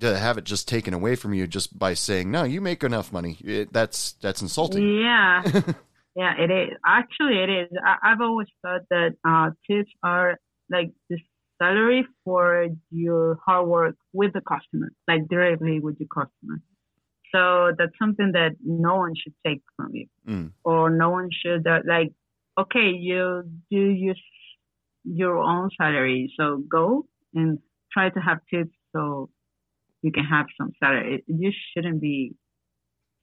to 0.00 0.18
have 0.18 0.36
it 0.36 0.44
just 0.44 0.68
taken 0.68 0.92
away 0.92 1.16
from 1.16 1.32
you 1.32 1.46
just 1.46 1.78
by 1.78 1.94
saying 1.94 2.30
no, 2.30 2.42
you 2.42 2.60
make 2.60 2.82
enough 2.82 3.12
money. 3.12 3.38
It, 3.42 3.72
that's 3.72 4.12
that's 4.20 4.42
insulting. 4.42 4.82
Yeah, 5.00 5.42
yeah, 6.16 6.34
it 6.38 6.50
is. 6.50 6.76
Actually, 6.84 7.38
it 7.38 7.50
is. 7.50 7.78
I, 7.84 8.12
I've 8.12 8.20
always 8.20 8.48
thought 8.62 8.82
that 8.90 9.14
uh, 9.26 9.50
tips 9.70 9.90
are 10.02 10.38
like 10.70 10.92
the 11.08 11.18
salary 11.60 12.06
for 12.24 12.68
your 12.90 13.38
hard 13.44 13.66
work 13.68 13.96
with 14.12 14.32
the 14.32 14.40
customer, 14.40 14.90
like 15.08 15.28
directly 15.28 15.80
with 15.80 15.96
your 15.98 16.08
customer. 16.08 16.60
So 17.34 17.72
that's 17.76 17.92
something 17.98 18.32
that 18.32 18.52
no 18.64 18.96
one 18.96 19.14
should 19.16 19.34
take 19.46 19.62
from 19.76 19.94
you, 19.94 20.06
Mm. 20.28 20.52
or 20.64 20.90
no 20.90 21.10
one 21.10 21.28
should 21.32 21.66
uh, 21.66 21.80
like. 21.86 22.12
Okay, 22.58 22.88
you 22.90 23.42
do 23.70 23.76
use 24.10 24.22
your 25.04 25.36
own 25.38 25.68
salary, 25.76 26.32
so 26.38 26.62
go 26.70 27.06
and 27.34 27.58
try 27.92 28.08
to 28.08 28.20
have 28.20 28.38
tips 28.50 28.74
so 28.94 29.28
you 30.02 30.10
can 30.10 30.24
have 30.24 30.46
some 30.58 30.72
salary. 30.80 31.16
It, 31.16 31.24
you 31.26 31.52
shouldn't 31.52 32.00
be 32.00 32.34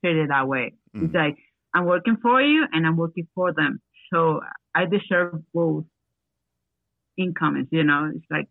treated 0.03 0.29
that 0.29 0.47
way. 0.47 0.73
Mm. 0.95 1.05
It's 1.05 1.13
like 1.15 1.37
I'm 1.73 1.85
working 1.85 2.17
for 2.21 2.41
you 2.41 2.65
and 2.71 2.85
I'm 2.85 2.97
working 2.97 3.27
for 3.33 3.53
them, 3.53 3.81
so 4.13 4.41
I 4.75 4.85
deserve 4.85 5.41
both 5.53 5.85
incomes. 7.17 7.67
You 7.71 7.83
know, 7.83 8.11
it's 8.13 8.25
like 8.29 8.47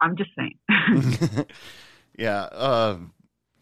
I'm 0.00 0.16
just 0.16 0.30
saying. 0.36 0.58
yeah, 2.18 2.42
uh, 2.42 2.98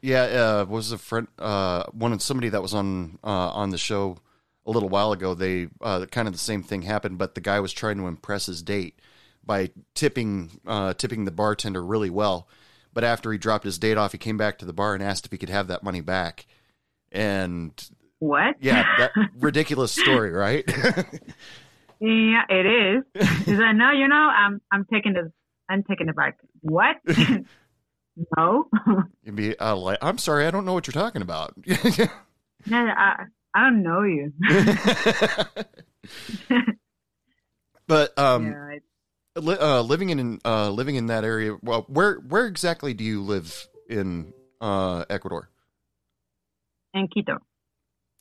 yeah. 0.00 0.22
Uh, 0.22 0.66
was 0.68 0.92
a 0.92 0.98
friend, 0.98 1.28
uh, 1.38 1.84
one 1.92 2.12
of 2.12 2.22
somebody 2.22 2.48
that 2.50 2.62
was 2.62 2.74
on 2.74 3.18
uh, 3.24 3.50
on 3.50 3.70
the 3.70 3.78
show 3.78 4.18
a 4.66 4.70
little 4.70 4.88
while 4.88 5.12
ago. 5.12 5.34
They 5.34 5.68
uh, 5.80 6.06
kind 6.06 6.28
of 6.28 6.34
the 6.34 6.38
same 6.38 6.62
thing 6.62 6.82
happened, 6.82 7.18
but 7.18 7.34
the 7.34 7.40
guy 7.40 7.60
was 7.60 7.72
trying 7.72 7.98
to 7.98 8.06
impress 8.06 8.46
his 8.46 8.62
date 8.62 9.00
by 9.44 9.70
tipping 9.94 10.60
uh, 10.66 10.94
tipping 10.94 11.24
the 11.24 11.30
bartender 11.30 11.84
really 11.84 12.10
well. 12.10 12.48
But 12.92 13.04
after 13.04 13.30
he 13.30 13.38
dropped 13.38 13.64
his 13.64 13.78
date 13.78 13.98
off, 13.98 14.12
he 14.12 14.18
came 14.18 14.38
back 14.38 14.58
to 14.58 14.64
the 14.64 14.72
bar 14.72 14.94
and 14.94 15.02
asked 15.02 15.26
if 15.26 15.32
he 15.32 15.38
could 15.38 15.50
have 15.50 15.68
that 15.68 15.82
money 15.82 16.00
back. 16.00 16.46
And 17.12 17.72
what? 18.18 18.56
yeah, 18.58 18.84
that 18.98 19.12
ridiculous 19.38 19.92
story, 19.92 20.30
right? 20.30 20.64
Yeah, 22.00 22.42
it 22.48 22.66
is. 22.66 23.04
He's 23.44 23.58
like, 23.58 23.76
no, 23.76 23.90
you 23.90 24.08
know, 24.08 24.16
I'm 24.16 24.60
I'm 24.72 24.84
taking 24.92 25.14
the 25.14 25.32
I'm 25.68 25.82
taking 25.84 26.08
it 26.08 26.16
back. 26.16 26.38
What? 26.60 26.96
no. 28.36 28.68
You'd 29.24 29.36
be 29.36 29.58
uh, 29.58 29.76
like, 29.76 29.98
I'm 30.02 30.18
sorry, 30.18 30.46
I 30.46 30.50
don't 30.50 30.64
know 30.64 30.72
what 30.74 30.86
you're 30.86 30.92
talking 30.92 31.22
about. 31.22 31.54
no, 32.66 32.76
I 32.76 33.24
I 33.54 33.60
don't 33.62 33.82
know 33.82 34.02
you. 34.02 34.32
but 37.86 38.18
um, 38.18 38.46
yeah, 38.46 38.78
li- 39.36 39.58
uh, 39.58 39.82
living 39.82 40.10
in 40.10 40.40
uh, 40.44 40.70
living 40.70 40.96
in 40.96 41.06
that 41.06 41.24
area. 41.24 41.56
Well, 41.62 41.86
where 41.88 42.16
where 42.16 42.46
exactly 42.46 42.94
do 42.94 43.04
you 43.04 43.22
live 43.22 43.68
in 43.88 44.32
uh, 44.60 45.04
Ecuador? 45.08 45.48
in 46.96 47.08
Quito. 47.08 47.38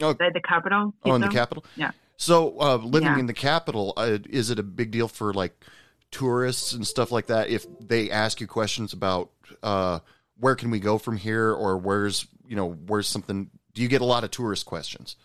Oh. 0.02 0.14
The 0.14 0.42
capital. 0.48 0.94
Oh, 1.04 1.16
in 1.16 1.22
the 1.22 1.30
capital. 1.30 1.64
Yeah. 1.76 1.92
So, 2.18 2.60
uh, 2.60 2.78
living 2.78 3.16
Yeah. 3.16 3.20
in 3.20 3.26
the 3.28 3.34
capital, 3.34 3.94
uh, 3.98 4.20
is 4.30 4.50
it 4.50 4.60
a 4.60 4.64
big 4.64 4.92
deal 4.92 5.08
for 5.08 5.34
like 5.34 5.66
tourists 6.12 6.74
and 6.74 6.86
stuff 6.88 7.12
like 7.12 7.28
that? 7.28 7.50
If 7.50 7.66
they 7.80 8.10
ask 8.10 8.40
you 8.40 8.48
questions 8.48 8.94
about 8.94 9.32
uh, 9.62 10.00
where 10.38 10.56
can 10.56 10.72
we 10.72 10.80
go 10.80 10.98
from 10.98 11.18
here, 11.18 11.52
or 11.54 11.78
where's 11.78 12.28
you 12.48 12.56
know 12.56 12.72
where's 12.88 13.08
something? 13.08 13.50
Do 13.74 13.82
you 13.82 13.88
get 13.90 14.02
a 14.02 14.06
lot 14.06 14.24
of 14.24 14.32
tourist 14.32 14.66
questions? 14.66 15.16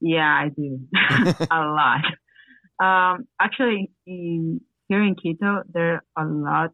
Yeah, 0.00 0.26
I 0.28 0.48
do 0.48 0.80
a 1.50 1.60
lot. 1.60 2.04
Um, 2.82 3.26
actually, 3.40 3.90
in 4.06 4.60
here 4.88 5.02
in 5.02 5.14
Quito, 5.14 5.62
there 5.72 6.02
are 6.16 6.26
a 6.26 6.30
lot 6.30 6.70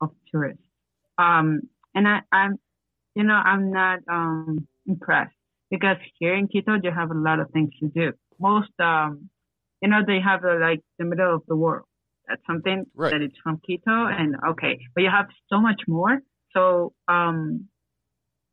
of 0.00 0.10
tourists. 0.30 0.62
Um, 1.18 1.62
and 1.94 2.06
I, 2.08 2.20
I'm, 2.32 2.58
you 3.14 3.24
know, 3.24 3.34
I'm 3.34 3.72
not 3.72 4.00
um 4.10 4.66
impressed 4.86 5.34
because 5.70 5.96
here 6.18 6.34
in 6.34 6.48
Quito 6.48 6.74
you 6.82 6.90
have 6.90 7.10
a 7.10 7.14
lot 7.14 7.40
of 7.40 7.50
things 7.50 7.70
to 7.80 7.88
do. 7.88 8.12
Most, 8.38 8.70
um, 8.80 9.28
you 9.82 9.88
know, 9.88 10.00
they 10.06 10.20
have 10.20 10.44
uh, 10.44 10.58
like 10.60 10.80
the 10.98 11.04
middle 11.04 11.34
of 11.34 11.42
the 11.48 11.56
world. 11.56 11.86
That's 12.28 12.42
something 12.46 12.84
Right. 12.94 13.12
it's 13.20 13.36
from 13.42 13.60
Quito, 13.64 14.06
and 14.06 14.36
okay, 14.50 14.78
but 14.94 15.02
you 15.02 15.10
have 15.10 15.26
so 15.48 15.60
much 15.60 15.82
more. 15.88 16.20
So, 16.54 16.92
um, 17.08 17.68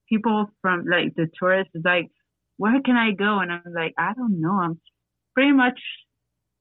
people 0.10 0.48
from 0.62 0.86
like 0.90 1.16
the 1.16 1.28
tourists 1.40 1.72
is 1.76 1.84
like, 1.86 2.10
where 2.58 2.82
can 2.82 2.96
I 2.96 3.12
go? 3.12 3.40
And 3.40 3.52
I'm 3.52 3.62
like, 3.74 3.94
I 3.98 4.14
don't 4.16 4.40
know. 4.42 4.60
I'm 4.60 4.80
pretty 5.36 5.52
much 5.52 5.80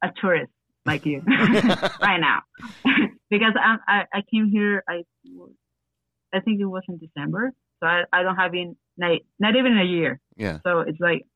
a 0.02 0.08
tourist 0.20 0.52
like 0.84 1.04
you 1.06 1.22
right 2.00 2.20
now 2.20 2.40
because 3.30 3.54
I, 3.58 3.76
I 3.88 4.04
I 4.12 4.22
came 4.32 4.48
here. 4.50 4.84
I 4.88 5.02
I 6.34 6.40
think 6.40 6.60
it 6.60 6.66
was 6.66 6.82
in 6.88 6.98
December, 6.98 7.52
so 7.80 7.86
I, 7.86 8.02
I 8.12 8.22
don't 8.22 8.36
have 8.36 8.54
in 8.54 8.76
like 8.98 9.24
not 9.38 9.56
even 9.56 9.78
a 9.78 9.84
year. 9.84 10.20
Yeah, 10.36 10.58
So 10.64 10.80
it's 10.80 11.00
like 11.00 11.26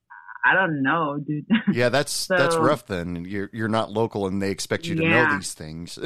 I 0.45 0.55
don't 0.55 0.83
know, 0.83 1.19
dude. 1.19 1.47
yeah, 1.73 1.89
that's 1.89 2.27
that's 2.27 2.57
rough. 2.57 2.87
Then 2.87 3.25
you're 3.25 3.51
you're 3.53 3.69
not 3.69 3.91
local, 3.91 4.27
and 4.27 4.41
they 4.41 4.51
expect 4.51 4.87
you 4.87 4.95
to 4.95 5.09
know 5.09 5.35
these 5.37 5.53
things. 5.55 5.99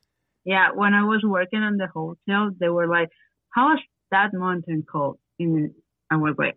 yeah, 0.44 0.70
when 0.74 0.94
I 0.94 1.04
was 1.04 1.22
working 1.24 1.60
on 1.60 1.76
the 1.76 1.88
hotel, 1.88 2.50
they 2.58 2.68
were 2.68 2.86
like, 2.86 3.10
"How 3.50 3.74
is 3.74 3.80
that 4.10 4.32
mountain 4.32 4.84
called?" 4.90 5.18
And 5.38 5.72
I 6.10 6.16
was 6.16 6.34
like, 6.38 6.56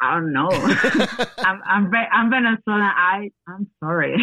"I 0.00 0.14
don't 0.14 0.32
know." 0.32 0.48
I'm 1.38 1.60
I'm 1.64 1.90
I'm 2.12 2.30
Venezuelan. 2.30 2.82
I 2.82 3.30
I'm 3.48 3.68
sorry. 3.82 4.16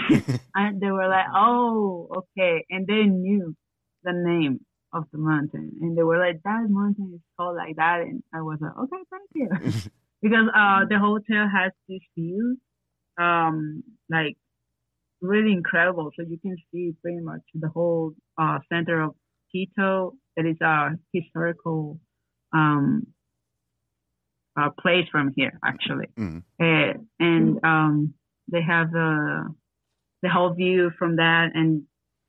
and 0.56 0.80
they 0.80 0.92
were 0.92 1.08
like, 1.08 1.28
"Oh, 1.34 2.10
okay," 2.18 2.66
and 2.70 2.86
they 2.86 3.04
knew 3.04 3.56
the 4.04 4.14
name 4.14 4.60
of 4.94 5.06
the 5.12 5.18
mountain, 5.18 5.72
and 5.82 5.98
they 5.98 6.04
were 6.04 6.20
like, 6.20 6.42
"That 6.44 6.68
mountain 6.70 7.12
is 7.16 7.22
called 7.38 7.58
like 7.58 7.76
that," 7.78 8.02
and 8.02 8.24
I 8.34 8.42
was 8.42 8.60
like, 8.62 8.78
"Okay, 8.78 9.04
thank 9.10 9.30
you," 9.34 9.50
because 10.22 10.48
uh 10.56 10.86
the 10.86 11.00
hotel 11.00 11.48
has 11.50 11.72
this 11.90 12.02
view, 12.18 12.58
um, 13.18 13.84
like 14.10 14.38
really 15.22 15.52
incredible, 15.52 16.12
so 16.16 16.24
you 16.24 16.38
can 16.40 16.56
see 16.72 16.94
pretty 17.02 17.22
much 17.22 17.42
the 17.54 17.70
whole 17.70 18.14
uh 18.38 18.60
center 18.72 19.02
of 19.02 19.16
Quito. 19.52 20.14
That 20.36 20.46
is 20.46 20.60
a 20.62 20.98
historical 21.14 22.00
um 22.54 23.08
uh, 24.56 24.70
place 24.80 25.08
from 25.12 25.32
here, 25.36 25.60
actually. 25.66 26.08
Mhm. 26.18 26.44
Uh, 26.60 26.94
and 27.20 27.64
um, 27.64 28.14
they 28.52 28.62
have 28.62 28.92
the 28.92 29.54
the 30.22 30.30
whole 30.30 30.54
view 30.54 30.92
from 30.98 31.18
that, 31.18 31.52
and 31.54 31.84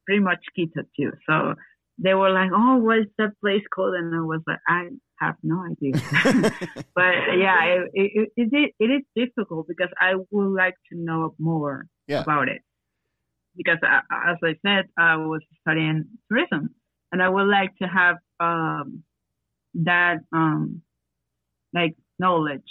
pretty 0.06 0.20
much 0.20 0.40
Quito 0.54 0.82
too. 0.96 1.12
So 1.28 1.54
they 1.98 2.14
were 2.14 2.30
like, 2.30 2.50
"Oh, 2.52 2.76
what's 2.76 3.10
that 3.18 3.32
place 3.40 3.62
called?" 3.74 3.94
And 3.94 4.14
I 4.14 4.20
was 4.20 4.40
like, 4.46 4.58
"I 4.68 4.88
have 5.20 5.36
no 5.42 5.64
idea." 5.64 5.92
but 6.94 7.14
yeah, 7.38 7.64
it, 7.64 7.90
it, 7.94 8.32
it, 8.36 8.74
it, 8.78 8.84
is 8.84 9.02
difficult 9.14 9.68
because 9.68 9.90
I 10.00 10.14
would 10.30 10.54
like 10.54 10.74
to 10.92 10.98
know 10.98 11.34
more 11.38 11.86
Yeah. 12.08 12.22
about 12.22 12.48
it. 12.48 12.62
Because 13.56 13.78
uh, 13.82 14.00
as 14.10 14.36
I 14.42 14.56
said, 14.66 14.86
I 14.98 15.16
was 15.16 15.40
studying 15.60 16.06
tourism, 16.28 16.74
and 17.12 17.22
I 17.22 17.28
would 17.28 17.46
like 17.46 17.76
to 17.76 17.86
have 17.86 18.16
um, 18.40 19.04
that 19.74 20.18
um, 20.32 20.82
like 21.72 21.94
knowledge 22.18 22.62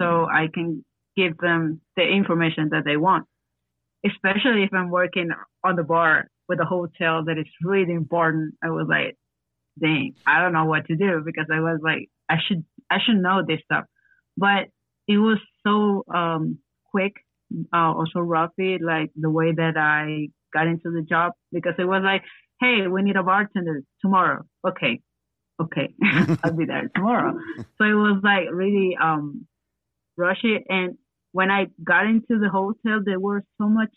so 0.00 0.26
I 0.28 0.48
can 0.52 0.84
give 1.16 1.36
them 1.38 1.80
the 1.96 2.02
information 2.02 2.70
that 2.70 2.84
they 2.84 2.96
want. 2.96 3.26
Especially 4.04 4.64
if 4.64 4.72
I'm 4.72 4.90
working 4.90 5.30
on 5.62 5.76
the 5.76 5.84
bar 5.84 6.28
with 6.52 6.60
a 6.60 6.66
hotel 6.66 7.24
that 7.24 7.38
is 7.38 7.46
really 7.62 7.94
important. 7.94 8.54
I 8.62 8.68
was 8.68 8.86
like, 8.88 9.16
dang, 9.80 10.14
I 10.26 10.42
don't 10.42 10.52
know 10.52 10.66
what 10.66 10.86
to 10.88 10.96
do 10.96 11.22
because 11.24 11.46
I 11.50 11.60
was 11.60 11.80
like, 11.82 12.10
I 12.28 12.36
should, 12.46 12.62
I 12.90 12.98
should 13.04 13.16
know 13.16 13.42
this 13.46 13.60
stuff. 13.64 13.84
But 14.36 14.68
it 15.08 15.16
was 15.16 15.38
so 15.66 16.04
um, 16.14 16.58
quick, 16.90 17.14
uh, 17.74 17.92
also 17.94 18.20
rapid, 18.20 18.82
like 18.82 19.10
the 19.16 19.30
way 19.30 19.52
that 19.52 19.78
I 19.78 20.28
got 20.52 20.66
into 20.66 20.90
the 20.90 21.02
job 21.08 21.32
because 21.52 21.74
it 21.78 21.84
was 21.84 22.02
like, 22.04 22.22
hey, 22.60 22.86
we 22.86 23.02
need 23.02 23.16
a 23.16 23.22
bartender 23.22 23.80
tomorrow. 24.02 24.42
Okay, 24.66 25.00
okay, 25.60 25.94
I'll 26.44 26.52
be 26.52 26.66
there 26.66 26.90
tomorrow. 26.94 27.34
So 27.78 27.84
it 27.84 27.94
was 27.94 28.20
like 28.22 28.48
really 28.52 28.96
um 29.02 29.46
rushy. 30.18 30.64
And 30.68 30.98
when 31.32 31.50
I 31.50 31.66
got 31.82 32.04
into 32.04 32.38
the 32.38 32.50
hotel, 32.50 33.00
there 33.04 33.18
were 33.18 33.42
so 33.58 33.68
much, 33.68 33.94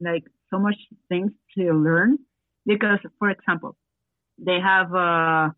like 0.00 0.24
so 0.50 0.58
much 0.58 0.76
things 1.08 1.32
to 1.56 1.72
learn 1.72 2.18
because, 2.66 2.98
for 3.18 3.30
example, 3.30 3.76
they 4.38 4.60
have 4.60 4.94
uh 4.94 5.50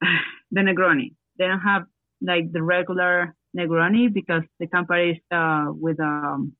the 0.50 0.60
Negroni. 0.60 1.14
They 1.38 1.46
don't 1.46 1.60
have 1.60 1.84
like 2.20 2.52
the 2.52 2.62
regular 2.62 3.34
Negroni 3.56 4.12
because 4.12 4.42
the 4.60 4.66
company 4.66 5.10
is 5.12 5.18
uh 5.30 5.66
with 5.68 6.00
um 6.00 6.52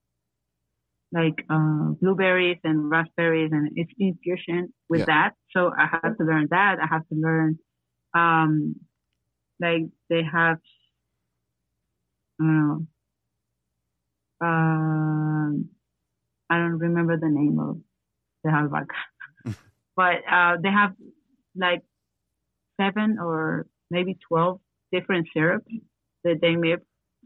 like 1.11 1.45
uh 1.49 1.91
blueberries 2.01 2.57
and 2.63 2.89
raspberries 2.89 3.51
and 3.51 3.71
it's 3.75 3.91
infusion 3.99 4.73
with 4.89 5.01
Yeah. 5.01 5.05
that. 5.05 5.31
So 5.51 5.71
I 5.77 5.87
have 5.87 6.17
to 6.17 6.23
learn 6.23 6.47
that. 6.51 6.77
I 6.81 6.87
have 6.87 7.07
to 7.09 7.15
learn 7.15 7.57
um 8.13 8.75
like 9.59 9.83
they 10.09 10.23
have 10.23 10.57
I 12.39 12.43
don't 12.43 12.57
know 12.67 12.87
um 14.41 15.69
I 16.49 16.57
don't 16.57 16.79
remember 16.79 17.17
the 17.17 17.29
name 17.29 17.59
of 17.59 17.77
the 18.43 18.51
albahaca. 18.51 18.95
but 19.95 20.15
uh, 20.29 20.57
they 20.61 20.69
have 20.71 20.93
like 21.55 21.81
seven 22.79 23.17
or 23.19 23.67
maybe 23.89 24.17
twelve 24.27 24.59
different 24.91 25.27
syrups 25.33 25.71
that 26.23 26.39
they 26.41 26.55
make 26.55 26.79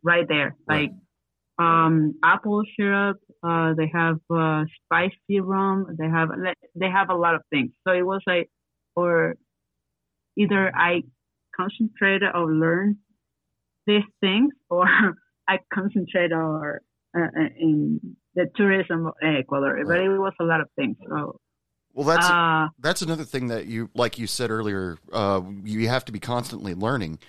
right 0.03 0.28
there, 0.28 0.55
Right. 0.68 0.89
like 0.89 1.65
um, 1.65 2.15
apple 2.24 2.63
syrup. 2.76 3.18
Uh, 3.43 3.74
they 3.74 3.89
have 3.93 4.18
uh, 4.34 4.65
spicy 4.86 5.39
rum. 5.39 5.95
They 5.97 6.07
have 6.07 6.30
they 6.76 6.89
have 6.89 7.09
a 7.09 7.15
lot 7.15 7.36
of 7.36 7.41
things. 7.51 7.72
So 7.88 7.93
it 7.93 8.05
was 8.05 8.22
like, 8.28 8.49
or 8.95 9.36
either 10.38 10.72
I 10.76 11.03
concentrated 11.55 12.30
or 12.34 12.51
learned 12.53 12.97
these 13.86 14.03
things, 14.22 14.53
or 14.70 14.88
I 15.47 15.59
concentrated 15.74 16.34
or 16.34 16.82
uh, 17.18 17.22
uh, 17.24 17.49
in 17.59 17.99
the 18.38 18.47
tourism 18.55 19.07
of 19.07 19.13
Ecuador. 19.21 19.77
But 19.85 19.99
it 19.99 20.09
was 20.09 20.33
a 20.39 20.43
lot 20.45 20.61
of 20.61 20.69
things. 20.77 20.95
So 21.09 21.39
Well, 21.93 22.05
that's 22.07 22.29
uh, 22.29 22.67
that's 22.79 23.01
another 23.01 23.25
thing 23.25 23.47
that 23.47 23.65
you 23.65 23.89
like 23.93 24.17
you 24.17 24.27
said 24.27 24.49
earlier 24.51 24.97
uh, 25.11 25.41
you 25.63 25.89
have 25.89 26.05
to 26.05 26.11
be 26.11 26.19
constantly 26.19 26.73
learning 26.75 27.19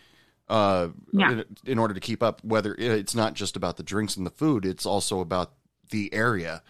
uh, 0.48 0.88
Yeah. 1.12 1.30
in, 1.30 1.44
in 1.64 1.78
order 1.78 1.94
to 1.94 2.00
keep 2.00 2.22
up 2.22 2.44
whether 2.44 2.74
it's 2.78 3.14
not 3.14 3.34
just 3.34 3.56
about 3.56 3.76
the 3.78 3.82
drinks 3.82 4.16
and 4.16 4.26
the 4.26 4.30
food 4.30 4.64
it's 4.66 4.86
also 4.86 5.20
about 5.20 5.52
the 5.90 6.12
area 6.12 6.62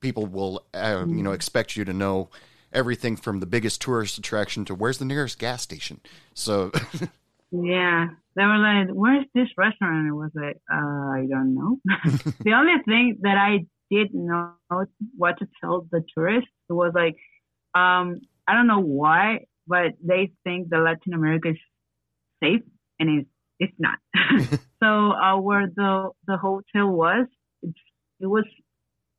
people 0.00 0.26
will 0.26 0.64
uh, 0.74 1.06
you 1.08 1.22
Mm. 1.22 1.24
know 1.24 1.32
expect 1.32 1.76
you 1.76 1.84
to 1.84 1.92
know 1.92 2.28
everything 2.72 3.16
from 3.16 3.40
the 3.40 3.46
biggest 3.46 3.80
tourist 3.80 4.18
attraction 4.18 4.64
to 4.66 4.74
where's 4.74 4.98
the 4.98 5.04
nearest 5.04 5.38
gas 5.38 5.62
station 5.62 6.00
so 6.34 6.70
Yeah, 7.52 8.08
they 8.34 8.42
were 8.44 8.58
like, 8.58 8.88
"Where's 8.90 9.24
this 9.34 9.48
restaurant?" 9.56 10.08
I 10.08 10.12
was 10.12 10.32
like, 10.34 10.58
uh, 10.70 10.76
"I 11.20 11.26
don't 11.30 11.54
know." 11.54 11.78
the 12.44 12.52
only 12.52 12.74
thing 12.84 13.18
that 13.22 13.38
I 13.38 13.66
did 13.90 14.14
know 14.14 14.52
what 15.16 15.38
to 15.38 15.48
tell 15.60 15.86
the 15.90 16.02
tourists 16.14 16.50
It 16.68 16.72
was 16.72 16.92
like, 16.94 17.16
um, 17.74 18.20
I 18.48 18.54
don't 18.54 18.66
know 18.66 18.80
why, 18.80 19.46
but 19.66 19.92
they 20.02 20.32
think 20.44 20.70
that 20.70 20.78
Latin 20.78 21.14
America 21.14 21.50
is 21.50 21.58
safe, 22.42 22.62
and 22.98 23.20
it's 23.20 23.30
it's 23.58 23.78
not. 23.78 23.98
so 24.82 25.12
uh, 25.12 25.38
where 25.38 25.66
the 25.74 26.10
the 26.26 26.36
hotel 26.36 26.88
was, 26.90 27.26
it's, 27.62 27.78
it 28.20 28.26
was 28.26 28.44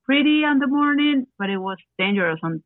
pretty 0.06 0.44
in 0.44 0.60
the 0.60 0.68
morning, 0.68 1.28
but 1.38 1.50
it 1.50 1.58
was 1.58 1.78
dangerous 2.00 2.40
on 2.44 2.64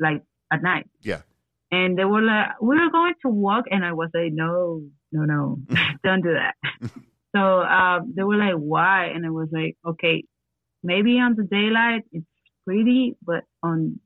like 0.00 0.22
at 0.52 0.62
night. 0.62 0.86
Yeah. 1.00 1.22
And 1.70 1.98
they 1.98 2.04
were 2.04 2.22
like, 2.22 2.60
"We're 2.60 2.90
going 2.90 3.14
to 3.22 3.28
walk," 3.28 3.64
and 3.70 3.84
I 3.84 3.92
was 3.92 4.10
like, 4.14 4.32
"No, 4.32 4.82
no, 5.12 5.24
no, 5.24 5.58
don't 6.04 6.22
do 6.22 6.34
that." 6.34 6.54
so 7.34 7.62
um, 7.62 8.12
they 8.16 8.22
were 8.22 8.36
like, 8.36 8.54
"Why?" 8.54 9.06
And 9.06 9.26
I 9.26 9.30
was 9.30 9.48
like, 9.52 9.76
"Okay, 9.86 10.24
maybe 10.84 11.18
on 11.18 11.34
the 11.36 11.44
daylight 11.44 12.02
it's 12.12 12.26
pretty, 12.66 13.16
but 13.22 13.42
on 13.62 13.98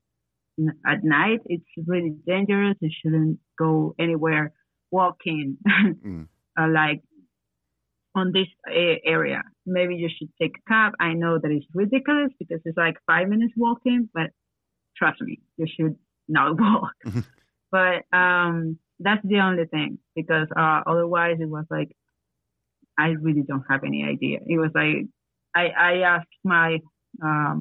at 0.86 1.04
night 1.04 1.40
it's 1.46 1.66
really 1.86 2.14
dangerous. 2.26 2.76
You 2.80 2.90
shouldn't 3.00 3.38
go 3.58 3.94
anywhere 3.98 4.52
walking, 4.90 5.58
Mm. 5.68 6.26
uh, 6.60 6.68
like 6.68 7.02
on 8.14 8.32
this 8.32 8.48
a- 8.68 9.00
area. 9.04 9.42
Maybe 9.66 9.94
you 9.96 10.08
should 10.16 10.30
take 10.40 10.54
a 10.56 10.68
cab. 10.68 10.92
I 10.98 11.12
know 11.12 11.38
that 11.38 11.50
it's 11.50 11.66
ridiculous 11.74 12.30
because 12.38 12.60
it's 12.64 12.76
like 12.78 12.96
five 13.06 13.28
minutes 13.28 13.52
walking, 13.56 14.08
but 14.14 14.30
trust 14.96 15.20
me, 15.20 15.40
you 15.58 15.66
should 15.74 15.96
not 16.28 16.58
walk. 16.64 16.94
but 17.70 18.04
um, 18.16 18.78
that's 18.98 19.24
the 19.24 19.38
only 19.40 19.66
thing 19.66 19.98
because 20.16 20.48
uh, 20.56 20.80
otherwise 20.86 21.36
it 21.40 21.48
was 21.48 21.66
like 21.70 21.90
I 22.98 23.08
really 23.10 23.42
don't 23.46 23.64
have 23.70 23.84
any 23.84 24.02
idea. 24.04 24.40
It 24.44 24.58
was 24.58 24.72
like 24.74 25.06
I 25.62 25.64
I 25.90 25.92
asked 26.14 26.38
my 26.44 26.70
um 27.28 27.56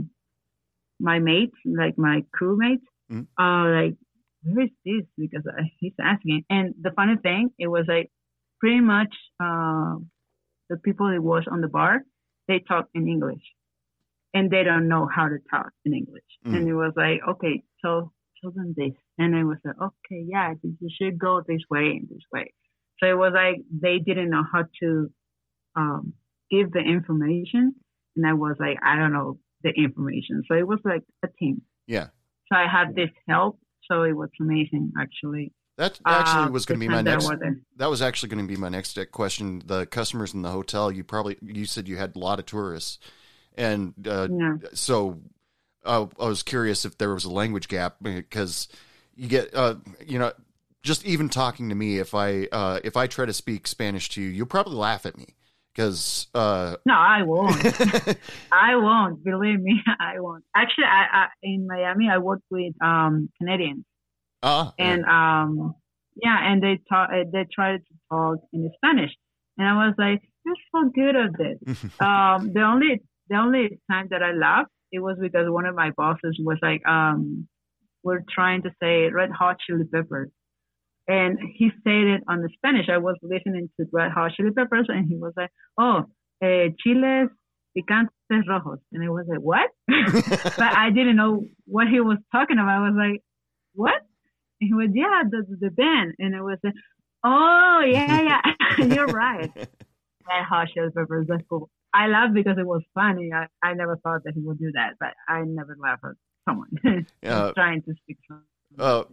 my 1.10 1.18
mates, 1.20 1.58
like 1.82 1.96
my 1.98 2.18
crewmates, 2.36 2.88
Mm. 3.12 3.26
uh, 3.40 3.66
like 3.80 3.96
where 4.44 4.66
is 4.66 4.72
this? 4.86 5.06
Because 5.18 5.46
I, 5.48 5.64
he's 5.80 5.94
asking. 6.12 6.44
And 6.50 6.66
the 6.86 6.92
funny 6.92 7.16
thing, 7.28 7.44
it 7.58 7.68
was 7.68 7.86
like 7.88 8.10
pretty 8.60 8.82
much 8.82 9.14
uh, 9.46 9.96
the 10.70 10.78
people 10.86 11.08
that 11.12 11.22
was 11.22 11.46
on 11.50 11.62
the 11.62 11.70
bar, 11.78 12.02
they 12.50 12.60
talk 12.60 12.86
in 12.94 13.08
English, 13.08 13.46
and 14.34 14.52
they 14.52 14.64
don't 14.64 14.88
know 14.94 15.08
how 15.16 15.28
to 15.34 15.38
talk 15.54 15.72
in 15.86 15.94
English. 16.02 16.30
Mm. 16.46 16.56
And 16.56 16.68
it 16.68 16.74
was 16.84 16.94
like, 17.04 17.20
okay, 17.32 17.64
so 17.82 18.12
tell 18.42 18.52
them 18.52 18.74
this, 18.82 18.96
and 19.18 19.36
I 19.36 19.44
was 19.52 19.58
like, 19.66 19.80
okay, 19.90 20.22
yeah, 20.34 20.54
you 20.82 20.90
should 20.98 21.18
go 21.18 21.34
this 21.48 21.64
way 21.74 21.86
and 21.98 22.08
this 22.10 22.26
way. 22.34 22.48
So 23.00 23.04
it 23.14 23.18
was 23.18 23.34
like 23.34 23.58
they 23.86 24.00
didn't 24.08 24.32
know 24.34 24.46
how 24.54 24.64
to 24.82 24.90
um, 25.76 26.14
give 26.52 26.72
the 26.72 26.80
information, 26.98 27.64
and 28.18 28.26
I 28.28 28.34
was 28.34 28.56
like, 28.60 28.78
I 28.84 28.96
don't 28.98 29.14
know 29.14 29.38
the 29.64 29.70
information. 29.70 30.44
So 30.48 30.56
it 30.58 30.68
was 30.68 30.80
like 30.84 31.04
a 31.24 31.28
team. 31.40 31.62
yeah 31.88 32.08
So 32.52 32.58
I 32.58 32.68
had 32.68 32.96
this 32.96 33.10
help. 33.28 33.60
So 33.90 34.04
it 34.04 34.14
was 34.14 34.30
amazing, 34.42 34.92
actually. 35.00 35.54
that 35.78 36.00
actually 36.06 36.48
Uh, 36.48 36.50
was 36.50 36.66
going 36.66 36.80
to 36.80 36.84
be 36.84 36.90
my 36.90 36.96
time 36.96 37.06
that 37.06 37.24
I 37.24 37.36
next 37.36 37.62
that 37.78 37.90
was 37.90 38.02
actually 38.02 38.30
going 38.30 38.46
to 38.46 38.54
be 38.54 38.60
my 38.60 38.70
next 38.70 39.00
question 39.12 39.62
the 39.66 39.86
customers 39.86 40.34
in 40.34 40.42
the 40.42 40.50
hotel 40.52 40.92
you 40.92 41.04
probably 41.04 41.38
you 41.42 41.66
said 41.66 41.88
you 41.88 41.96
had 41.98 42.16
a 42.16 42.20
lot 42.20 42.40
of 42.40 42.46
tourists 42.46 43.00
and 43.56 43.94
uh, 44.08 44.28
Yeah. 44.30 44.56
so 44.74 45.22
uh, 45.86 46.08
I 46.20 46.28
was 46.28 46.44
curious 46.44 46.84
if 46.84 46.98
there 46.98 47.14
was 47.14 47.24
a 47.26 47.32
language 47.32 47.68
gap 47.70 47.96
because 48.02 48.68
you 49.16 49.28
get 49.30 49.54
uh, 49.56 49.76
you 50.06 50.20
know 50.20 50.32
just 50.84 51.06
even 51.06 51.30
talking 51.30 51.70
to 51.70 51.76
me 51.76 52.00
if 52.00 52.14
I 52.14 52.48
uh, 52.52 52.80
if 52.84 52.98
I 52.98 53.08
try 53.08 53.26
to 53.26 53.34
speak 53.34 53.68
Spanish 53.68 54.10
to 54.10 54.22
you 54.22 54.30
you'll 54.30 54.48
probably 54.48 54.76
laugh 54.76 55.06
at 55.06 55.16
me 55.18 55.36
because 55.78 56.28
uh, 56.34 56.76
No, 56.86 56.96
I 56.96 57.22
won't. 57.22 57.64
I 58.52 58.76
won't. 58.76 59.24
Believe 59.24 59.62
me, 59.62 59.82
I 60.00 60.20
won't. 60.20 60.44
Actually, 60.56 60.86
I, 60.86 61.06
I 61.14 61.28
in 61.44 61.68
Miami, 61.68 62.10
I 62.10 62.18
worked 62.18 62.46
with 62.50 62.74
um 62.82 63.30
Canadians, 63.38 63.86
ah, 64.42 64.74
and 64.80 65.06
um 65.06 65.76
yeah, 66.16 66.52
and 66.52 66.64
they 66.64 66.80
talk. 66.90 67.10
uh, 67.14 67.26
They 67.32 67.46
tried 67.54 67.78
to 67.78 67.94
talk 68.12 68.40
in 68.52 68.72
Spanish, 68.78 69.12
and 69.58 69.68
I 69.68 69.88
was 69.88 69.94
like, 69.98 70.22
"You're 70.46 70.56
so 70.74 70.90
good 70.90 71.16
at 71.16 71.38
this." 71.38 71.84
um, 72.00 72.52
the 72.54 72.64
only 72.64 73.02
the 73.30 73.38
only 73.38 73.80
time 73.92 74.08
that 74.10 74.24
I 74.24 74.32
laughed 74.32 74.72
it 74.92 75.00
was 75.00 75.18
because 75.22 75.46
one 75.50 75.66
of 75.66 75.76
my 75.76 75.92
bosses 75.92 76.40
was 76.40 76.58
like, 76.62 76.82
um, 76.88 77.48
we're 78.04 78.24
trying 78.30 78.62
to 78.64 78.72
say 78.82 79.10
red 79.10 79.30
hot 79.32 79.58
chili 79.60 79.84
peppers. 79.84 80.30
And 81.08 81.40
he 81.56 81.70
said 81.84 82.04
it 82.16 82.24
on 82.28 82.42
the 82.42 82.50
Spanish. 82.58 82.90
I 82.90 82.98
was 82.98 83.16
listening 83.22 83.70
to 83.80 83.86
Red 83.94 84.12
Hot 84.12 84.32
Chili 84.34 84.52
Peppers, 84.52 84.88
and 84.90 85.08
he 85.08 85.16
was 85.16 85.34
like, 85.38 85.52
"Oh, 85.78 86.06
eh, 86.42 86.70
chiles 86.84 87.30
picantes 87.78 88.10
rojos," 88.50 88.80
and 88.92 89.04
I 89.04 89.10
was 89.10 89.26
like, 89.30 89.40
"What?" 89.40 89.70
but 89.88 90.76
I 90.76 90.90
didn't 90.90 91.16
know 91.16 91.46
what 91.66 91.88
he 91.88 92.02
was 92.02 92.18
talking 92.32 92.58
about. 92.58 92.82
I 92.82 92.90
was 92.90 92.96
like, 92.98 93.22
"What?" 93.74 94.02
And 94.60 94.68
he 94.68 94.74
was, 94.74 94.90
"Yeah, 94.94 95.24
the 95.30 95.46
the 95.60 95.70
band," 95.70 96.16
and 96.20 96.36
I 96.36 96.42
was 96.42 96.60
like, 96.64 96.74
"Oh, 97.24 97.82
yeah, 97.88 98.22
yeah, 98.22 98.42
you're 98.86 99.08
right." 99.08 99.52
Red 100.28 100.44
Hot 100.44 100.68
Chili 100.74 100.90
Peppers, 100.92 101.28
that's 101.30 101.44
cool. 101.50 101.70
I 101.94 102.08
laughed 102.08 102.34
because 102.34 102.58
it 102.58 102.68
was 102.68 102.82
funny. 102.94 103.32
I, 103.34 103.48
I 103.64 103.74
never 103.74 103.98
thought 103.98 104.24
that 104.26 104.34
he 104.34 104.42
would 104.42 104.60
do 104.60 104.72
that, 104.74 104.96
but 105.00 105.14
I 105.28 105.44
never 105.44 105.78
laugh 105.80 106.00
at 106.04 106.12
someone 106.48 106.70
Yeah. 107.22 107.52
trying 107.56 107.82
to 107.84 107.94
speak. 108.04 108.18
uh, 108.78 109.04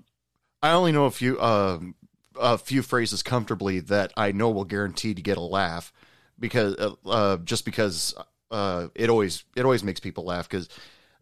I 0.65 0.73
only 0.73 0.93
know 0.93 1.05
a 1.05 1.11
few 1.11 1.39
uh, 1.39 1.79
a 2.41 2.57
few 2.57 2.81
phrases 2.81 3.23
comfortably 3.23 3.81
that 3.81 4.15
I 4.17 4.33
know 4.33 4.49
will 4.49 4.65
guarantee 4.65 5.13
to 5.13 5.21
get 5.21 5.37
a 5.37 5.43
laugh 5.43 5.93
because 6.39 6.75
uh, 6.77 6.95
uh, 7.07 7.37
just 7.37 7.67
because 7.67 8.15
uh, 8.51 8.89
it 8.95 9.11
always 9.11 9.45
it 9.55 9.67
always 9.67 9.85
makes 9.85 10.01
people 10.01 10.25
laugh 10.25 10.49
because 10.49 10.71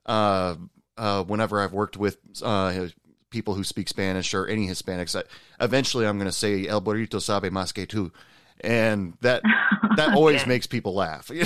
uh, 0.06 0.54
uh, 0.96 1.24
whenever 1.24 1.60
I've 1.60 1.72
worked 1.72 1.96
with 1.96 2.18
uh, 2.40 2.86
people 3.30 3.54
who 3.54 3.64
speak 3.64 3.88
Spanish 3.88 4.32
or 4.32 4.46
any 4.46 4.68
Hispanics, 4.68 5.20
I, 5.20 5.24
eventually 5.64 6.06
I'm 6.06 6.18
going 6.18 6.30
to 6.30 6.32
say 6.32 6.68
El 6.68 6.80
burrito 6.80 7.20
sabe 7.20 7.50
más 7.50 7.74
que 7.74 7.84
tú, 7.84 8.12
and 8.60 9.14
that 9.22 9.42
that 9.96 10.14
always 10.14 10.42
Okay. 10.42 10.50
makes 10.50 10.68
people 10.68 10.94
laugh. 10.94 11.32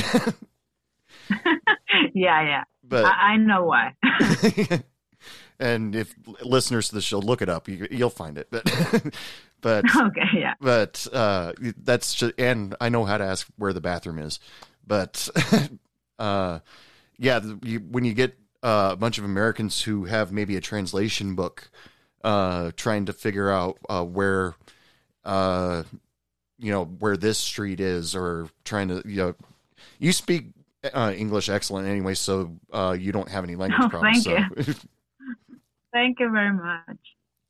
yeah, 2.14 2.16
yeah. 2.42 2.64
but 2.84 3.06
I, 3.06 3.32
I 3.32 3.36
know 3.38 3.64
why. 3.64 3.94
And 5.60 5.94
if 5.94 6.14
listeners 6.42 6.88
to 6.88 6.94
the 6.94 7.00
show 7.00 7.18
look 7.18 7.42
it 7.42 7.48
up, 7.48 7.68
you, 7.68 7.86
you'll 7.90 8.10
find 8.10 8.38
it. 8.38 8.48
But 9.62 9.84
but 9.90 9.96
okay, 10.08 10.20
yeah. 10.34 10.52
but 10.60 11.06
uh, 11.12 11.52
that's 11.82 12.14
just, 12.14 12.34
and 12.38 12.74
I 12.80 12.90
know 12.90 13.04
how 13.06 13.16
to 13.18 13.24
ask 13.24 13.48
where 13.56 13.72
the 13.72 13.80
bathroom 13.80 14.18
is, 14.18 14.38
but 14.86 15.28
uh, 16.18 16.60
yeah, 17.18 17.40
you, 17.62 17.78
when 17.80 18.04
you 18.04 18.12
get 18.12 18.36
uh, 18.62 18.90
a 18.92 18.96
bunch 18.96 19.16
of 19.18 19.24
Americans 19.24 19.80
who 19.82 20.04
have 20.04 20.30
maybe 20.30 20.56
a 20.56 20.60
translation 20.60 21.34
book, 21.34 21.70
uh, 22.22 22.70
trying 22.76 23.06
to 23.06 23.12
figure 23.14 23.50
out 23.50 23.78
uh, 23.88 24.04
where, 24.04 24.54
uh, 25.24 25.82
you 26.58 26.70
know, 26.70 26.84
where 26.84 27.16
this 27.16 27.38
street 27.38 27.80
is, 27.80 28.14
or 28.14 28.48
trying 28.64 28.88
to, 28.88 29.02
you 29.06 29.16
know, 29.16 29.34
you 29.98 30.12
speak 30.12 30.48
uh, 30.92 31.12
English 31.16 31.48
excellent 31.48 31.88
anyway, 31.88 32.14
so 32.14 32.52
uh, 32.72 32.94
you 32.98 33.10
don't 33.10 33.30
have 33.30 33.42
any 33.42 33.56
language 33.56 33.80
Oh, 33.84 33.88
problems. 33.88 34.24
thank 34.24 34.66
so. 34.66 34.74
Thank 35.96 36.20
you 36.20 36.30
very 36.30 36.52
much. 36.52 37.02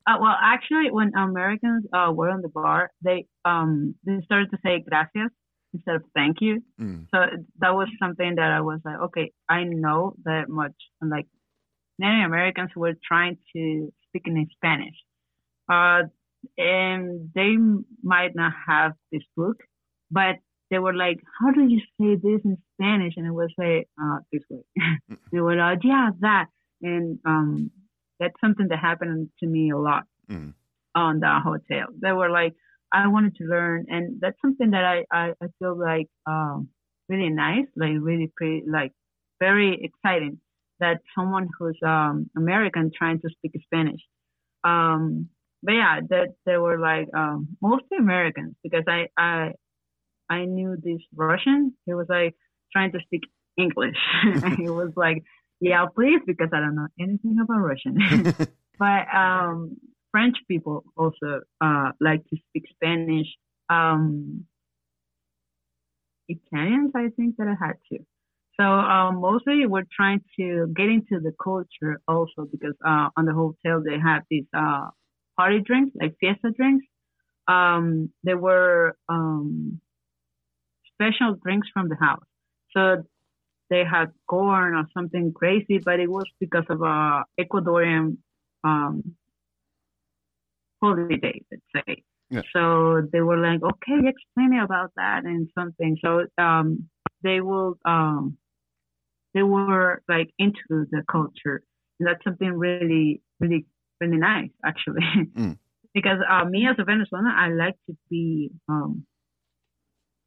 Uh, 0.07 0.17
well, 0.21 0.37
actually, 0.41 0.89
when 0.89 1.11
Americans 1.17 1.83
uh, 1.91 2.13
were 2.13 2.29
on 2.29 2.41
the 2.41 2.47
bar, 2.47 2.91
they 3.03 3.25
um 3.43 3.95
they 4.05 4.21
started 4.23 4.49
to 4.51 4.57
say 4.65 4.79
gracias 4.89 5.31
instead 5.73 5.95
of 5.95 6.03
thank 6.15 6.37
you. 6.39 6.63
Mm. 6.79 7.07
So 7.13 7.17
that 7.59 7.75
was 7.75 7.89
something 8.01 8.35
that 8.35 8.51
I 8.57 8.61
was 8.61 8.79
like, 8.85 8.99
okay, 9.07 9.33
I 9.49 9.65
know 9.65 10.13
that 10.23 10.45
much. 10.47 10.77
And 11.01 11.09
like 11.09 11.27
many 11.99 12.23
Americans 12.23 12.71
were 12.73 12.93
trying 13.05 13.37
to 13.53 13.91
speak 14.07 14.23
in 14.27 14.47
Spanish. 14.55 14.95
Uh, 15.69 16.03
and 16.57 17.29
they 17.35 17.57
might 18.01 18.33
not 18.33 18.53
have 18.65 18.93
this 19.11 19.23
book, 19.35 19.57
but 20.09 20.35
they 20.69 20.79
were 20.79 20.93
like, 20.93 21.19
"How 21.37 21.51
do 21.51 21.63
you 21.73 21.81
say 21.99 22.15
this 22.15 22.41
in 22.45 22.57
Spanish?" 22.75 23.15
And 23.17 23.27
it 23.27 23.35
was 23.41 23.51
like, 23.57 23.89
uh, 24.01 24.19
"This 24.31 24.43
way." 24.49 24.63
they 25.33 25.41
were 25.41 25.57
like, 25.57 25.79
"Yeah, 25.83 26.11
that," 26.21 26.47
and 26.81 27.19
um, 27.25 27.71
that's 28.19 28.39
something 28.41 28.67
that 28.69 28.79
happened 28.79 29.29
to 29.39 29.47
me 29.47 29.71
a 29.71 29.77
lot 29.77 30.03
Mhm. 30.29 30.53
on 30.95 31.19
the 31.19 31.39
hotel. 31.39 31.87
They 32.01 32.11
were 32.11 32.29
like, 32.29 32.55
"I 32.91 33.07
wanted 33.07 33.35
to 33.35 33.45
learn," 33.45 33.85
and 33.89 34.19
that's 34.21 34.39
something 34.41 34.71
that 34.71 34.85
I 34.85 35.05
I, 35.11 35.33
I 35.41 35.47
feel 35.59 35.77
like 35.77 36.07
um, 36.25 36.69
really 37.09 37.29
nice, 37.29 37.67
like 37.75 37.95
really 37.99 38.31
pretty, 38.35 38.63
like 38.67 38.93
very 39.39 39.79
exciting 39.83 40.39
that 40.79 41.01
someone 41.15 41.49
who's 41.57 41.77
um, 41.83 42.29
American 42.35 42.91
trying 42.95 43.19
to 43.21 43.29
speak 43.29 43.53
Spanish. 43.63 44.01
Um, 44.63 45.29
but 45.63 45.73
yeah, 45.73 45.99
that 46.09 46.29
they 46.45 46.57
were 46.57 46.79
like 46.79 47.07
um, 47.15 47.57
mostly 47.61 47.97
Americans 47.97 48.55
because 48.63 48.83
I 48.87 49.07
I 49.17 49.53
I 50.29 50.45
knew 50.45 50.75
this 50.81 51.01
Russian. 51.15 51.73
He 51.85 51.93
was 51.93 52.07
like 52.09 52.35
trying 52.71 52.91
to 52.91 52.99
speak 53.01 53.23
English, 53.57 53.97
and 54.23 54.53
he 54.57 54.69
was 54.69 54.91
like, 54.95 55.23
"Yeah, 55.59 55.85
please," 55.93 56.21
because 56.25 56.49
I 56.53 56.59
don't 56.59 56.75
know 56.75 56.87
anything 56.99 57.37
about 57.41 57.59
Russian. 57.59 57.97
but 58.79 59.15
um, 59.15 59.77
French 60.11 60.37
people 60.47 60.83
also 60.95 61.41
uh, 61.61 61.91
like 61.99 62.23
to 62.29 62.37
speak 62.49 62.65
Spanish. 62.75 63.27
Um, 63.69 64.45
Italians, 66.29 66.91
I 66.95 67.09
think 67.15 67.37
that 67.37 67.47
I 67.47 67.65
had 67.65 67.75
to. 67.91 67.99
So 68.59 68.65
um, 68.65 69.21
mostly 69.21 69.65
we're 69.65 69.85
trying 69.95 70.21
to 70.39 70.67
get 70.75 70.87
into 70.89 71.19
the 71.21 71.31
culture 71.41 72.01
also 72.07 72.47
because 72.51 72.73
uh, 72.85 73.09
on 73.15 73.25
the 73.25 73.33
hotel 73.33 73.83
they 73.85 73.99
have 73.99 74.23
these 74.29 74.45
uh, 74.55 74.87
party 75.37 75.59
drinks, 75.59 75.95
like 75.99 76.15
fiesta 76.19 76.51
drinks. 76.55 76.85
Um, 77.47 78.11
they 78.23 78.33
were 78.33 78.97
um, 79.07 79.79
special 80.93 81.35
drinks 81.43 81.67
from 81.71 81.87
the 81.87 81.95
house. 81.95 82.25
So 82.75 83.03
they 83.69 83.83
had 83.83 84.11
corn 84.27 84.75
or 84.75 84.85
something 84.93 85.33
crazy, 85.33 85.79
but 85.83 85.99
it 85.99 86.09
was 86.09 86.25
because 86.39 86.65
of 86.69 86.81
a 86.81 87.23
Ecuadorian 87.39 88.17
um, 88.63 89.15
holiday, 90.81 91.41
let's 91.51 91.87
say. 91.87 92.03
Yeah. 92.29 92.41
So 92.53 93.07
they 93.11 93.21
were 93.21 93.37
like, 93.37 93.61
okay, 93.63 94.07
explain 94.07 94.51
me 94.51 94.59
about 94.59 94.91
that 94.97 95.23
and 95.25 95.49
something. 95.57 95.97
So 96.03 96.25
um, 96.37 96.89
they 97.23 97.41
will, 97.41 97.77
um, 97.85 98.37
they 99.33 99.43
were 99.43 100.01
like 100.09 100.29
into 100.37 100.87
the 100.91 101.03
culture. 101.09 101.61
And 101.99 102.07
that's 102.07 102.23
something 102.23 102.51
really, 102.51 103.21
really, 103.39 103.65
really 103.99 104.17
nice, 104.17 104.49
actually. 104.65 105.01
Mm. 105.35 105.57
because 105.93 106.19
uh, 106.29 106.45
me 106.45 106.67
as 106.67 106.75
a 106.79 106.83
Venezuelan, 106.83 107.27
I 107.27 107.49
like 107.49 107.75
to 107.89 107.97
be, 108.09 108.51
um, 108.69 109.05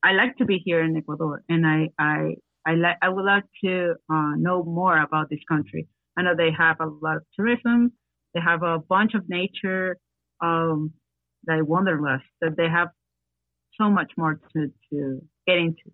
I 0.03 0.13
like 0.13 0.37
to 0.39 0.45
be 0.45 0.61
here 0.65 0.83
in 0.83 0.97
Ecuador, 0.97 1.43
and 1.49 1.67
I, 1.67 1.91
I, 1.99 2.37
I 2.67 2.75
like, 2.75 2.97
I 3.03 3.09
would 3.09 3.25
like 3.25 3.45
to 3.65 3.95
uh, 4.13 4.33
know 4.37 4.63
more 4.63 5.01
about 5.01 5.31
this 5.31 5.41
country. 5.49 5.89
I 6.17 6.23
know 6.23 6.35
they 6.37 6.51
have 6.57 6.77
a 6.81 6.87
lot 6.87 7.17
of 7.17 7.23
tourism. 7.35 7.93
They 8.35 8.41
have 8.41 8.63
a 8.63 8.79
bunch 8.79 9.15
of 9.15 9.29
nature, 9.29 9.97
um, 10.43 10.93
like 11.49 11.67
wanderlust. 11.67 12.25
That 12.41 12.57
they 12.57 12.69
have 12.69 12.89
so 13.81 13.91
much 13.91 14.13
more 14.17 14.41
to 14.53 14.67
to 14.93 15.21
get 15.47 15.57
into. 15.57 15.91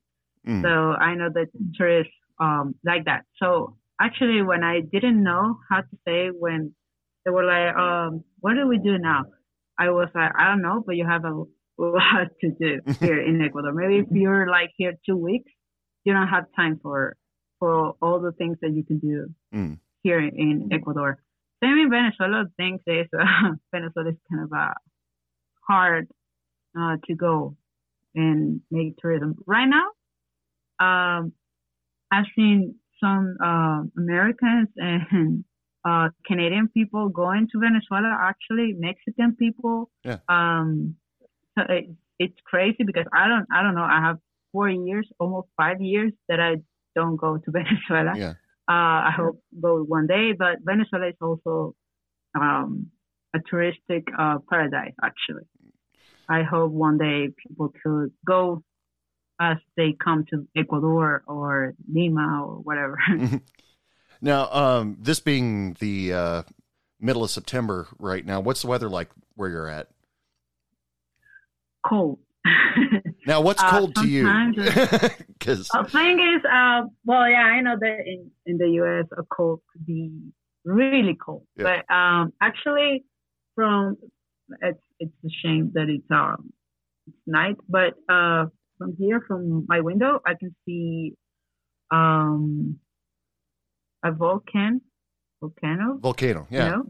Mm. 0.46 0.62
So 0.62 0.68
I 0.68 1.14
know 1.14 1.28
that 1.32 1.46
tourists 1.74 2.12
um, 2.40 2.74
like 2.84 3.04
that. 3.04 3.22
So 3.42 3.76
actually, 4.00 4.42
when 4.42 4.64
I 4.64 4.80
didn't 4.80 5.22
know 5.22 5.58
how 5.70 5.80
to 5.80 5.96
say 6.06 6.28
when 6.28 6.74
they 7.24 7.30
were 7.30 7.44
like, 7.44 7.74
um, 7.76 8.24
"What 8.40 8.54
do 8.54 8.66
we 8.66 8.78
do 8.78 8.98
now?" 8.98 9.24
I 9.78 9.90
was 9.90 10.08
like, 10.14 10.32
"I 10.38 10.48
don't 10.48 10.62
know," 10.62 10.82
but 10.84 10.96
you 10.96 11.06
have 11.06 11.24
a 11.24 11.44
lot 11.78 12.28
to 12.40 12.50
do 12.58 12.80
here 13.00 13.20
in 13.20 13.40
Ecuador. 13.42 13.72
Maybe 13.72 13.98
if 13.98 14.06
you're 14.10 14.48
like 14.48 14.70
here 14.76 14.94
two 15.06 15.16
weeks, 15.16 15.52
you 16.06 16.12
don't 16.14 16.28
have 16.28 16.46
time 16.54 16.78
for 16.82 17.16
for 17.58 17.94
all 18.02 18.20
the 18.20 18.32
things 18.32 18.56
that 18.62 18.72
you 18.72 18.84
can 18.84 18.98
do 18.98 19.34
Mm. 19.54 19.78
here 20.02 20.20
in 20.20 20.68
Ecuador. 20.72 21.18
Same 21.62 21.78
in 21.78 21.90
Venezuela. 21.90 22.44
Things 22.56 22.80
is 22.86 23.06
uh, 23.18 23.52
Venezuela 23.72 24.10
is 24.10 24.16
kind 24.30 24.42
of 24.44 24.52
uh, 24.52 24.74
hard 25.66 26.08
uh, 26.78 26.96
to 27.06 27.14
go 27.14 27.56
and 28.14 28.60
make 28.70 28.96
tourism 28.98 29.36
right 29.46 29.66
now. 29.78 29.88
Um, 30.78 31.32
I've 32.12 32.26
seen 32.36 32.76
some 33.02 33.36
uh, 33.42 33.82
Americans 33.96 34.68
and 34.76 35.44
uh, 35.84 36.08
Canadian 36.26 36.68
people 36.68 37.08
going 37.08 37.48
to 37.52 37.58
Venezuela. 37.58 38.16
Actually, 38.20 38.74
Mexican 38.78 39.34
people. 39.36 39.90
Yeah. 40.04 40.18
Um, 40.28 40.96
so 41.58 41.64
it, 41.70 41.90
it's 42.18 42.38
crazy 42.44 42.84
because 42.84 43.06
I 43.12 43.28
don't. 43.28 43.46
I 43.50 43.62
don't 43.62 43.74
know. 43.74 43.82
I 43.98 44.00
have 44.02 44.18
four 44.56 44.70
years, 44.70 45.06
almost 45.20 45.48
five 45.54 45.82
years 45.82 46.12
that 46.30 46.40
I 46.40 46.56
don't 46.94 47.16
go 47.16 47.36
to 47.36 47.50
Venezuela. 47.58 48.16
Yeah. 48.16 48.34
Uh, 48.68 49.10
I 49.10 49.12
hope 49.14 49.42
go 49.60 49.82
one 49.82 50.06
day, 50.06 50.32
but 50.32 50.56
Venezuela 50.64 51.08
is 51.08 51.14
also 51.20 51.74
um, 52.34 52.90
a 53.34 53.38
touristic 53.38 54.04
uh, 54.18 54.38
paradise. 54.48 54.94
Actually, 55.04 55.44
I 56.28 56.42
hope 56.42 56.72
one 56.72 56.98
day 56.98 57.28
people 57.46 57.72
could 57.82 58.12
go 58.26 58.64
as 59.38 59.58
they 59.76 59.94
come 60.02 60.24
to 60.30 60.48
Ecuador 60.56 61.22
or 61.26 61.74
Lima 61.92 62.42
or 62.46 62.54
whatever. 62.56 62.98
Now, 64.22 64.50
um, 64.50 64.96
this 64.98 65.20
being 65.20 65.76
the 65.78 66.12
uh, 66.14 66.42
middle 66.98 67.22
of 67.22 67.30
September 67.30 67.86
right 67.98 68.24
now, 68.24 68.40
what's 68.40 68.62
the 68.62 68.66
weather 68.66 68.88
like 68.88 69.10
where 69.34 69.50
you're 69.50 69.68
at? 69.68 69.90
Cold. 71.86 72.18
Now, 73.26 73.40
what's 73.40 73.62
Uh, 73.62 73.70
cold 73.70 73.94
to 73.96 74.06
you? 74.08 74.24
Because 75.38 75.68
The 75.68 75.84
thing 75.90 76.18
is, 76.20 76.42
uh, 76.44 76.82
well, 77.04 77.28
yeah, 77.28 77.44
I 77.56 77.60
know 77.60 77.76
that 77.78 77.98
in, 78.06 78.30
in 78.46 78.58
the 78.58 78.68
U.S. 78.80 79.06
a 79.18 79.24
cold 79.24 79.60
could 79.72 79.84
be 79.84 80.12
really 80.64 81.14
cold, 81.14 81.46
Yeah. 81.56 81.64
but 81.68 81.94
um, 81.94 82.32
actually, 82.40 83.04
from 83.54 83.96
it's 84.62 84.80
it's 85.00 85.12
a 85.24 85.28
shame 85.42 85.72
that 85.74 85.88
it's 85.88 86.08
um 86.10 86.52
it's 87.08 87.16
night, 87.26 87.56
but 87.68 87.94
uh, 88.08 88.46
from 88.78 88.94
here, 88.98 89.20
from 89.26 89.66
my 89.68 89.80
window, 89.80 90.20
I 90.24 90.34
can 90.34 90.54
see 90.64 91.14
um 91.90 92.78
a 94.04 94.12
volcano, 94.12 94.80
volcano, 95.40 95.98
volcano, 95.98 96.46
yeah, 96.50 96.64
you 96.64 96.70
know? 96.76 96.84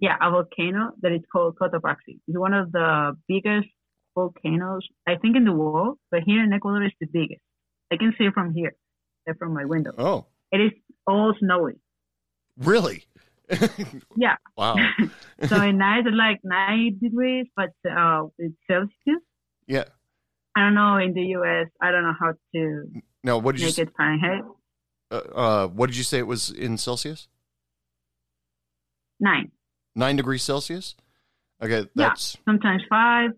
Yeah, 0.00 0.16
a 0.20 0.30
volcano 0.30 0.92
that 1.02 1.12
is 1.12 1.20
called 1.30 1.56
Cotopaxi. 1.60 2.20
It's 2.26 2.38
one 2.38 2.54
of 2.54 2.72
the 2.72 3.14
biggest 3.28 3.68
volcanoes, 4.14 4.86
I 5.06 5.16
think, 5.16 5.36
in 5.36 5.44
the 5.44 5.52
world. 5.52 5.98
But 6.10 6.20
here 6.24 6.42
in 6.42 6.52
Ecuador, 6.52 6.84
is 6.84 6.92
the 7.00 7.06
biggest. 7.06 7.40
I 7.92 7.96
can 7.96 8.14
see 8.16 8.24
it 8.24 8.34
from 8.34 8.52
here, 8.54 8.74
uh, 9.28 9.34
from 9.38 9.54
my 9.54 9.64
window. 9.64 9.92
Oh, 9.98 10.26
It 10.52 10.60
is 10.60 10.72
all 11.06 11.34
snowy. 11.38 11.74
really? 12.58 13.04
Yeah. 14.16 14.36
wow. 14.56 14.76
So 15.48 15.60
in 15.62 15.78
night, 15.78 16.06
it's 16.06 16.14
like 16.16 16.38
90 16.44 16.98
degrees, 17.02 17.46
but 17.56 17.70
uh, 17.90 18.26
it's 18.38 18.54
Celsius. 18.68 19.22
Yeah. 19.66 19.84
I 20.54 20.60
don't 20.64 20.74
know 20.74 20.96
in 20.98 21.14
the 21.14 21.22
U.S. 21.38 21.66
I 21.80 21.90
don't 21.90 22.02
know 22.04 22.14
how 22.18 22.32
to 22.54 22.84
Now, 23.24 23.38
what 23.38 23.52
did 23.56 23.62
you? 23.62 23.66
make 23.68 23.78
it 23.78 23.88
Fahrenheit. 23.96 24.42
Uh, 25.10 25.14
uh, 25.16 25.66
what 25.68 25.86
did 25.88 25.96
you 25.96 26.04
say 26.04 26.18
it 26.18 26.26
was 26.26 26.50
in 26.50 26.76
Celsius? 26.78 27.26
Nine, 29.18 29.50
Nine 29.94 30.16
degrees 30.16 30.42
Celsius. 30.42 30.94
Okay, 31.62 31.88
that's. 31.94 32.38
sometimes 32.44 32.82
five. 32.88 33.30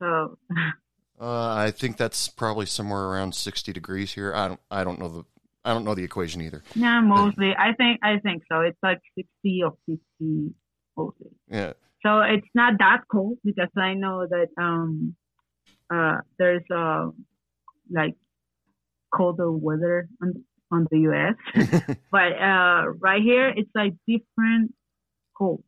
So 0.00 0.38
Uh, 1.20 1.54
I 1.54 1.70
think 1.70 1.98
that's 1.98 2.28
probably 2.28 2.64
somewhere 2.64 3.04
around 3.04 3.34
sixty 3.34 3.72
degrees 3.72 4.14
here. 4.14 4.34
I 4.34 4.48
don't. 4.48 4.60
I 4.70 4.84
don't 4.84 4.98
know 4.98 5.08
the. 5.08 5.24
I 5.66 5.74
don't 5.74 5.84
know 5.84 5.94
the 5.94 6.02
equation 6.04 6.40
either. 6.40 6.62
yeah, 6.74 7.00
mostly. 7.02 7.52
I 7.58 7.74
think 7.74 8.00
I 8.02 8.18
think 8.20 8.42
so. 8.50 8.60
It's 8.62 8.78
like 8.82 9.00
60 9.14 9.62
or 9.62 9.72
50 9.86 10.54
mostly. 10.96 11.30
Yeah. 11.48 11.74
So 12.02 12.20
it's 12.22 12.48
not 12.54 12.78
that 12.78 13.02
cold 13.12 13.36
because 13.44 13.68
I 13.76 13.92
know 13.92 14.26
that 14.26 14.48
um 14.56 15.14
uh 15.92 16.18
there's 16.38 16.64
uh 16.74 17.10
like 17.90 18.14
colder 19.14 19.52
weather 19.52 20.08
on 20.22 20.44
on 20.72 20.86
the 20.90 21.00
US. 21.10 21.34
but 22.10 22.32
uh 22.40 22.84
right 22.98 23.20
here 23.20 23.52
it's 23.54 23.70
like 23.74 23.92
different 24.08 24.72
cold. 25.36 25.62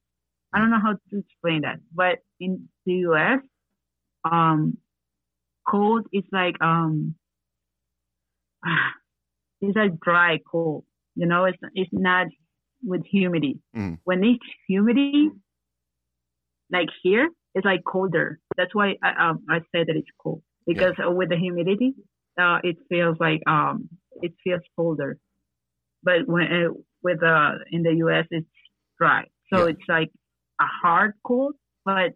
I 0.55 0.61
don't 0.61 0.71
know 0.71 0.81
how 0.81 0.93
to 1.11 1.19
explain 1.19 1.63
that. 1.63 1.81
But 1.93 2.21
in 2.41 2.71
the 2.87 2.95
US 3.11 3.41
um 4.25 4.77
cold 5.69 6.07
is 6.13 6.25
like 6.33 6.57
um 6.63 7.15
it's 9.61 9.77
like 9.77 9.99
dry 10.01 10.39
cold. 10.51 10.85
You 11.15 11.27
know, 11.27 11.45
it's 11.45 11.59
it's 11.75 11.91
not 11.93 12.27
with 12.85 13.05
humidity. 13.07 13.61
Mm. 13.77 13.99
When 14.05 14.25
it's 14.25 14.45
humidity, 14.69 15.31
like 16.71 16.89
here, 17.03 17.29
it's 17.55 17.65
like 17.65 17.83
colder. 17.85 18.39
That's 18.57 18.75
why 18.75 18.97
I 19.03 19.29
um 19.29 19.45
I 19.51 19.59
say 19.75 19.85
that 19.85 19.97
it's 19.97 20.11
cold 20.23 20.43
because 20.67 20.95
uh, 21.05 21.11
with 21.11 21.31
the 21.31 21.37
humidity, 21.37 21.95
uh, 22.41 22.59
it 22.63 22.77
feels 22.89 23.17
like 23.21 23.41
um 23.47 23.89
it 24.23 24.33
feels 24.43 24.63
colder. 24.77 25.19
But 26.03 26.27
when 26.27 26.47
uh, 26.47 26.71
with 27.03 27.23
uh 27.23 27.53
in 27.71 27.83
the 27.83 27.95
U.S. 27.97 28.27
it's 28.31 28.47
dry, 28.99 29.27
so 29.53 29.65
Yeah. 29.65 29.67
it's 29.67 29.87
like 29.89 30.11
a 30.61 30.67
hard 30.83 31.15
cold, 31.25 31.55
but 31.85 32.13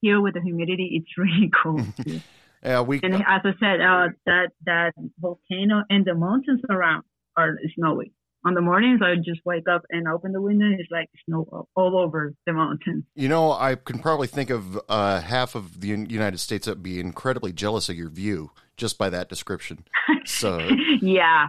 here 0.00 0.20
with 0.20 0.34
the 0.34 0.40
humidity, 0.42 1.00
it's 1.02 1.16
really 1.18 1.50
cold. 1.62 1.86
Yeah, 2.62 2.82
we. 2.82 3.00
and 3.02 3.14
as 3.14 3.40
I 3.42 3.52
said, 3.58 3.80
uh, 3.80 4.08
that 4.26 4.48
that 4.66 4.92
volcano 5.18 5.82
and 5.88 6.04
the 6.04 6.14
mountains 6.14 6.60
around 6.68 7.04
are 7.34 7.56
snowy. 7.74 8.12
On 8.44 8.52
the 8.52 8.60
mornings, 8.60 9.00
I 9.02 9.10
would 9.10 9.24
just 9.24 9.40
wake 9.46 9.66
up 9.66 9.82
and 9.88 10.06
open 10.06 10.32
the 10.32 10.42
window, 10.42 10.66
and 10.66 10.78
it's 10.78 10.90
like 10.90 11.08
snow 11.24 11.66
all- 11.74 11.96
over 11.98 12.34
the 12.46 12.52
mountains. 12.52 13.04
You 13.14 13.28
know, 13.28 13.52
I 13.52 13.76
can 13.76 13.98
probably 13.98 14.26
think 14.26 14.50
of 14.50 14.78
uh, 14.90 15.22
half 15.22 15.54
of 15.54 15.80
the 15.80 15.88
United 15.88 16.36
States 16.36 16.66
that 16.66 16.72
would 16.72 16.82
be 16.82 17.00
incredibly 17.00 17.54
jealous 17.54 17.88
of 17.88 17.96
your 17.96 18.10
view 18.10 18.50
just 18.76 18.98
by 18.98 19.08
that 19.08 19.30
description. 19.30 19.86
So, 20.26 20.58
yeah, 21.00 21.48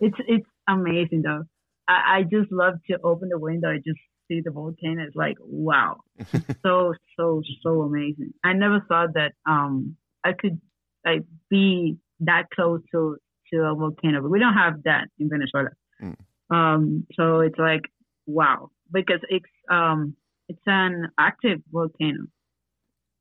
it's 0.00 0.18
it's 0.26 0.46
amazing 0.68 1.22
though. 1.22 1.44
I, 1.86 2.18
I 2.18 2.22
just 2.24 2.50
love 2.50 2.74
to 2.90 2.98
open 3.04 3.28
the 3.28 3.38
window 3.38 3.68
and 3.70 3.84
just 3.84 4.00
see 4.28 4.40
the 4.44 4.50
volcano. 4.50 5.06
is 5.06 5.14
like 5.14 5.36
wow, 5.40 6.00
so 6.62 6.94
so 7.16 7.42
so 7.62 7.82
amazing. 7.82 8.32
I 8.44 8.52
never 8.52 8.84
thought 8.88 9.14
that 9.14 9.32
um 9.48 9.96
I 10.24 10.32
could 10.32 10.60
like 11.04 11.24
be 11.50 11.96
that 12.20 12.50
close 12.54 12.80
to 12.92 13.16
to 13.52 13.62
a 13.62 13.74
volcano, 13.74 14.22
but 14.22 14.30
we 14.30 14.38
don't 14.38 14.54
have 14.54 14.82
that 14.84 15.08
in 15.18 15.28
Venezuela. 15.28 15.70
Mm. 16.02 16.16
Um, 16.50 17.06
so 17.14 17.40
it's 17.40 17.58
like 17.58 17.82
wow 18.26 18.70
because 18.92 19.20
it's 19.28 19.46
um 19.70 20.14
it's 20.48 20.62
an 20.66 21.08
active 21.18 21.60
volcano. 21.70 22.26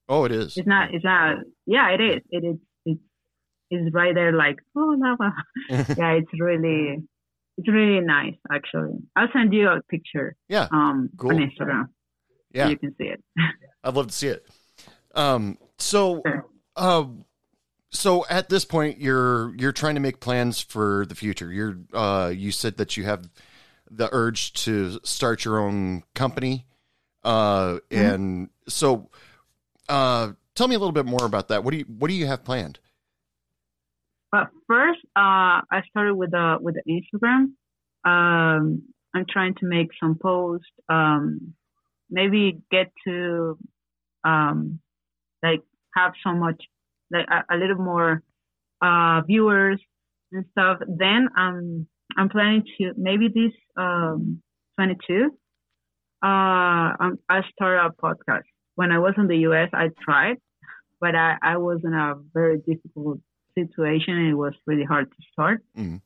oh, 0.07 0.25
it 0.25 0.31
is. 0.31 0.57
It's 0.57 0.67
not. 0.67 0.93
It's 0.93 1.03
not. 1.03 1.37
Yeah, 1.65 1.89
it 1.89 2.01
is. 2.01 2.21
It 2.29 2.45
is. 2.45 2.57
It's 2.85 3.01
it's 3.69 3.93
right 3.93 4.15
there. 4.15 4.31
Like 4.31 4.57
oh 4.75 4.95
lava. 4.97 5.33
yeah, 5.97 6.11
it's 6.11 6.31
really 6.39 7.03
it's 7.57 7.67
really 7.67 7.99
nice 8.05 8.35
actually. 8.51 8.93
I'll 9.15 9.27
send 9.33 9.53
you 9.53 9.67
a 9.69 9.81
picture 9.89 10.35
Yeah, 10.49 10.67
um 10.71 11.09
Cool. 11.17 11.31
on 11.35 11.37
Instagram. 11.49 11.89
yeah. 12.53 12.65
so 12.65 12.69
you 12.71 12.77
can 12.77 12.95
see 12.97 13.05
it. 13.05 13.23
I'd 13.83 13.93
love 13.95 14.07
to 14.07 14.13
see 14.13 14.27
it. 14.27 14.45
Um, 15.15 15.57
so, 15.79 16.21
Sure. 16.25 16.45
uh, 16.75 17.05
so 17.91 18.25
at 18.29 18.49
this 18.49 18.65
point, 18.65 18.99
you're 18.99 19.55
you're 19.55 19.71
trying 19.71 19.95
to 19.95 20.01
make 20.01 20.19
plans 20.19 20.59
for 20.61 21.05
the 21.07 21.15
future. 21.15 21.51
You're 21.51 21.77
uh, 21.93 22.31
you 22.35 22.51
said 22.51 22.77
that 22.77 22.97
you 22.97 23.05
have 23.05 23.29
the 23.89 24.09
urge 24.11 24.53
to 24.65 24.99
start 25.03 25.45
your 25.45 25.59
own 25.59 26.03
company, 26.13 26.65
uh, 27.23 27.79
and 27.89 28.49
so 28.67 29.09
uh, 29.89 30.33
tell 30.55 30.67
me 30.67 30.75
a 30.75 30.79
little 30.79 30.91
bit 30.91 31.05
more 31.05 31.23
about 31.25 31.47
that. 31.47 31.63
What 31.63 31.71
do 31.71 31.77
you 31.77 31.85
what 31.85 32.09
do 32.09 32.13
you 32.13 32.27
have 32.27 32.43
planned? 32.43 32.79
But 34.31 34.49
first, 34.67 34.99
uh, 35.15 35.63
I 35.71 35.81
started 35.89 36.15
with 36.15 36.31
the 36.31 36.57
with 36.59 36.75
the 36.75 36.83
Instagram. 36.91 37.53
Um, 38.05 38.83
I'm 39.15 39.25
trying 39.29 39.55
to 39.55 39.65
make 39.65 39.89
some 39.99 40.17
posts. 40.21 40.67
Um, 40.89 41.53
maybe 42.09 42.59
get 42.71 42.91
to 43.05 43.57
um, 44.23 44.79
like 45.43 45.61
have 45.95 46.13
so 46.23 46.33
much 46.33 46.61
like 47.11 47.25
a, 47.29 47.55
a 47.55 47.57
little 47.57 47.77
more 47.77 48.21
uh, 48.81 49.21
viewers 49.25 49.79
and 50.31 50.45
stuff. 50.51 50.79
Then 50.87 51.29
I'm 51.35 51.87
I'm 52.17 52.29
planning 52.29 52.63
to 52.77 52.93
maybe 52.97 53.27
this 53.27 53.53
um, 53.77 54.41
22. 54.77 55.31
Uh, 56.23 56.25
I'm, 56.25 57.19
I 57.29 57.41
started 57.53 57.85
a 57.85 58.01
podcast. 58.01 58.43
When 58.75 58.91
I 58.91 58.99
was 58.99 59.13
in 59.17 59.27
the 59.27 59.37
U.S., 59.49 59.69
I 59.73 59.89
tried, 60.03 60.37
but 60.99 61.15
I, 61.15 61.35
I 61.41 61.57
was 61.57 61.81
in 61.83 61.93
a 61.93 62.15
very 62.33 62.57
difficult 62.59 63.19
situation 63.59 64.13
it 64.31 64.33
was 64.43 64.53
really 64.69 64.87
hard 64.93 65.07
to 65.15 65.17
start. 65.33 65.59
Mhm. 65.77 66.01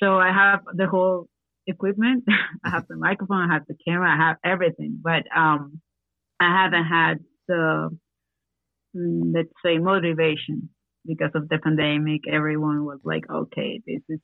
So 0.00 0.06
I 0.28 0.30
have 0.42 0.60
the 0.80 0.86
whole 0.86 1.28
equipment. 1.66 2.24
I 2.64 2.68
have 2.74 2.86
the 2.88 2.96
microphone, 2.96 3.42
I 3.50 3.54
have 3.54 3.66
the 3.66 3.76
camera, 3.86 4.08
I 4.16 4.18
have 4.26 4.36
everything, 4.44 4.92
but 5.10 5.22
um, 5.44 5.80
I 6.40 6.48
haven't 6.62 6.84
had 6.98 7.14
the 7.48 7.64
mm, 8.96 9.34
let's 9.34 9.48
say 9.64 9.78
motivation 9.78 10.70
because 11.10 11.30
of 11.34 11.48
the 11.48 11.58
pandemic. 11.58 12.22
Everyone 12.30 12.84
was 12.84 13.00
like, 13.04 13.24
"Okay, 13.30 13.80
this 13.86 14.02
is 14.08 14.20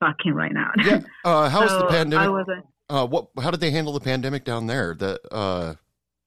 fucking 0.00 0.34
right 0.42 0.52
now." 0.52 0.70
Yeah. 0.88 1.00
Uh, 1.24 1.48
how's 1.48 1.70
So 1.70 1.78
the 1.80 1.86
pandemic? 1.98 2.26
I 2.26 2.30
wasn't 2.30 2.64
uh, 2.88 3.06
what? 3.06 3.28
How 3.40 3.50
did 3.50 3.60
they 3.60 3.70
handle 3.70 3.92
the 3.92 4.00
pandemic 4.12 4.44
down 4.44 4.66
there? 4.66 4.94
That 4.98 5.20
uh, 5.30 5.74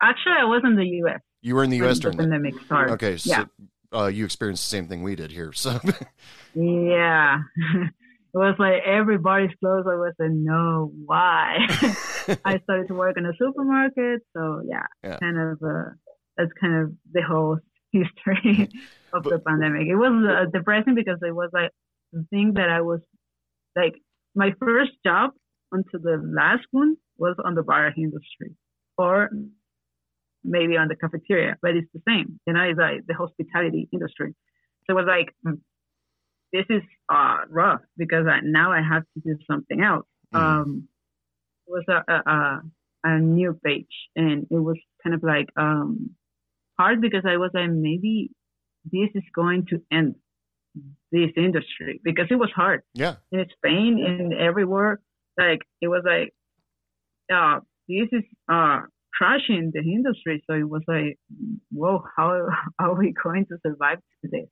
actually. 0.01 0.35
I 0.39 0.45
was 0.45 0.61
in 0.63 0.75
the 0.75 0.85
U.S. 1.03 1.19
you 1.41 1.55
were 1.55 1.63
in 1.63 1.69
the 1.69 1.77
U.S. 1.77 1.97
the 1.97 2.01
during 2.03 2.17
that. 2.17 2.23
pandemic 2.23 2.53
started. 2.65 2.93
Okay, 2.93 3.17
so 3.17 3.29
Yeah. 3.31 3.45
Uh, 3.93 4.07
you 4.07 4.25
experienced 4.25 4.63
the 4.65 4.75
same 4.77 4.87
thing 4.87 5.03
we 5.03 5.15
did 5.15 5.31
here. 5.31 5.51
So, 5.53 5.79
Yeah. 6.55 7.39
it 7.73 8.37
was 8.37 8.55
like 8.59 8.81
everybody's 8.85 9.51
closed. 9.59 9.87
I 9.87 9.95
was 9.95 10.13
like, 10.19 10.31
no, 10.31 10.91
why? 11.05 11.57
I 12.45 12.59
started 12.63 12.87
to 12.87 12.93
work 12.95 13.17
in 13.17 13.25
a 13.25 13.33
supermarket. 13.39 14.21
So 14.35 14.61
yeah, 14.67 14.85
Yeah. 15.03 15.17
kind 15.19 15.37
of, 15.39 15.59
uh, 15.63 15.89
that's 16.37 16.51
kind 16.59 16.75
of 16.83 16.93
the 17.11 17.21
whole 17.21 17.59
history 17.91 18.69
of 19.13 19.23
But- 19.23 19.29
the 19.29 19.39
pandemic. 19.39 19.87
It 19.87 19.95
was 19.95 20.13
uh, 20.27 20.49
depressing 20.51 20.95
because 20.95 21.19
it 21.21 21.33
was 21.35 21.49
like 21.53 21.71
the 22.11 22.25
thing 22.29 22.53
that 22.55 22.69
I 22.69 22.81
was 22.81 23.01
like, 23.75 23.93
my 24.35 24.51
first 24.59 24.91
job 25.05 25.31
until 25.71 25.99
the 26.01 26.21
last 26.35 26.65
one 26.71 26.95
was 27.17 27.35
on 27.43 27.53
the 27.55 27.63
bar 27.63 27.91
industry 27.95 28.51
or 28.97 29.29
maybe 30.43 30.77
on 30.77 30.87
the 30.87 30.95
cafeteria, 30.95 31.57
but 31.61 31.75
it's 31.75 31.87
the 31.93 32.01
same. 32.07 32.39
You 32.45 32.53
know, 32.53 32.63
it's 32.63 32.79
like 32.79 33.05
the 33.07 33.13
hospitality 33.13 33.87
industry. 33.91 34.35
So 34.85 34.93
it 34.93 35.01
was 35.01 35.05
like, 35.07 35.33
mm, 35.45 35.59
this 36.51 36.65
is 36.69 36.83
uh, 37.09 37.37
rough 37.49 37.81
because 37.97 38.27
I, 38.27 38.39
now 38.43 38.71
I 38.71 38.81
have 38.81 39.03
to 39.13 39.21
do 39.23 39.37
something 39.49 39.81
else. 39.81 40.05
Mhm. 40.33 40.39
Um, 40.39 40.87
it 41.67 41.71
was 41.71 41.85
a, 41.87 42.11
a, 42.11 42.31
a, 42.31 42.61
a 43.05 43.19
new 43.19 43.59
page 43.63 44.09
and 44.15 44.45
it 44.51 44.59
was 44.59 44.77
kind 45.01 45.15
of 45.15 45.23
like 45.23 45.49
um, 45.55 46.11
hard 46.77 47.01
because 47.01 47.23
I 47.25 47.37
was 47.37 47.51
like, 47.53 47.69
maybe 47.69 48.31
this 48.91 49.09
is 49.15 49.23
going 49.33 49.65
to 49.67 49.81
end 49.91 50.15
this 51.11 51.31
industry 51.37 52.01
because 52.03 52.27
it 52.29 52.35
was 52.35 52.49
hard 52.55 52.81
yeah, 52.93 53.15
in 53.31 53.45
Spain 53.57 54.03
and 54.05 54.33
everywhere. 54.33 54.99
Like 55.37 55.61
it 55.81 55.87
was 55.87 56.03
like, 56.05 56.33
uh, 57.33 57.61
this 57.87 58.09
is 58.11 58.23
uh 58.51 58.81
crashing 59.13 59.71
the 59.73 59.81
industry. 59.81 60.43
So 60.49 60.55
it 60.55 60.67
was 60.69 60.81
like, 60.87 61.17
whoa, 61.71 62.03
how 62.17 62.47
are 62.79 62.95
we 62.95 63.13
going 63.23 63.45
to 63.47 63.57
survive 63.65 63.99
today? 64.23 64.47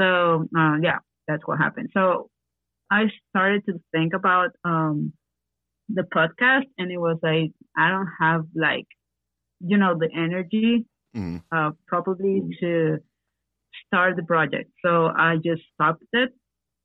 So 0.00 0.46
uh, 0.56 0.76
yeah, 0.82 0.98
that's 1.26 1.42
what 1.46 1.58
happened. 1.58 1.90
So 1.94 2.30
I 2.90 3.04
started 3.30 3.64
to 3.66 3.80
think 3.92 4.14
about 4.14 4.50
um 4.64 5.12
the 5.88 6.02
podcast, 6.02 6.66
and 6.78 6.90
it 6.90 6.98
was 6.98 7.18
like 7.22 7.52
I 7.76 7.90
don't 7.90 8.08
have 8.20 8.44
like, 8.54 8.86
you 9.60 9.78
know, 9.78 9.96
the 9.98 10.08
energy 10.14 10.86
Mhm. 11.16 11.42
uh, 11.52 11.70
probably 11.86 12.42
to 12.60 12.98
start 13.86 14.16
the 14.16 14.22
project. 14.22 14.70
So 14.84 15.06
I 15.06 15.36
just 15.36 15.62
stopped 15.74 16.04
it, 16.12 16.30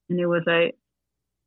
and 0.10 0.20
it 0.20 0.28
was 0.28 0.44
like 0.46 0.76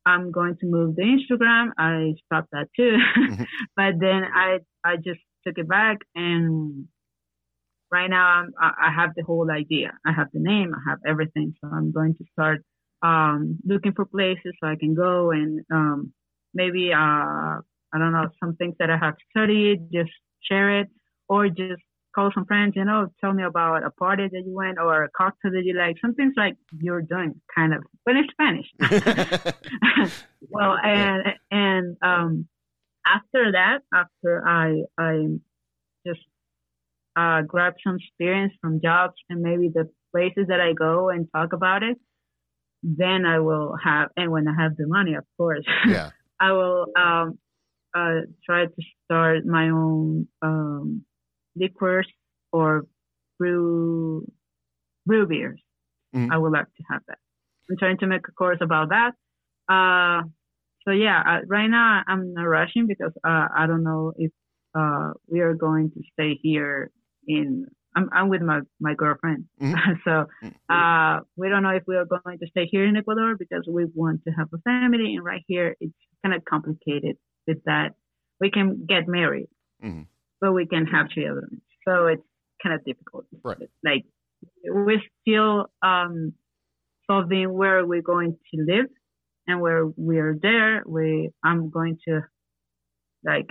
I'm 0.05 0.31
going 0.31 0.57
to 0.57 0.65
move 0.65 0.95
the 0.95 1.03
Instagram. 1.03 1.71
I 1.77 2.13
stopped 2.25 2.49
that 2.51 2.67
too, 2.75 2.97
but 3.75 3.95
then 3.99 4.23
I 4.33 4.59
I 4.83 4.97
just 4.97 5.21
took 5.47 5.57
it 5.57 5.67
back, 5.67 5.97
and 6.15 6.87
right 7.91 8.09
now 8.09 8.27
I'm, 8.27 8.53
I 8.61 8.91
have 8.95 9.11
the 9.15 9.23
whole 9.23 9.49
idea. 9.49 9.93
I 10.05 10.11
have 10.11 10.27
the 10.33 10.39
name. 10.39 10.73
I 10.75 10.89
have 10.89 10.99
everything. 11.05 11.55
So 11.61 11.69
I'm 11.71 11.91
going 11.91 12.15
to 12.15 12.25
start 12.33 12.63
um, 13.01 13.59
looking 13.65 13.93
for 13.93 14.05
places 14.05 14.53
so 14.59 14.67
I 14.67 14.75
can 14.75 14.95
go 14.95 15.31
and 15.31 15.63
um, 15.71 16.13
maybe 16.53 16.91
uh, 16.93 16.97
I 16.97 17.97
don't 17.97 18.11
know 18.11 18.29
some 18.39 18.55
things 18.55 18.75
that 18.79 18.89
I 18.89 18.97
have 18.97 19.15
studied, 19.31 19.89
just 19.91 20.11
share 20.41 20.81
it, 20.81 20.87
or 21.29 21.47
just 21.47 21.81
call 22.13 22.31
some 22.33 22.45
friends. 22.45 22.73
You 22.75 22.85
know, 22.85 23.07
tell 23.21 23.33
me 23.33 23.43
about 23.43 23.83
a 23.83 23.91
party 23.91 24.27
that 24.31 24.43
you 24.45 24.53
went 24.53 24.79
or 24.79 25.03
a 25.03 25.09
cocktail 25.09 25.51
that 25.51 25.63
you 25.63 25.77
like. 25.77 25.95
Some 26.01 26.15
things 26.15 26.33
like 26.35 26.55
you're 26.79 27.01
doing, 27.01 27.39
kind 27.53 27.73
of, 27.73 27.83
but 28.05 28.15
in 28.15 28.27
Spanish. 28.31 28.67
well, 30.49 30.75
and 30.83 31.23
and 31.51 31.97
um, 32.01 32.47
after 33.15 33.51
that, 33.53 33.79
after 33.93 34.47
I 34.47 34.83
I 34.97 35.27
just 36.05 36.21
uh, 37.15 37.41
grab 37.41 37.73
some 37.83 37.97
experience 37.97 38.53
from 38.61 38.81
jobs 38.81 39.15
and 39.29 39.41
maybe 39.41 39.69
the 39.69 39.89
places 40.13 40.45
that 40.47 40.61
I 40.61 40.73
go 40.73 41.09
and 41.09 41.27
talk 41.35 41.53
about 41.53 41.83
it, 41.83 41.97
then 42.83 43.25
I 43.25 43.39
will 43.39 43.75
have, 43.83 44.09
and 44.15 44.31
when 44.31 44.47
I 44.47 44.53
have 44.61 44.77
the 44.77 44.87
money, 44.87 45.15
of 45.15 45.25
course, 45.37 45.65
yeah, 45.87 46.11
I 46.39 46.51
will 46.51 46.87
um, 46.97 47.39
uh, 47.95 48.21
try 48.45 48.65
to 48.65 48.81
start 49.05 49.45
my 49.45 49.69
own 49.69 50.27
um, 50.41 51.03
liquors 51.55 52.07
or 52.51 52.85
brew 53.39 54.25
brew 55.05 55.25
beers. 55.27 55.59
Mhm. 56.15 56.31
I 56.31 56.37
would 56.37 56.51
like 56.51 56.65
to 56.77 56.83
have 56.91 57.01
that. 57.07 57.17
I'm 57.69 57.77
trying 57.77 57.97
to 57.99 58.07
make 58.07 58.27
a 58.27 58.31
course 58.31 58.59
about 58.61 58.89
that. 58.89 59.13
Uh, 59.69 60.23
so 60.87 60.91
yeah, 60.93 61.21
uh, 61.27 61.39
right 61.47 61.67
now 61.67 62.01
I'm 62.07 62.33
not 62.33 62.43
rushing 62.43 62.87
because 62.87 63.11
uh, 63.27 63.47
I 63.55 63.67
don't 63.67 63.83
know 63.83 64.13
if 64.17 64.31
uh, 64.77 65.11
we 65.27 65.41
are 65.41 65.53
going 65.53 65.91
to 65.91 66.01
stay 66.13 66.39
here 66.41 66.91
in. 67.27 67.65
I'm, 67.95 68.09
I'm 68.13 68.29
with 68.29 68.41
my, 68.43 68.59
my 68.79 68.93
girlfriend, 68.93 69.45
Mhm. 69.59 69.73
so 70.05 70.27
uh, 70.69 71.21
we 71.35 71.49
don't 71.49 71.63
know 71.63 71.71
if 71.71 71.83
we 71.87 71.95
are 71.95 72.05
going 72.05 72.37
to 72.39 72.47
stay 72.47 72.67
here 72.71 72.85
in 72.85 72.95
Ecuador 72.95 73.35
because 73.37 73.63
we 73.67 73.85
want 73.95 74.23
to 74.25 74.31
have 74.31 74.47
a 74.53 74.59
family, 74.59 75.15
and 75.15 75.25
right 75.25 75.43
here 75.47 75.75
it's 75.79 75.93
kind 76.23 76.35
of 76.35 76.45
complicated 76.45 77.17
with 77.47 77.57
that. 77.65 77.95
We 78.39 78.51
can 78.51 78.85
get 78.87 79.07
married, 79.07 79.47
Mhm. 79.83 80.05
but 80.39 80.53
we 80.53 80.67
can 80.67 80.85
have 80.85 81.09
children. 81.09 81.61
So 81.87 82.05
it's 82.07 82.23
kind 82.61 82.75
of 82.75 82.85
difficult. 82.85 83.25
Right. 83.43 83.57
Like 83.83 84.05
we're 84.63 85.01
still 85.21 85.71
um, 85.81 86.33
solving 87.07 87.51
where 87.53 87.83
we're 87.85 88.03
going 88.03 88.37
to 88.53 88.55
live 88.71 88.87
and 89.47 89.61
where 89.61 89.85
we're 89.85 90.37
there. 90.41 90.83
We 90.85 91.31
I'm 91.43 91.69
going 91.69 91.97
to 92.07 92.21
like 93.23 93.49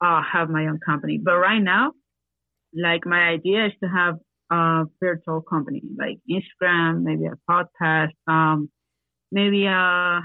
uh, 0.00 0.22
have 0.22 0.48
my 0.48 0.66
own 0.66 0.80
company. 0.84 1.18
But 1.22 1.36
right 1.36 1.60
now, 1.60 1.92
like 2.74 3.06
my 3.06 3.28
idea 3.28 3.66
is 3.66 3.72
to 3.82 3.88
have 3.88 4.16
a 4.50 4.84
virtual 5.00 5.40
company, 5.42 5.82
like 5.98 6.18
Instagram, 6.30 7.02
maybe 7.02 7.26
a 7.26 7.38
podcast, 7.50 8.12
um, 8.26 8.70
maybe 9.32 9.66
uh, 9.66 10.20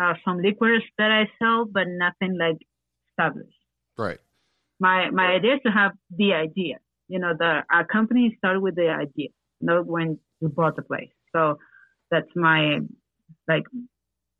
uh, 0.00 0.14
some 0.24 0.40
liquors 0.42 0.82
that 0.98 1.10
I 1.10 1.30
sell, 1.38 1.64
but 1.64 1.84
nothing 1.88 2.38
like 2.38 2.58
established. 3.10 3.58
Right. 3.96 4.18
My 4.80 5.10
my 5.10 5.32
idea 5.32 5.54
is 5.54 5.60
to 5.66 5.72
have 5.72 5.92
the 6.16 6.34
idea. 6.34 6.78
You 7.08 7.18
know, 7.18 7.32
the 7.36 7.62
our 7.70 7.84
company 7.84 8.34
started 8.38 8.60
with 8.60 8.76
the 8.76 8.88
idea, 8.90 9.28
not 9.60 9.86
when 9.86 10.18
you 10.40 10.48
bought 10.48 10.76
the 10.76 10.82
place. 10.82 11.10
So 11.34 11.58
that's 12.10 12.28
my 12.36 12.78
like 13.48 13.64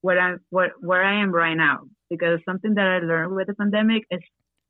where 0.01 0.21
I 0.21 0.37
where 0.51 0.73
where 0.81 1.03
I 1.03 1.23
am 1.23 1.33
right 1.33 1.55
now. 1.55 1.81
Because 2.11 2.41
something 2.47 2.75
that 2.75 2.87
I 2.87 2.99
learned 3.01 3.35
with 3.35 3.49
the 3.49 3.55
pandemic 3.55 4.05
is 4.11 4.21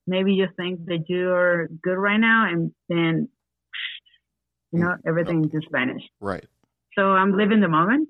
maybe 0.07 0.33
you 0.33 0.49
think 0.57 0.87
that 0.87 1.05
you're 1.09 1.69
good 1.69 1.97
right 1.97 2.19
now, 2.19 2.49
and 2.51 2.73
then 2.89 3.29
you 4.73 4.81
know 4.81 4.97
everything 5.07 5.51
just 5.51 5.71
vanished. 5.71 6.11
Right. 6.21 6.45
So 6.97 7.03
I'm 7.03 7.37
living 7.37 7.61
the 7.61 7.69
moment 7.69 8.09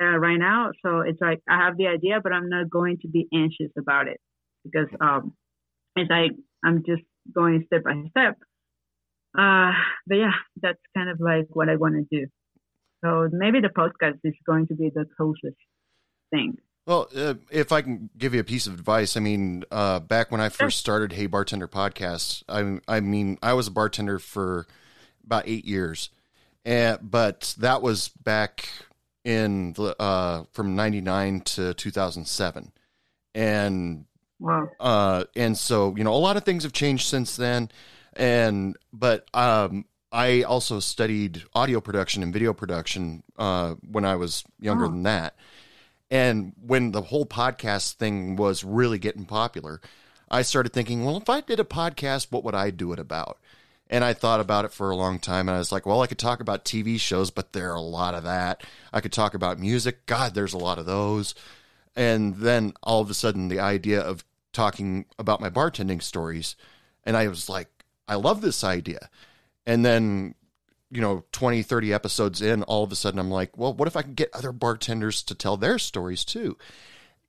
uh, 0.00 0.16
right 0.16 0.38
now. 0.38 0.70
So 0.84 1.00
it's 1.00 1.20
like 1.20 1.40
I 1.48 1.58
have 1.58 1.76
the 1.76 1.88
idea, 1.88 2.20
but 2.22 2.32
I'm 2.32 2.48
not 2.48 2.70
going 2.70 2.98
to 3.02 3.08
be 3.08 3.28
anxious 3.34 3.70
about 3.78 4.08
it 4.08 4.20
because 4.64 4.88
um, 5.00 5.34
it's 5.96 6.10
like 6.10 6.32
I'm 6.64 6.82
just 6.86 7.02
going 7.34 7.64
step 7.66 7.84
by 7.84 7.94
step. 8.10 8.36
Uh, 9.36 9.72
but 10.06 10.16
yeah, 10.16 10.32
that's 10.62 10.78
kind 10.96 11.10
of 11.10 11.20
like 11.20 11.46
what 11.50 11.68
I 11.68 11.76
want 11.76 11.96
to 11.96 12.18
do. 12.18 12.26
So 13.04 13.28
maybe 13.32 13.60
the 13.60 13.68
podcast 13.68 14.20
is 14.24 14.34
going 14.46 14.66
to 14.68 14.74
be 14.74 14.90
the 14.90 15.06
closest 15.16 15.56
thing. 16.30 16.56
Well, 16.86 17.08
uh, 17.14 17.34
if 17.50 17.70
I 17.72 17.82
can 17.82 18.10
give 18.16 18.34
you 18.34 18.40
a 18.40 18.44
piece 18.44 18.66
of 18.66 18.74
advice, 18.74 19.16
I 19.16 19.20
mean, 19.20 19.64
uh, 19.70 20.00
back 20.00 20.30
when 20.30 20.40
I 20.40 20.48
first 20.48 20.78
started 20.78 21.12
Hey 21.12 21.26
Bartender 21.26 21.68
podcast, 21.68 22.42
I, 22.48 22.80
I 22.88 23.00
mean, 23.00 23.38
I 23.42 23.52
was 23.54 23.68
a 23.68 23.70
bartender 23.70 24.18
for 24.18 24.66
about 25.24 25.44
eight 25.46 25.64
years, 25.64 26.10
and 26.64 26.98
but 27.02 27.54
that 27.58 27.80
was 27.80 28.08
back 28.08 28.68
in 29.24 29.72
the, 29.74 30.00
uh, 30.00 30.44
from 30.52 30.76
'99 30.76 31.40
to 31.40 31.74
2007, 31.74 32.72
and 33.34 34.04
Wow. 34.38 34.68
uh, 34.78 35.24
and 35.34 35.56
so 35.56 35.94
you 35.96 36.04
know 36.04 36.12
a 36.12 36.16
lot 36.16 36.36
of 36.36 36.44
things 36.44 36.64
have 36.64 36.72
changed 36.72 37.06
since 37.06 37.36
then, 37.36 37.70
and 38.12 38.76
but 38.92 39.26
um, 39.32 39.86
I 40.14 40.42
also 40.42 40.78
studied 40.78 41.42
audio 41.54 41.80
production 41.80 42.22
and 42.22 42.32
video 42.32 42.54
production 42.54 43.24
uh, 43.36 43.74
when 43.90 44.04
I 44.04 44.14
was 44.14 44.44
younger 44.60 44.84
Oh. 44.84 44.88
than 44.88 45.02
that. 45.02 45.34
And 46.10 46.52
when 46.64 46.92
the 46.92 47.02
whole 47.02 47.26
podcast 47.26 47.94
thing 47.94 48.36
was 48.36 48.62
really 48.62 48.98
getting 48.98 49.24
popular, 49.24 49.80
I 50.30 50.42
started 50.42 50.72
thinking, 50.72 51.04
well, 51.04 51.16
if 51.16 51.28
I 51.28 51.40
did 51.40 51.58
a 51.58 51.64
podcast, 51.64 52.28
what 52.30 52.44
would 52.44 52.54
I 52.54 52.70
do 52.70 52.92
it 52.92 53.00
about? 53.00 53.38
And 53.90 54.04
I 54.04 54.12
thought 54.14 54.38
about 54.40 54.64
it 54.64 54.72
for 54.72 54.90
a 54.90 54.96
long 54.96 55.18
time. 55.18 55.48
And 55.48 55.56
I 55.56 55.58
was 55.58 55.72
like, 55.72 55.84
well, 55.84 56.00
I 56.00 56.06
could 56.06 56.18
talk 56.18 56.40
about 56.40 56.64
TV 56.64 56.98
shows, 56.98 57.30
but 57.32 57.52
there 57.52 57.72
are 57.72 57.76
a 57.76 57.80
lot 57.80 58.14
of 58.14 58.22
that. 58.22 58.62
I 58.92 59.00
could 59.00 59.12
talk 59.12 59.34
about 59.34 59.58
music. 59.58 60.06
God, 60.06 60.34
there's 60.34 60.54
a 60.54 60.58
lot 60.58 60.78
of 60.78 60.86
those. 60.86 61.34
And 61.96 62.36
then 62.36 62.72
all 62.84 63.00
of 63.00 63.10
a 63.10 63.14
sudden, 63.14 63.48
the 63.48 63.60
idea 63.60 64.00
of 64.00 64.24
talking 64.52 65.06
about 65.18 65.40
my 65.40 65.50
bartending 65.50 66.02
stories. 66.02 66.54
And 67.02 67.16
I 67.16 67.26
was 67.26 67.48
like, 67.48 67.68
I 68.06 68.14
love 68.14 68.40
this 68.40 68.62
idea. 68.62 69.10
And 69.66 69.84
then, 69.84 70.34
you 70.90 71.00
know, 71.00 71.24
20, 71.32 71.62
30 71.62 71.92
episodes 71.92 72.42
in, 72.42 72.62
all 72.64 72.84
of 72.84 72.92
a 72.92 72.96
sudden 72.96 73.18
I'm 73.18 73.30
like, 73.30 73.56
well, 73.56 73.72
what 73.72 73.88
if 73.88 73.96
I 73.96 74.02
can 74.02 74.14
get 74.14 74.30
other 74.34 74.52
bartenders 74.52 75.22
to 75.24 75.34
tell 75.34 75.56
their 75.56 75.78
stories 75.78 76.24
too? 76.24 76.56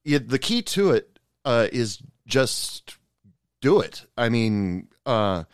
Yeah, 0.04 0.20
the 0.26 0.40
key 0.40 0.62
to 0.62 0.92
it 0.92 1.20
uh, 1.46 1.68
is 1.72 2.00
just 2.28 2.98
do 3.62 3.80
it. 3.80 4.06
I 4.18 4.30
mean, 4.30 4.90
uh, 5.06 5.46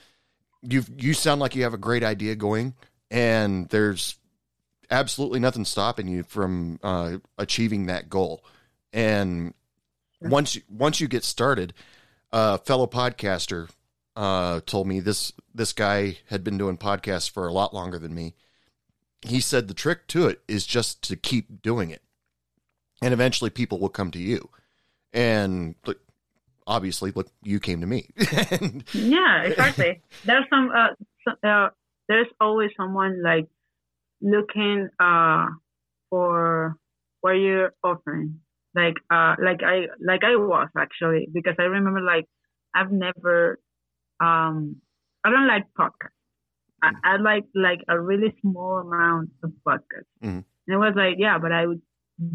you 0.61 0.83
you 0.97 1.13
sound 1.13 1.41
like 1.41 1.55
you 1.55 1.63
have 1.63 1.73
a 1.73 1.77
great 1.77 2.03
idea 2.03 2.35
going, 2.35 2.75
and 3.09 3.69
there's 3.69 4.17
absolutely 4.89 5.39
nothing 5.39 5.65
stopping 5.65 6.07
you 6.07 6.23
from 6.23 6.79
uh, 6.83 7.17
achieving 7.37 7.85
that 7.85 8.09
goal. 8.09 8.43
And 8.93 9.53
once 10.21 10.55
you, 10.55 10.61
once 10.69 10.99
you 10.99 11.07
get 11.07 11.23
started, 11.23 11.73
a 12.31 12.57
fellow 12.57 12.87
podcaster 12.87 13.69
uh, 14.15 14.61
told 14.65 14.87
me 14.87 14.99
this 14.99 15.33
this 15.53 15.73
guy 15.73 16.17
had 16.29 16.43
been 16.43 16.57
doing 16.57 16.77
podcasts 16.77 17.29
for 17.29 17.47
a 17.47 17.53
lot 17.53 17.73
longer 17.73 17.97
than 17.99 18.13
me. 18.13 18.35
He 19.21 19.39
said 19.39 19.67
the 19.67 19.73
trick 19.73 20.07
to 20.07 20.27
it 20.27 20.41
is 20.47 20.65
just 20.65 21.01
to 21.03 21.15
keep 21.15 21.61
doing 21.61 21.89
it, 21.89 22.01
and 23.01 23.13
eventually 23.13 23.49
people 23.49 23.79
will 23.79 23.89
come 23.89 24.11
to 24.11 24.19
you. 24.19 24.49
And 25.13 25.75
look, 25.85 25.99
obviously, 26.65 27.11
look, 27.11 27.29
you 27.43 27.59
came 27.59 27.81
to 27.81 27.87
me. 27.87 28.09
Yeah, 28.93 29.43
exactly. 29.43 30.01
there's 30.25 30.45
some, 30.49 30.71
uh, 30.75 30.87
so, 31.27 31.47
uh, 31.47 31.69
there's 32.07 32.27
always 32.39 32.71
someone 32.77 33.21
like 33.21 33.47
looking 34.21 34.89
uh 34.99 35.47
for 36.09 36.75
what 37.21 37.31
you're 37.31 37.73
offering. 37.83 38.39
Like, 38.75 38.95
uh, 39.09 39.35
like 39.43 39.61
I, 39.63 39.87
like 39.99 40.23
I 40.23 40.35
was 40.35 40.69
actually 40.77 41.27
because 41.31 41.55
I 41.59 41.63
remember 41.63 42.01
like 42.01 42.25
I've 42.73 42.91
never, 42.91 43.59
um, 44.21 44.77
I 45.23 45.31
don't 45.31 45.47
like 45.47 45.65
podcasts. 45.77 46.17
I, 46.83 46.91
I 47.03 47.17
like 47.17 47.45
like 47.55 47.81
a 47.89 47.99
really 47.99 48.35
small 48.41 48.77
amount 48.79 49.31
of 49.43 49.51
podcasts. 49.67 50.11
Mhm. 50.23 50.43
And 50.67 50.75
it 50.75 50.77
was 50.77 50.93
like, 50.95 51.15
yeah, 51.17 51.37
but 51.39 51.51
I 51.51 51.67
would 51.67 51.81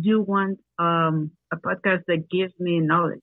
do 0.00 0.20
want 0.22 0.58
um 0.78 1.30
a 1.52 1.56
podcast 1.56 2.02
that 2.08 2.28
gives 2.30 2.54
me 2.58 2.80
knowledge 2.80 3.20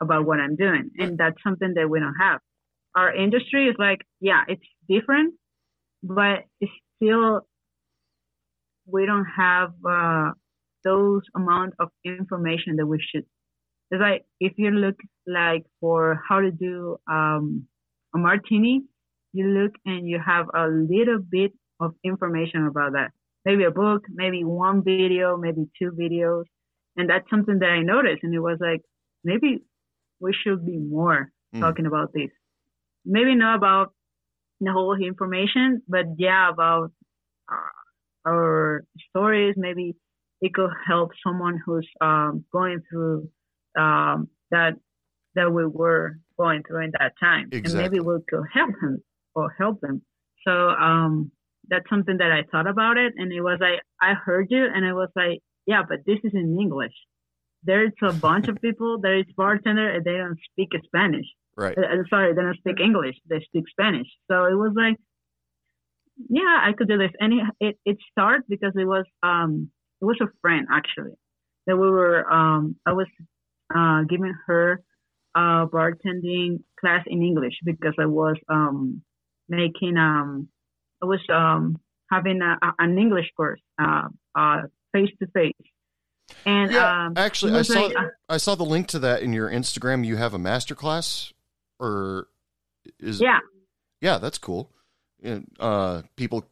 about 0.00 0.26
what 0.26 0.40
I'm 0.40 0.56
doing, 0.56 0.90
and 0.98 1.18
that's 1.18 1.42
something 1.42 1.74
that 1.74 1.88
we 1.90 2.00
don't 2.00 2.16
have. 2.20 2.40
Our 2.94 3.14
industry 3.14 3.68
is 3.68 3.76
like, 3.78 4.00
yeah, 4.20 4.42
it's 4.48 4.64
different, 4.88 5.34
but 6.02 6.44
it's 6.60 6.72
still 6.96 7.46
we 8.86 9.06
don't 9.06 9.26
have 9.26 9.72
uh, 9.88 10.30
those 10.84 11.22
amount 11.36 11.74
of 11.78 11.90
information 12.04 12.76
that 12.76 12.86
we 12.86 12.98
should. 13.00 13.24
It's 13.90 14.00
like 14.00 14.24
if 14.40 14.52
you 14.56 14.70
look 14.70 14.96
like 15.26 15.64
for 15.80 16.20
how 16.28 16.40
to 16.40 16.50
do 16.50 16.98
um, 17.10 17.66
a 18.14 18.18
martini, 18.18 18.82
you 19.32 19.46
look 19.48 19.72
and 19.84 20.08
you 20.08 20.18
have 20.24 20.46
a 20.54 20.68
little 20.68 21.18
bit 21.18 21.52
of 21.80 21.94
information 22.04 22.66
about 22.66 22.92
that. 22.92 23.10
Maybe 23.44 23.64
a 23.64 23.70
book, 23.70 24.04
maybe 24.10 24.44
one 24.44 24.82
video, 24.84 25.28
maybe 25.30 25.58
two 25.70 25.84
videos, 25.86 26.36
and 26.96 27.04
that's 27.04 27.28
something 27.30 27.58
that 27.58 27.68
I 27.70 27.80
noticed, 27.82 28.22
and 28.22 28.34
it 28.34 28.40
was 28.40 28.58
like 28.60 28.82
maybe 29.24 29.62
we 30.20 30.32
should 30.32 30.64
be 30.64 30.78
more 30.78 31.30
Mm. 31.54 31.60
talking 31.60 31.86
about 31.86 32.12
this. 32.12 32.30
Maybe 33.04 33.34
not 33.34 33.56
about 33.56 33.92
the 34.60 34.72
whole 34.72 34.94
information, 34.96 35.82
but 35.88 36.06
yeah, 36.18 36.48
about 36.50 36.92
uh, 37.50 38.28
our 38.28 38.84
stories. 39.08 39.54
Maybe 39.56 39.96
it 40.40 40.54
could 40.54 40.70
help 40.86 41.10
someone 41.24 41.60
who's 41.64 41.88
um, 42.00 42.44
going 42.52 42.80
through 42.90 43.28
um, 43.78 44.28
that 44.50 44.74
that 45.34 45.52
we 45.52 45.66
were 45.66 46.18
going 46.38 46.62
through 46.62 46.84
in 46.84 46.92
that 46.98 47.12
time, 47.20 47.48
Exactly. 47.52 47.82
and 47.84 47.92
maybe 47.92 48.00
we 48.00 48.16
could 48.28 48.44
help 48.52 48.70
him 48.80 49.02
or 49.34 49.54
help 49.58 49.80
them. 49.80 50.02
So 50.46 50.52
um, 50.70 51.30
that's 51.68 51.88
something 51.90 52.18
that 52.18 52.32
I 52.32 52.42
thought 52.50 52.66
about 52.68 52.96
it, 52.96 53.12
and 53.16 53.32
it 53.32 53.40
was 53.42 53.58
like 53.60 53.80
I 54.00 54.14
heard 54.14 54.46
you, 54.50 54.64
and 54.64 54.84
I 54.86 54.92
was 54.92 55.10
like, 55.16 55.40
yeah, 55.66 55.82
but 55.88 55.98
this 56.06 56.18
is 56.24 56.32
in 56.34 56.56
English. 56.58 56.94
There's 57.64 57.92
a 58.02 58.12
bunch 58.12 58.48
of 58.48 58.56
people. 58.66 58.98
There 59.00 59.18
is 59.18 59.26
bartender, 59.36 59.88
and 59.90 60.04
they 60.04 60.16
don't 60.16 60.38
speak 60.52 60.70
Spanish. 60.84 61.26
right. 61.56 61.76
Uh, 61.76 61.82
uh, 61.82 62.02
sorry, 62.08 62.32
they 62.34 62.42
don't 62.42 62.56
speak 62.56 62.80
English. 62.80 63.16
They 63.28 63.40
speak 63.40 63.64
Spanish. 63.68 64.06
So 64.30 64.44
it 64.44 64.54
was 64.54 64.72
like, 64.76 64.96
yeah, 66.28 66.60
I 66.64 66.72
could 66.76 66.88
do 66.88 66.98
this. 66.98 67.12
And 67.20 67.32
it 67.34 67.44
it, 67.60 67.78
it 67.84 67.96
started 68.10 68.44
because 68.48 68.72
it 68.76 68.86
was 68.86 69.04
um 69.22 69.70
it 70.00 70.04
was 70.04 70.18
a 70.20 70.26
friend 70.40 70.66
actually 70.72 71.12
that 71.66 71.76
we 71.76 71.90
were 71.90 72.30
um 72.32 72.76
I 72.86 72.92
was 72.92 73.06
uh 73.74 74.02
giving 74.08 74.34
her 74.46 74.82
a 75.34 75.66
bartending 75.66 76.62
class 76.80 77.04
in 77.06 77.22
English 77.22 77.54
because 77.64 77.94
I 77.98 78.06
was 78.06 78.36
um 78.48 79.02
making 79.48 79.96
um 79.96 80.48
I 81.02 81.06
was 81.06 81.20
um 81.28 81.78
having 82.10 82.40
a, 82.42 82.58
a- 82.66 82.74
an 82.78 82.98
English 82.98 83.26
course 83.36 83.60
uh 83.80 84.08
uh 84.34 84.62
face 84.92 85.10
to 85.20 85.26
face. 85.28 85.52
And 86.44 86.72
Yeah, 86.72 87.06
um 87.06 87.14
actually, 87.16 87.52
I 87.52 87.62
saw 87.62 87.86
like, 87.86 87.96
uh, 87.96 88.02
I 88.28 88.36
saw 88.36 88.54
the 88.54 88.64
link 88.64 88.88
to 88.88 88.98
that 89.00 89.22
in 89.22 89.32
your 89.32 89.50
Instagram. 89.50 90.04
You 90.04 90.16
have 90.16 90.34
a 90.34 90.38
master 90.38 90.74
class, 90.74 91.32
or 91.78 92.28
is 93.00 93.20
yeah. 93.20 93.38
yeah, 94.00 94.18
that's 94.18 94.38
cool. 94.38 94.70
And, 95.22 95.46
uh, 95.58 96.02
people, 96.16 96.44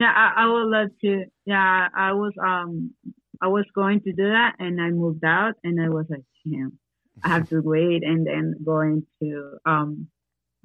Yeah, 0.00 0.12
I, 0.14 0.42
I 0.42 0.46
would 0.46 0.66
love 0.66 0.88
to. 1.02 1.24
Yeah, 1.44 1.88
I 1.94 2.12
was 2.12 2.32
um 2.42 2.92
I 3.40 3.48
was 3.48 3.64
going 3.74 4.00
to 4.00 4.12
do 4.12 4.24
that, 4.30 4.56
and 4.58 4.80
I 4.80 4.90
moved 4.90 5.24
out, 5.24 5.54
and 5.62 5.80
I 5.80 5.88
was 5.88 6.06
like, 6.08 6.24
damn, 6.44 6.78
I 7.24 7.28
have 7.28 7.48
to 7.50 7.60
wait 7.60 8.02
and 8.02 8.26
then 8.26 8.54
going 8.64 9.06
to 9.22 9.58
um 9.64 10.08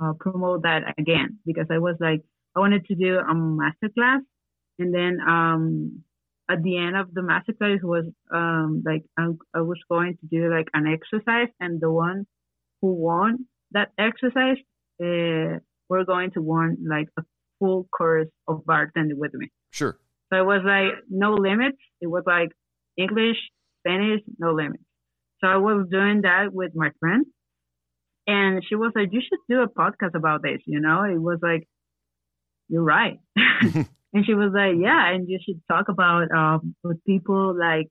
uh, 0.02 0.14
promote 0.20 0.64
that 0.64 0.96
again 0.98 1.40
because 1.46 1.68
I 1.70 1.78
was 1.78 1.96
like, 2.00 2.22
I 2.56 2.60
wanted 2.60 2.86
to 2.88 2.96
do 2.96 3.18
a 3.18 3.34
master 3.34 3.90
class. 3.90 4.22
And 4.80 4.94
then 4.94 5.20
um, 5.28 6.04
at 6.50 6.64
the 6.64 6.78
end 6.78 6.96
of 6.96 7.14
the 7.14 7.22
master 7.22 7.54
class 7.54 7.80
was 7.84 8.06
um, 8.34 8.84
like, 8.86 9.04
I, 9.18 9.30
I 9.54 9.62
was 9.62 9.80
going 9.90 10.18
to 10.18 10.28
do 10.28 10.54
like 10.54 10.68
an 10.74 10.88
exercise. 10.88 11.50
And 11.60 11.80
the 11.80 11.92
one 11.92 12.26
who 12.82 12.94
won 12.94 13.46
that 13.72 13.92
exercise, 13.98 14.58
uh, 15.02 15.60
we're 15.90 16.06
going 16.06 16.32
to 16.32 16.42
won 16.42 16.78
like 16.88 17.08
a 17.18 17.24
full 17.60 17.88
course 17.96 18.30
of 18.48 18.64
bartending 18.66 19.18
with 19.18 19.34
me. 19.34 19.52
Sure. 19.72 19.98
So 20.32 20.40
it 20.40 20.46
was 20.46 20.62
like 20.66 21.04
no 21.10 21.34
limits. 21.34 21.78
It 22.02 22.08
was 22.08 22.24
like 22.26 22.50
English, 22.98 23.38
Spanish, 23.82 24.22
no 24.40 24.54
limits. 24.54 24.84
So 25.44 25.50
I 25.50 25.58
was 25.58 25.88
doing 25.92 26.22
that 26.22 26.54
with 26.54 26.72
my 26.74 26.92
friend. 27.02 27.26
And 28.26 28.64
she 28.66 28.76
was 28.76 28.94
like, 28.96 29.10
you 29.12 29.20
should 29.22 29.40
do 29.50 29.62
a 29.62 29.68
podcast 29.68 30.16
about 30.16 30.42
this. 30.42 30.62
You 30.66 30.80
know, 30.80 31.04
it 31.04 31.20
was 31.22 31.40
like, 31.42 31.68
you're 32.70 32.84
right. 32.84 33.20
and 33.36 34.26
she 34.26 34.34
was 34.34 34.52
like, 34.56 34.76
yeah, 34.82 35.12
and 35.12 35.28
you 35.28 35.40
should 35.46 35.62
talk 35.70 35.90
about 35.90 36.32
um, 36.32 36.76
with 36.84 37.04
people 37.04 37.54
like 37.60 37.90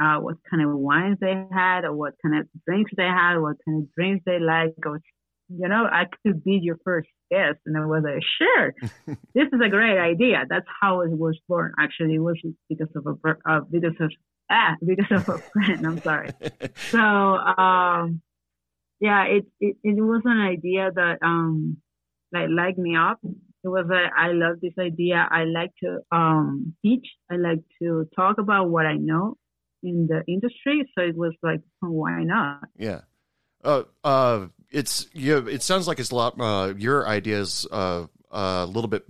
uh, 0.00 0.18
what 0.20 0.36
kind 0.48 0.62
of 0.62 0.76
wines 0.76 1.18
they 1.20 1.34
had 1.50 1.84
or 1.84 1.92
what 1.92 2.14
kind 2.22 2.38
of 2.38 2.46
drinks 2.64 2.92
they 2.96 3.02
had, 3.02 3.38
what 3.38 3.56
kind 3.64 3.82
of 3.82 3.94
drinks 3.94 4.22
they 4.24 4.38
like, 4.38 4.74
or, 4.84 5.00
you 5.48 5.68
know, 5.68 5.84
I 5.90 6.04
could 6.22 6.44
be 6.44 6.60
your 6.62 6.78
first 6.84 7.08
guest. 7.28 7.58
And 7.66 7.76
I 7.76 7.86
was 7.86 8.04
like, 8.04 8.22
sure, 8.38 9.16
this 9.34 9.48
is 9.52 9.60
a 9.64 9.68
great 9.68 9.98
idea. 9.98 10.44
That's 10.48 10.66
how 10.80 11.00
it 11.00 11.10
was 11.10 11.36
born. 11.48 11.72
Actually, 11.80 12.14
it 12.14 12.20
was 12.20 12.40
because 12.68 12.88
of 12.94 13.06
a, 13.06 13.30
uh, 13.50 13.60
because 13.68 13.94
of, 13.98 14.12
ah, 14.50 14.74
because 14.84 15.10
of 15.10 15.28
a 15.28 15.38
friend. 15.52 15.86
I'm 15.86 16.00
sorry. 16.00 16.30
So, 16.90 16.98
um, 16.98 18.20
yeah, 19.00 19.24
it, 19.24 19.46
it, 19.60 19.76
it 19.82 20.00
was 20.00 20.22
an 20.24 20.40
idea 20.40 20.90
that, 20.94 21.18
um, 21.22 21.78
like, 22.32 22.48
light 22.50 22.78
me 22.78 22.96
up. 22.96 23.18
It 23.24 23.68
was 23.68 23.86
like, 23.88 24.12
I 24.16 24.32
love 24.32 24.60
this 24.60 24.74
idea. 24.78 25.26
I 25.30 25.44
like 25.44 25.72
to, 25.82 25.98
um, 26.12 26.74
teach. 26.82 27.06
I 27.30 27.36
like 27.36 27.60
to 27.82 28.08
talk 28.14 28.38
about 28.38 28.70
what 28.70 28.86
I 28.86 28.94
know 28.96 29.36
in 29.82 30.06
the 30.08 30.22
industry. 30.26 30.88
So 30.96 31.04
it 31.04 31.16
was 31.16 31.34
like, 31.42 31.60
why 31.80 32.22
not? 32.22 32.68
Yeah. 32.78 33.00
Uh, 33.64 33.82
uh, 34.04 34.46
it's 34.70 35.08
you. 35.12 35.38
It 35.48 35.62
sounds 35.62 35.88
like 35.88 35.98
it's 35.98 36.10
a 36.10 36.14
lot. 36.14 36.40
Uh, 36.40 36.74
your 36.76 37.08
ideas 37.08 37.66
uh, 37.72 38.06
a 38.30 38.66
little 38.66 38.88
bit 38.88 39.04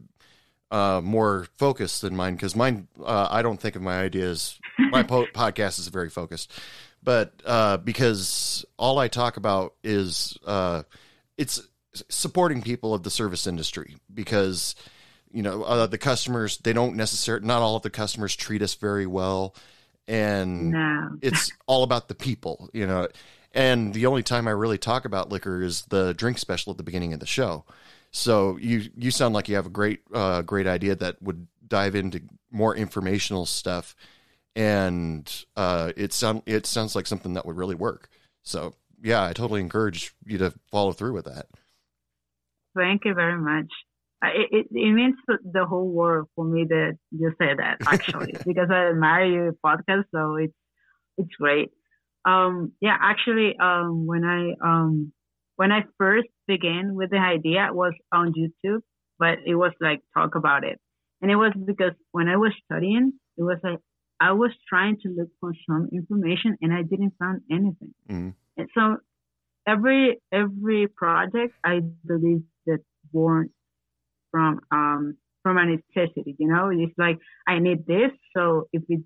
uh, 0.71 1.01
more 1.03 1.47
focused 1.59 2.03
than 2.03 2.17
mine 2.17 2.35
because 2.35 2.57
mine. 2.57 2.89
Uh, 3.03 3.29
I 3.31 3.43
don't 3.43 3.61
think 3.61 3.77
of 3.77 3.83
my 3.83 4.01
ideas. 4.01 4.59
My 4.79 5.03
po- 5.03 5.27
podcast 5.35 5.79
is 5.79 5.89
very 5.89 6.11
focused, 6.11 6.53
but 7.03 7.33
uh, 7.45 7.77
because 7.79 8.65
all 8.77 8.99
I 8.99 9.09
talk 9.09 9.37
about 9.37 9.75
is 9.85 10.37
uh, 10.47 10.83
it's 11.39 11.61
supporting 12.09 12.63
people 12.63 12.93
of 12.95 13.03
the 13.05 13.11
service 13.11 13.47
industry 13.47 13.97
because 14.13 14.75
you 15.33 15.43
know 15.43 15.63
uh, 15.63 15.87
the 15.87 15.99
customers 15.99 16.59
they 16.59 16.73
don't 16.73 16.95
necessarily 16.97 17.47
not 17.47 17.63
all 17.63 17.77
of 17.77 17.83
the 17.83 17.91
customers 17.91 18.37
treat 18.37 18.61
us 18.61 18.75
very 18.75 19.07
well 19.07 19.55
and 20.07 20.73
No. 20.73 21.17
it's 21.23 21.51
all 21.67 21.83
about 21.85 22.09
the 22.09 22.15
people 22.15 22.69
you 22.75 22.87
know 22.87 23.09
and 23.53 23.95
the 23.95 24.05
only 24.07 24.23
time 24.23 24.47
i 24.47 24.51
really 24.51 24.77
talk 24.79 25.07
about 25.07 25.31
liquor 25.31 25.63
is 25.63 25.83
the 25.89 26.13
drink 26.13 26.37
special 26.39 26.71
at 26.71 26.77
the 26.77 26.83
beginning 26.85 27.15
of 27.15 27.21
the 27.21 27.27
show 27.27 27.65
so 28.17 28.57
you 28.59 28.89
you 28.97 29.11
sound 29.11 29.35
like 29.35 29.49
you 29.49 29.57
have 29.57 29.67
a 29.67 29.71
great 29.71 30.01
uh, 30.13 30.43
great 30.43 30.67
idea 30.67 30.95
that 30.95 31.21
would 31.23 31.47
dive 31.67 31.95
into 31.95 32.21
more 32.51 32.75
informational 32.77 33.47
stuff 33.47 33.95
and 34.55 35.45
uh, 35.57 35.93
it 35.97 36.13
sound 36.13 36.43
it 36.47 36.67
sounds 36.67 36.95
like 36.95 37.07
something 37.07 37.35
that 37.35 37.45
would 37.45 37.57
really 37.57 37.75
work 37.75 38.09
so 38.43 38.75
yeah 39.03 39.25
i 39.25 39.33
totally 39.33 39.61
encourage 39.61 40.15
you 40.25 40.39
to 40.39 40.53
follow 40.71 40.93
through 40.93 41.13
with 41.13 41.25
that 41.25 41.47
Thank 42.77 43.07
you 43.07 43.15
very 43.15 43.41
much. 43.41 43.73
It, 44.23 44.49
it, 44.51 44.67
it 44.71 44.93
means 44.93 45.15
the 45.29 45.65
whole 45.67 45.89
world 45.89 46.29
for 46.35 46.45
me 46.45 46.65
that 46.69 46.99
you 47.11 47.33
say 47.41 47.55
that 47.55 47.79
actually 47.87 48.35
because 48.47 48.69
I 48.71 48.89
admire 48.89 49.25
your 49.25 49.53
podcast, 49.65 50.05
so 50.15 50.37
it's 50.37 50.55
it's 51.19 51.35
great. 51.41 51.71
Um, 52.25 52.73
yeah, 52.81 52.97
actually, 53.01 53.57
um, 53.59 54.07
when 54.07 54.25
I 54.25 54.55
um, 54.63 55.13
when 55.57 55.73
I 55.73 55.85
first 55.99 56.29
began 56.47 56.95
with 56.95 57.11
the 57.11 57.19
idea, 57.19 57.67
it 57.67 57.75
was 57.75 57.95
on 58.13 58.33
YouTube, 58.35 58.81
but 59.19 59.39
it 59.47 59.55
was 59.55 59.73
like 59.81 60.01
talk 60.15 60.35
about 60.35 60.65
it, 60.65 60.79
and 61.23 61.31
it 61.31 61.37
was 61.37 61.53
because 61.67 61.93
when 62.13 62.29
I 62.29 62.37
was 62.37 62.53
studying, 62.65 63.13
it 63.39 63.43
was 63.43 63.59
like 63.63 63.79
I 64.21 64.33
was 64.33 64.53
trying 64.69 64.97
to 65.03 65.09
look 65.11 65.29
for 65.41 65.53
some 65.69 65.89
information 65.93 66.57
and 66.63 66.73
I 66.73 66.83
didn't 66.83 67.15
find 67.19 67.41
anything. 67.51 67.95
Mhm. 68.09 68.35
And 68.57 68.69
so 68.75 68.99
every 69.67 70.19
every 70.33 70.87
project 70.89 71.55
I 71.65 71.81
believe 72.07 72.43
that 72.67 72.81
born 73.13 73.51
from 74.31 74.61
um 74.71 75.17
from 75.43 75.59
a 75.59 75.67
necessity, 75.67 76.35
you 76.39 76.49
know, 76.49 76.71
it's 76.71 76.97
like 76.99 77.19
I 77.47 77.59
need 77.59 77.87
this, 77.87 78.11
so 78.37 78.69
if 78.73 78.83
it 78.89 79.03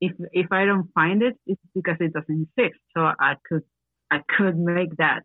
if 0.00 0.12
if 0.32 0.52
I 0.52 0.64
don't 0.64 0.88
find 0.94 1.22
it, 1.22 1.36
it's 1.46 1.60
because 1.74 1.96
it 2.00 2.12
doesn't 2.12 2.48
exist. 2.56 2.80
So 2.96 3.02
I 3.02 3.36
could 3.48 3.62
I 4.10 4.20
could 4.36 4.58
make 4.58 4.96
that, 4.96 5.22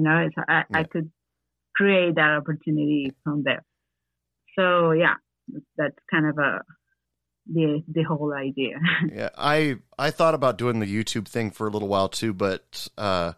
you 0.00 0.08
know, 0.08 0.18
it's, 0.26 0.34
I 0.48 0.64
I 0.72 0.84
could 0.84 1.10
create 1.74 2.14
that 2.16 2.30
opportunity 2.38 3.12
from 3.24 3.42
there. 3.42 3.62
So 4.58 4.92
yeah, 4.92 5.14
that's 5.76 5.96
kind 6.10 6.26
of 6.26 6.38
a 6.38 6.62
the 7.52 7.82
the 7.88 8.02
whole 8.02 8.32
idea. 8.32 8.78
yeah 9.12 9.30
i 9.36 9.76
i 9.98 10.10
thought 10.10 10.34
about 10.34 10.58
doing 10.58 10.78
the 10.78 10.86
youtube 10.86 11.26
thing 11.26 11.50
for 11.50 11.66
a 11.66 11.70
little 11.70 11.88
while 11.88 12.08
too 12.08 12.32
but 12.34 12.86
uh 12.98 13.32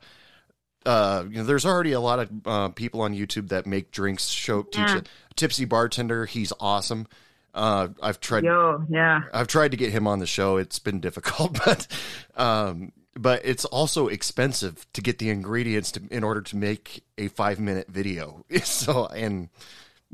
uh 0.85 1.25
you 1.31 1.37
know 1.37 1.45
there's 1.45 1.65
already 1.65 1.93
a 1.93 2.01
lot 2.01 2.19
of 2.19 2.31
uh, 2.45 2.69
people 2.71 3.01
on 3.01 3.15
youtube 3.15 3.49
that 3.49 3.65
make 3.65 3.91
drinks 3.93 4.27
show 4.27 4.65
teach 4.65 4.75
Yeah. 4.77 4.99
it 4.99 5.09
tipsy 5.37 5.65
bartender 5.65 6.27
he's 6.27 6.53
awesome 6.61 7.07
uh 7.55 7.89
i've 8.03 8.19
tried 8.21 8.45
Yo, 8.45 8.85
yeah. 8.91 9.21
I've 9.33 9.47
tried 9.47 9.71
to 9.71 9.77
get 9.77 9.93
him 9.93 10.07
on 10.07 10.19
the 10.19 10.27
show. 10.27 10.57
It's 10.57 10.79
been 10.81 11.01
difficult, 11.01 11.53
but 11.65 11.87
um, 12.35 12.93
but 13.15 13.43
it's 13.45 13.65
also 13.67 14.09
expensive 14.09 14.87
to 14.93 15.01
get 15.03 15.19
the 15.19 15.31
ingredients 15.31 15.93
to, 15.93 16.03
in 16.11 16.25
order 16.25 16.41
to 16.43 16.57
make 16.57 17.05
a 17.19 17.29
five 17.29 17.59
minute 17.61 17.89
video. 17.89 18.45
So 18.65 19.07
and 19.07 19.49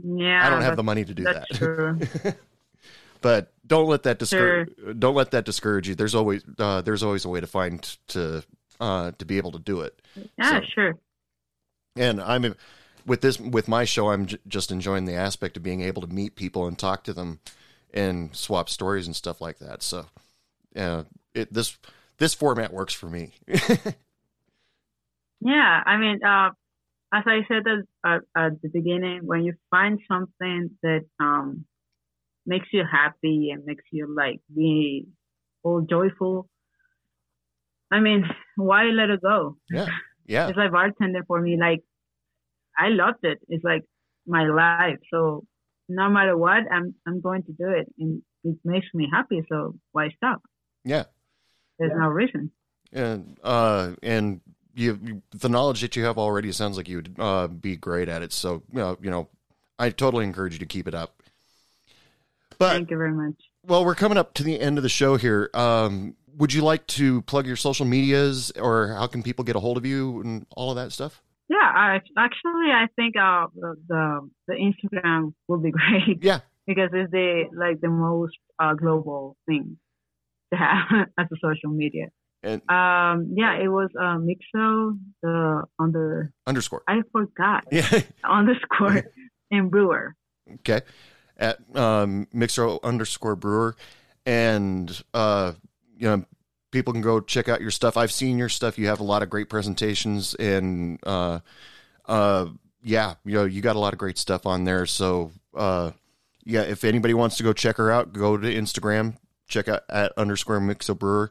Yeah. 0.03 0.47
I 0.47 0.51
don't 0.51 0.63
have 0.63 0.77
the 0.77 0.83
money 0.83 1.05
to 1.05 1.15
do 1.15 1.25
that. 1.25 1.47
true. 1.55 1.99
But 3.21 3.53
don't 3.67 3.89
let 3.89 4.05
that 4.05 4.19
discourage. 4.21 4.71
Don't 4.99 5.17
let 5.17 5.33
that 5.33 5.45
discourage 5.45 5.89
you. 5.89 5.95
There's 5.97 6.15
always 6.15 6.45
uh, 6.59 6.83
there's 6.83 7.03
always 7.03 7.25
a 7.25 7.29
way 7.29 7.41
to 7.41 7.47
find 7.49 7.83
to 8.09 8.45
uh, 8.81 9.11
to 9.19 9.25
be 9.25 9.39
able 9.39 9.51
to 9.53 9.59
do 9.59 9.81
it. 9.81 10.01
Yeah, 10.39 10.61
So- 10.61 10.67
sure. 10.73 10.95
And 11.97 12.21
I'm 12.21 12.55
with 13.07 13.23
this 13.23 13.41
with 13.41 13.67
my 13.67 13.85
show. 13.85 14.11
I'm 14.11 14.27
j- 14.27 14.39
just 14.47 14.71
enjoying 14.71 15.05
the 15.07 15.15
aspect 15.15 15.57
of 15.57 15.65
being 15.65 15.81
able 15.81 16.01
to 16.03 16.07
meet 16.09 16.37
people 16.37 16.69
and 16.69 16.79
talk 16.79 17.03
to 17.05 17.13
them 17.13 17.41
and 17.93 18.35
swap 18.37 18.69
stories 18.69 19.07
and 19.07 19.17
stuff 19.17 19.41
like 19.41 19.59
that. 19.59 19.83
So, 19.83 20.07
uh, 20.77 21.03
it 21.35 21.53
this 21.53 21.77
this 22.19 22.35
format 22.35 22.73
works 22.73 22.95
for 22.95 23.09
me. 23.09 23.33
Yeah, 25.41 25.83
I 25.87 25.97
mean, 25.99 26.19
uh, 26.25 26.51
as 27.13 27.25
I 27.27 27.41
said 27.49 27.63
at, 27.69 27.85
at, 28.05 28.21
at 28.37 28.63
the 28.63 28.69
beginning, 28.69 29.21
when 29.25 29.45
you 29.45 29.55
find 29.71 30.01
something 30.11 30.71
that 30.83 31.05
um, 31.21 31.65
makes 32.45 32.69
you 32.73 32.83
happy 32.91 33.51
and 33.53 33.65
makes 33.65 33.85
you 33.93 34.13
like 34.15 34.41
be 34.55 35.07
all 35.63 35.81
joyful, 35.81 36.49
I 37.91 38.01
mean, 38.01 38.25
why 38.57 38.85
let 38.85 39.11
it 39.11 39.23
go? 39.23 39.57
yeah, 39.71 39.87
yeah, 40.27 40.49
It's 40.49 40.59
like 40.59 40.73
bartending 40.73 41.27
for 41.27 41.41
me. 41.41 41.57
Like, 41.59 41.83
I 42.77 42.89
loved 42.89 43.25
it. 43.25 43.39
It's 43.49 43.65
like 43.65 43.83
my 44.27 44.45
life. 44.47 44.99
So 45.13 45.45
no 45.89 46.11
matter 46.11 46.37
what, 46.37 46.65
I'm 46.71 46.95
I'm 47.07 47.21
going 47.21 47.45
to 47.45 47.53
do 47.53 47.69
it, 47.71 47.87
and 47.99 48.23
it 48.45 48.57
makes 48.65 48.89
me 48.93 49.09
happy. 49.11 49.43
So 49.49 49.77
why 49.93 50.11
stop? 50.17 50.43
yeah. 50.85 51.05
There's 51.79 51.93
no 51.95 52.09
reason. 52.09 52.51
And 52.93 53.39
uh, 53.43 53.93
and 54.03 54.41
you, 54.75 54.99
you 55.03 55.23
the 55.31 55.49
knowledge 55.49 55.81
that 55.83 55.97
you 55.97 56.05
have 56.05 56.19
already 56.19 56.53
sounds 56.53 56.77
like 56.77 56.89
you 56.89 56.97
would 56.97 57.15
uh, 57.19 57.49
be 57.49 57.77
great 57.77 58.09
at 58.09 58.23
it. 58.23 58.33
So 58.33 58.63
uh, 58.77 58.97
you 59.01 59.11
know, 59.11 59.29
I 59.79 59.91
totally 59.91 60.25
encourage 60.25 60.55
you 60.55 60.59
to 60.61 60.67
keep 60.67 60.89
it 60.89 60.95
up. 60.95 61.23
But 62.59 62.73
Thank 62.73 62.91
you 62.91 62.97
very 62.97 63.13
much. 63.13 63.37
well, 63.67 63.85
we're 63.85 63.95
coming 63.95 64.19
up 64.19 64.35
to 64.35 64.43
the 64.43 64.59
end 64.61 64.79
of 64.79 64.83
the 64.83 64.89
show 64.89 65.17
here. 65.17 65.51
Um, 65.55 66.17
would 66.37 66.53
you 66.53 66.63
like 66.63 66.87
to 66.89 67.23
plug 67.23 67.47
your 67.47 67.57
social 67.57 67.85
medias, 67.87 68.51
or 68.53 68.95
how 68.95 69.07
can 69.07 69.23
people 69.23 69.45
get 69.45 69.57
a 69.57 69.61
hold 69.61 69.77
of 69.77 69.85
you 69.87 70.21
and 70.21 70.47
all 70.57 70.71
of 70.71 70.77
that 70.77 70.93
stuff? 70.93 71.23
Yeah, 71.49 71.57
I, 71.59 72.01
actually, 72.17 72.71
I 72.73 72.87
think 72.97 73.15
uh, 73.17 73.47
the, 73.55 73.75
the 73.89 74.31
the 74.49 74.55
Instagram 74.55 75.35
will 75.47 75.59
be 75.59 75.71
great 75.79 76.23
Yeah, 76.23 76.41
because 76.67 76.91
it's 76.93 77.11
the 77.11 77.45
like 77.55 77.81
the 77.81 77.89
most 77.89 78.37
uh, 78.59 78.75
global 78.75 79.37
thing 79.47 79.79
to 80.53 80.59
have 80.59 81.09
as 81.19 81.27
a 81.33 81.37
social 81.41 81.71
media. 81.71 82.09
and 82.43 82.63
Um, 82.71 83.33
yeah, 83.35 83.55
it 83.55 83.69
was 83.69 83.91
uh, 83.99 84.19
Mixo 84.19 84.99
the 85.23 85.65
under 85.79 86.33
underscore. 86.47 86.83
I 86.89 87.03
forgot 87.13 87.65
Yeah. 87.73 88.01
underscore 88.25 89.03
and 89.51 89.71
Brewer. 89.71 90.15
Okay. 90.55 90.81
At 91.37 91.59
um, 91.77 92.27
Mixo 92.35 92.83
underscore 92.83 93.37
brewer. 93.37 93.77
And, 94.27 95.03
uh, 95.15 95.53
you 95.97 96.09
know, 96.09 96.25
people 96.71 96.93
can 96.93 97.01
go 97.03 97.21
check 97.21 97.49
out 97.49 97.61
your 97.61 97.71
stuff. 97.71 97.97
I've 97.97 98.13
seen 98.13 98.39
your 98.39 98.49
stuff. 98.49 98.77
You 98.79 98.89
have 98.89 99.01
a 99.01 99.05
lot 99.05 99.23
of 99.23 99.31
great 99.31 99.49
presentations. 99.49 100.35
And 100.35 100.99
uh, 101.07 101.39
uh, 102.07 102.47
yeah, 102.83 103.15
you 103.25 103.35
know, 103.35 103.45
you 103.45 103.61
got 103.63 103.77
a 103.77 103.79
lot 103.79 103.93
of 103.93 103.99
great 103.99 104.19
stuff 104.19 104.47
on 104.47 104.65
there. 104.65 104.85
So, 104.87 105.31
uh, 105.55 105.93
yeah, 106.45 106.63
if 106.63 106.85
anybody 106.85 107.15
wants 107.15 107.37
to 107.37 107.43
go 107.43 107.53
check 107.53 107.77
her 107.77 107.91
out, 107.91 108.13
go 108.13 108.37
to 108.37 108.55
Instagram, 108.55 109.17
check 109.49 109.69
out 109.69 109.83
at 109.89 110.13
underscore 110.17 110.61
Mixo 110.61 110.97
Brewer. 110.97 111.31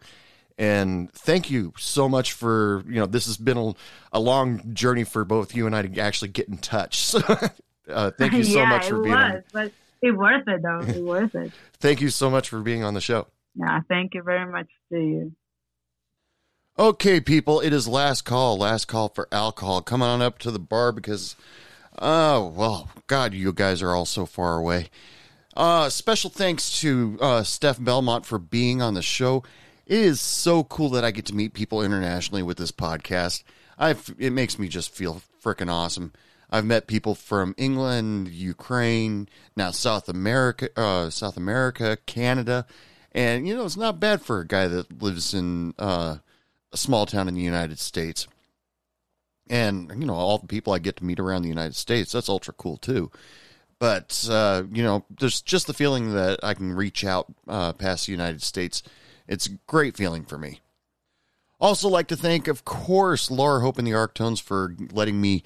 And 0.58 1.12
thank 1.14 1.52
you 1.52 1.74
so 1.78 2.10
much 2.10 2.34
for, 2.34 2.84
you 2.88 2.96
know, 2.96 3.06
this 3.06 3.28
has 3.28 3.38
been 3.38 3.58
a, 3.58 3.74
a 4.12 4.20
long 4.20 4.74
journey 4.74 5.04
for 5.04 5.24
both 5.24 5.56
you 5.56 5.68
and 5.68 5.76
I 5.76 5.84
to 5.84 6.00
actually 6.02 6.30
get 6.30 6.50
in 6.50 6.58
touch. 6.58 7.14
So, 7.88 7.94
uh, 7.94 8.12
thank 8.12 8.34
you 8.34 8.44
so 8.44 8.60
yeah, 8.60 8.70
much 8.70 8.88
for 8.88 9.00
it 9.00 9.04
being 9.04 9.16
was, 9.16 9.34
on. 9.34 9.44
but 9.54 9.72
it 10.02 10.12
worth 10.12 10.46
it 10.46 10.62
though. 10.62 10.80
It 10.82 11.02
worth 11.02 11.36
it. 11.36 11.54
Thank 11.80 12.02
you 12.02 12.10
so 12.10 12.30
much 12.30 12.50
for 12.50 12.60
being 12.60 12.84
on 12.84 12.96
the 12.96 13.00
show. 13.00 13.28
Yeah, 13.56 13.80
thank 13.88 14.14
you 14.14 14.24
very 14.24 14.52
much 14.52 14.68
to 14.92 15.00
you. 15.00 15.32
Okay, 16.78 17.20
people, 17.20 17.60
it 17.60 17.74
is 17.74 17.88
last 17.88 18.24
call. 18.24 18.58
Last 18.58 18.86
call 18.86 19.10
for 19.10 19.28
alcohol. 19.32 19.82
Come 19.82 20.04
on 20.04 20.22
up 20.22 20.38
to 20.40 20.52
the 20.52 20.60
bar 20.60 20.92
because, 20.92 21.36
oh, 21.98 22.48
well, 22.48 22.90
God, 23.08 23.34
you 23.34 23.52
guys 23.52 23.82
are 23.82 23.96
all 23.96 24.06
so 24.06 24.26
far 24.28 24.58
away. 24.58 24.90
Uh, 25.58 25.90
special 25.90 26.30
thanks 26.30 26.82
to 26.82 27.18
uh, 27.20 27.42
Steph 27.42 27.84
Belmont 27.84 28.28
for 28.28 28.38
being 28.38 28.80
on 28.80 28.94
the 28.94 29.02
show. 29.02 29.42
It 29.88 29.98
is 29.98 30.22
so 30.22 30.64
cool 30.64 30.90
that 30.90 31.04
I 31.04 31.10
get 31.10 31.26
to 31.26 31.36
meet 31.36 31.56
people 31.56 31.82
internationally 31.82 32.44
with 32.44 32.60
this 32.60 32.72
podcast. 32.72 33.42
I 33.80 33.96
it 34.20 34.34
makes 34.34 34.60
me 34.60 34.68
just 34.68 34.94
feel 34.94 35.24
freaking 35.44 35.72
awesome. 35.72 36.14
I've 36.52 36.64
met 36.66 36.86
people 36.86 37.16
from 37.16 37.56
England, 37.58 38.28
Ukraine, 38.28 39.28
now 39.56 39.72
South 39.72 40.08
America, 40.08 40.70
uh, 40.80 41.10
South 41.10 41.38
America, 41.38 41.98
Canada, 42.06 42.68
and 43.12 43.48
you 43.48 43.56
know 43.56 43.66
it's 43.66 43.76
not 43.76 44.00
bad 44.00 44.22
for 44.22 44.42
a 44.42 44.48
guy 44.48 44.68
that 44.68 45.02
lives 45.02 45.34
in 45.34 45.74
uh, 45.80 46.18
a 46.72 46.78
small 46.78 47.08
town 47.08 47.28
in 47.28 47.34
the 47.34 47.42
United 47.42 47.80
States. 47.80 48.28
And 49.50 49.92
you 50.00 50.06
know 50.06 50.14
all 50.14 50.38
the 50.38 50.46
people 50.46 50.72
I 50.72 50.78
get 50.78 50.98
to 50.98 51.04
meet 51.04 51.20
around 51.20 51.42
the 51.42 51.50
United 51.50 51.76
States, 51.76 52.12
that's 52.12 52.30
ultra 52.30 52.54
cool 52.54 52.78
too. 52.78 53.10
But 53.80 54.28
uh, 54.30 54.64
you 54.72 54.84
know, 54.84 55.06
there's 55.20 55.42
just 55.42 55.68
the 55.68 55.74
feeling 55.74 56.14
that 56.14 56.40
I 56.44 56.54
can 56.54 56.74
reach 56.74 57.06
out 57.06 57.28
uh, 57.48 57.74
past 57.74 58.06
the 58.06 58.12
United 58.12 58.42
States. 58.42 58.82
It's 59.28 59.48
a 59.48 59.60
great 59.68 59.96
feeling 59.96 60.24
for 60.24 60.38
me. 60.38 60.62
Also, 61.60 61.90
like 61.90 62.08
to 62.08 62.16
thank, 62.16 62.48
of 62.48 62.66
course, 62.66 63.32
Lara 63.32 63.62
Hope 63.62 63.78
and 63.78 63.88
the 63.88 63.94
Ark-Tones 63.94 64.40
for 64.40 64.76
letting 64.92 65.20
me 65.20 65.44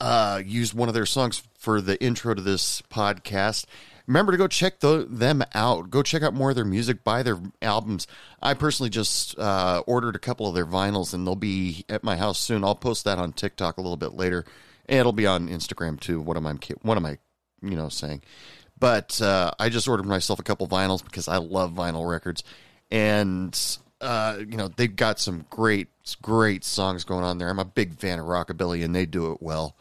uh, 0.00 0.42
use 0.44 0.74
one 0.74 0.88
of 0.88 0.94
their 0.94 1.06
songs 1.06 1.42
for 1.56 1.80
the 1.80 2.02
intro 2.02 2.34
to 2.34 2.42
this 2.42 2.82
podcast. 2.82 3.64
Remember 4.06 4.32
to 4.32 4.38
go 4.38 4.48
check 4.48 4.80
the, 4.80 5.06
them 5.08 5.42
out. 5.54 5.90
Go 5.90 6.02
check 6.02 6.22
out 6.22 6.34
more 6.34 6.50
of 6.50 6.56
their 6.56 6.64
music, 6.64 7.04
buy 7.04 7.22
their 7.22 7.40
albums. 7.62 8.06
I 8.42 8.54
personally 8.54 8.90
just 8.90 9.38
uh, 9.38 9.82
ordered 9.86 10.16
a 10.16 10.18
couple 10.18 10.46
of 10.46 10.54
their 10.54 10.66
vinyls, 10.66 11.14
and 11.14 11.26
they'll 11.26 11.36
be 11.36 11.84
at 11.88 12.04
my 12.04 12.16
house 12.16 12.38
soon. 12.38 12.64
I'll 12.64 12.74
post 12.74 13.04
that 13.04 13.18
on 13.18 13.32
TikTok 13.32 13.78
a 13.78 13.80
little 13.80 13.96
bit 13.96 14.12
later, 14.12 14.44
and 14.86 14.98
it'll 14.98 15.12
be 15.12 15.26
on 15.26 15.48
Instagram 15.48 15.98
too. 15.98 16.20
What 16.20 16.36
am 16.36 16.46
I? 16.46 16.54
What 16.82 16.98
am 16.98 17.06
I? 17.06 17.18
You 17.64 17.76
know, 17.76 17.88
saying. 17.88 18.22
But 18.78 19.20
uh, 19.22 19.52
I 19.58 19.68
just 19.68 19.88
ordered 19.88 20.06
myself 20.06 20.38
a 20.38 20.42
couple 20.42 20.66
vinyls 20.66 21.02
because 21.04 21.28
I 21.28 21.36
love 21.36 21.72
vinyl 21.72 22.08
records, 22.08 22.42
and 22.90 23.58
uh, 24.00 24.38
you 24.38 24.56
know 24.56 24.68
they've 24.68 24.94
got 24.94 25.18
some 25.18 25.46
great, 25.50 25.88
great 26.20 26.64
songs 26.64 27.04
going 27.04 27.24
on 27.24 27.38
there. 27.38 27.48
I'm 27.48 27.58
a 27.58 27.64
big 27.64 27.98
fan 27.98 28.18
of 28.18 28.26
rockabilly, 28.26 28.84
and 28.84 28.94
they 28.94 29.06
do 29.06 29.32
it 29.32 29.40
well. 29.40 29.76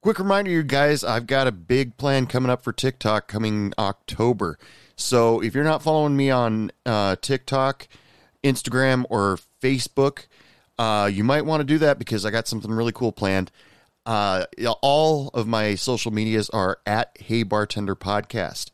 Quick 0.00 0.20
reminder, 0.20 0.50
you 0.50 0.62
guys, 0.62 1.02
I've 1.02 1.26
got 1.26 1.48
a 1.48 1.52
big 1.52 1.96
plan 1.96 2.26
coming 2.26 2.50
up 2.50 2.62
for 2.62 2.72
TikTok 2.72 3.26
coming 3.26 3.72
October. 3.78 4.56
So 4.94 5.40
if 5.42 5.54
you're 5.54 5.64
not 5.64 5.82
following 5.82 6.16
me 6.16 6.30
on 6.30 6.70
uh, 6.86 7.16
TikTok, 7.20 7.88
Instagram, 8.44 9.04
or 9.10 9.40
Facebook, 9.60 10.26
uh, 10.78 11.10
you 11.12 11.24
might 11.24 11.44
want 11.44 11.60
to 11.60 11.64
do 11.64 11.78
that 11.78 11.98
because 11.98 12.24
I 12.24 12.30
got 12.30 12.46
something 12.46 12.70
really 12.70 12.92
cool 12.92 13.10
planned. 13.10 13.50
Uh, 14.08 14.46
all 14.80 15.28
of 15.34 15.46
my 15.46 15.74
social 15.74 16.10
medias 16.10 16.48
are 16.48 16.78
at 16.86 17.14
Hey 17.20 17.42
Bartender 17.42 17.94
Podcast. 17.94 18.70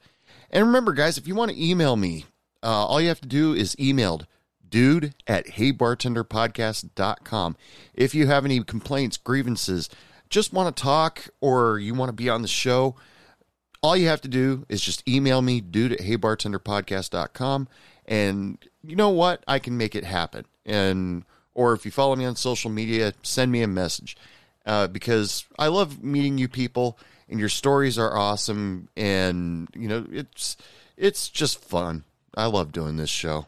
And 0.48 0.64
remember, 0.64 0.92
guys, 0.92 1.18
if 1.18 1.26
you 1.26 1.34
want 1.34 1.50
to 1.50 1.60
email 1.60 1.96
me, 1.96 2.26
uh, 2.62 2.86
all 2.86 3.00
you 3.00 3.08
have 3.08 3.20
to 3.20 3.26
do 3.26 3.52
is 3.52 3.74
emailed 3.74 4.26
dude 4.68 5.12
at 5.26 5.48
heybartenderpodcast.com. 5.48 7.56
If 7.94 8.14
you 8.14 8.28
have 8.28 8.44
any 8.44 8.62
complaints, 8.62 9.16
grievances, 9.16 9.90
just 10.30 10.52
want 10.52 10.76
to 10.76 10.80
talk, 10.80 11.26
or 11.40 11.80
you 11.80 11.94
want 11.94 12.10
to 12.10 12.14
be 12.14 12.28
on 12.28 12.42
the 12.42 12.48
show, 12.48 12.94
all 13.82 13.96
you 13.96 14.06
have 14.06 14.20
to 14.20 14.28
do 14.28 14.64
is 14.68 14.80
just 14.80 15.02
email 15.08 15.42
me, 15.42 15.60
dude 15.60 15.94
at 15.94 15.98
heybartenderpodcast.com. 15.98 17.66
And 18.06 18.58
you 18.84 18.94
know 18.94 19.10
what? 19.10 19.42
I 19.48 19.58
can 19.58 19.76
make 19.76 19.96
it 19.96 20.04
happen. 20.04 20.44
And 20.64 21.24
or 21.54 21.72
if 21.72 21.84
you 21.84 21.90
follow 21.90 22.14
me 22.14 22.24
on 22.24 22.36
social 22.36 22.70
media, 22.70 23.14
send 23.24 23.50
me 23.50 23.62
a 23.62 23.68
message. 23.68 24.16
Uh, 24.66 24.86
because 24.86 25.44
I 25.58 25.68
love 25.68 26.02
meeting 26.02 26.38
you 26.38 26.48
people 26.48 26.98
and 27.28 27.38
your 27.38 27.48
stories 27.48 27.98
are 27.98 28.16
awesome 28.16 28.88
and 28.96 29.68
you 29.74 29.88
know 29.88 30.06
it's 30.10 30.56
it's 30.96 31.28
just 31.28 31.62
fun. 31.62 32.04
I 32.34 32.46
love 32.46 32.72
doing 32.72 32.96
this 32.96 33.10
show. 33.10 33.46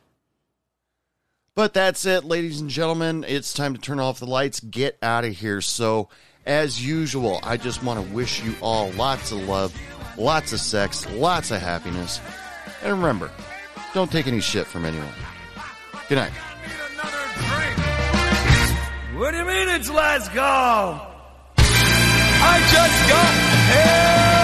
But 1.55 1.73
that's 1.73 2.05
it, 2.05 2.25
ladies 2.25 2.61
and 2.61 2.69
gentlemen. 2.69 3.25
It's 3.27 3.55
time 3.55 3.75
to 3.75 3.81
turn 3.81 3.99
off 3.99 4.19
the 4.19 4.27
lights, 4.27 4.61
get 4.61 4.99
out 5.03 5.25
of 5.25 5.33
here. 5.33 5.63
So, 5.63 6.11
as 6.45 6.85
usual, 6.85 7.41
I 7.43 7.57
just 7.57 7.83
want 7.83 8.07
to 8.07 8.15
wish 8.15 8.45
you 8.45 8.55
all 8.61 8.91
lots 8.93 9.33
of 9.33 9.49
love, 9.49 9.75
lots 10.19 10.53
of 10.53 10.61
sex, 10.61 11.11
lots 11.13 11.51
of 11.51 11.63
happiness. 11.63 12.21
And 12.83 12.93
remember, 12.93 13.31
don't 13.95 14.13
take 14.13 14.27
any 14.27 14.41
shit 14.41 14.67
from 14.67 14.85
anyone. 14.85 15.09
Good 16.11 16.17
night. 16.17 16.33
What 19.17 19.31
do 19.31 19.39
you 19.39 19.47
mean 19.47 19.69
it's 19.71 19.89
last 19.89 20.31
call? 20.33 21.06
I 22.49 22.61
just 22.61 23.09
got 23.11 23.35
here. 23.73 24.36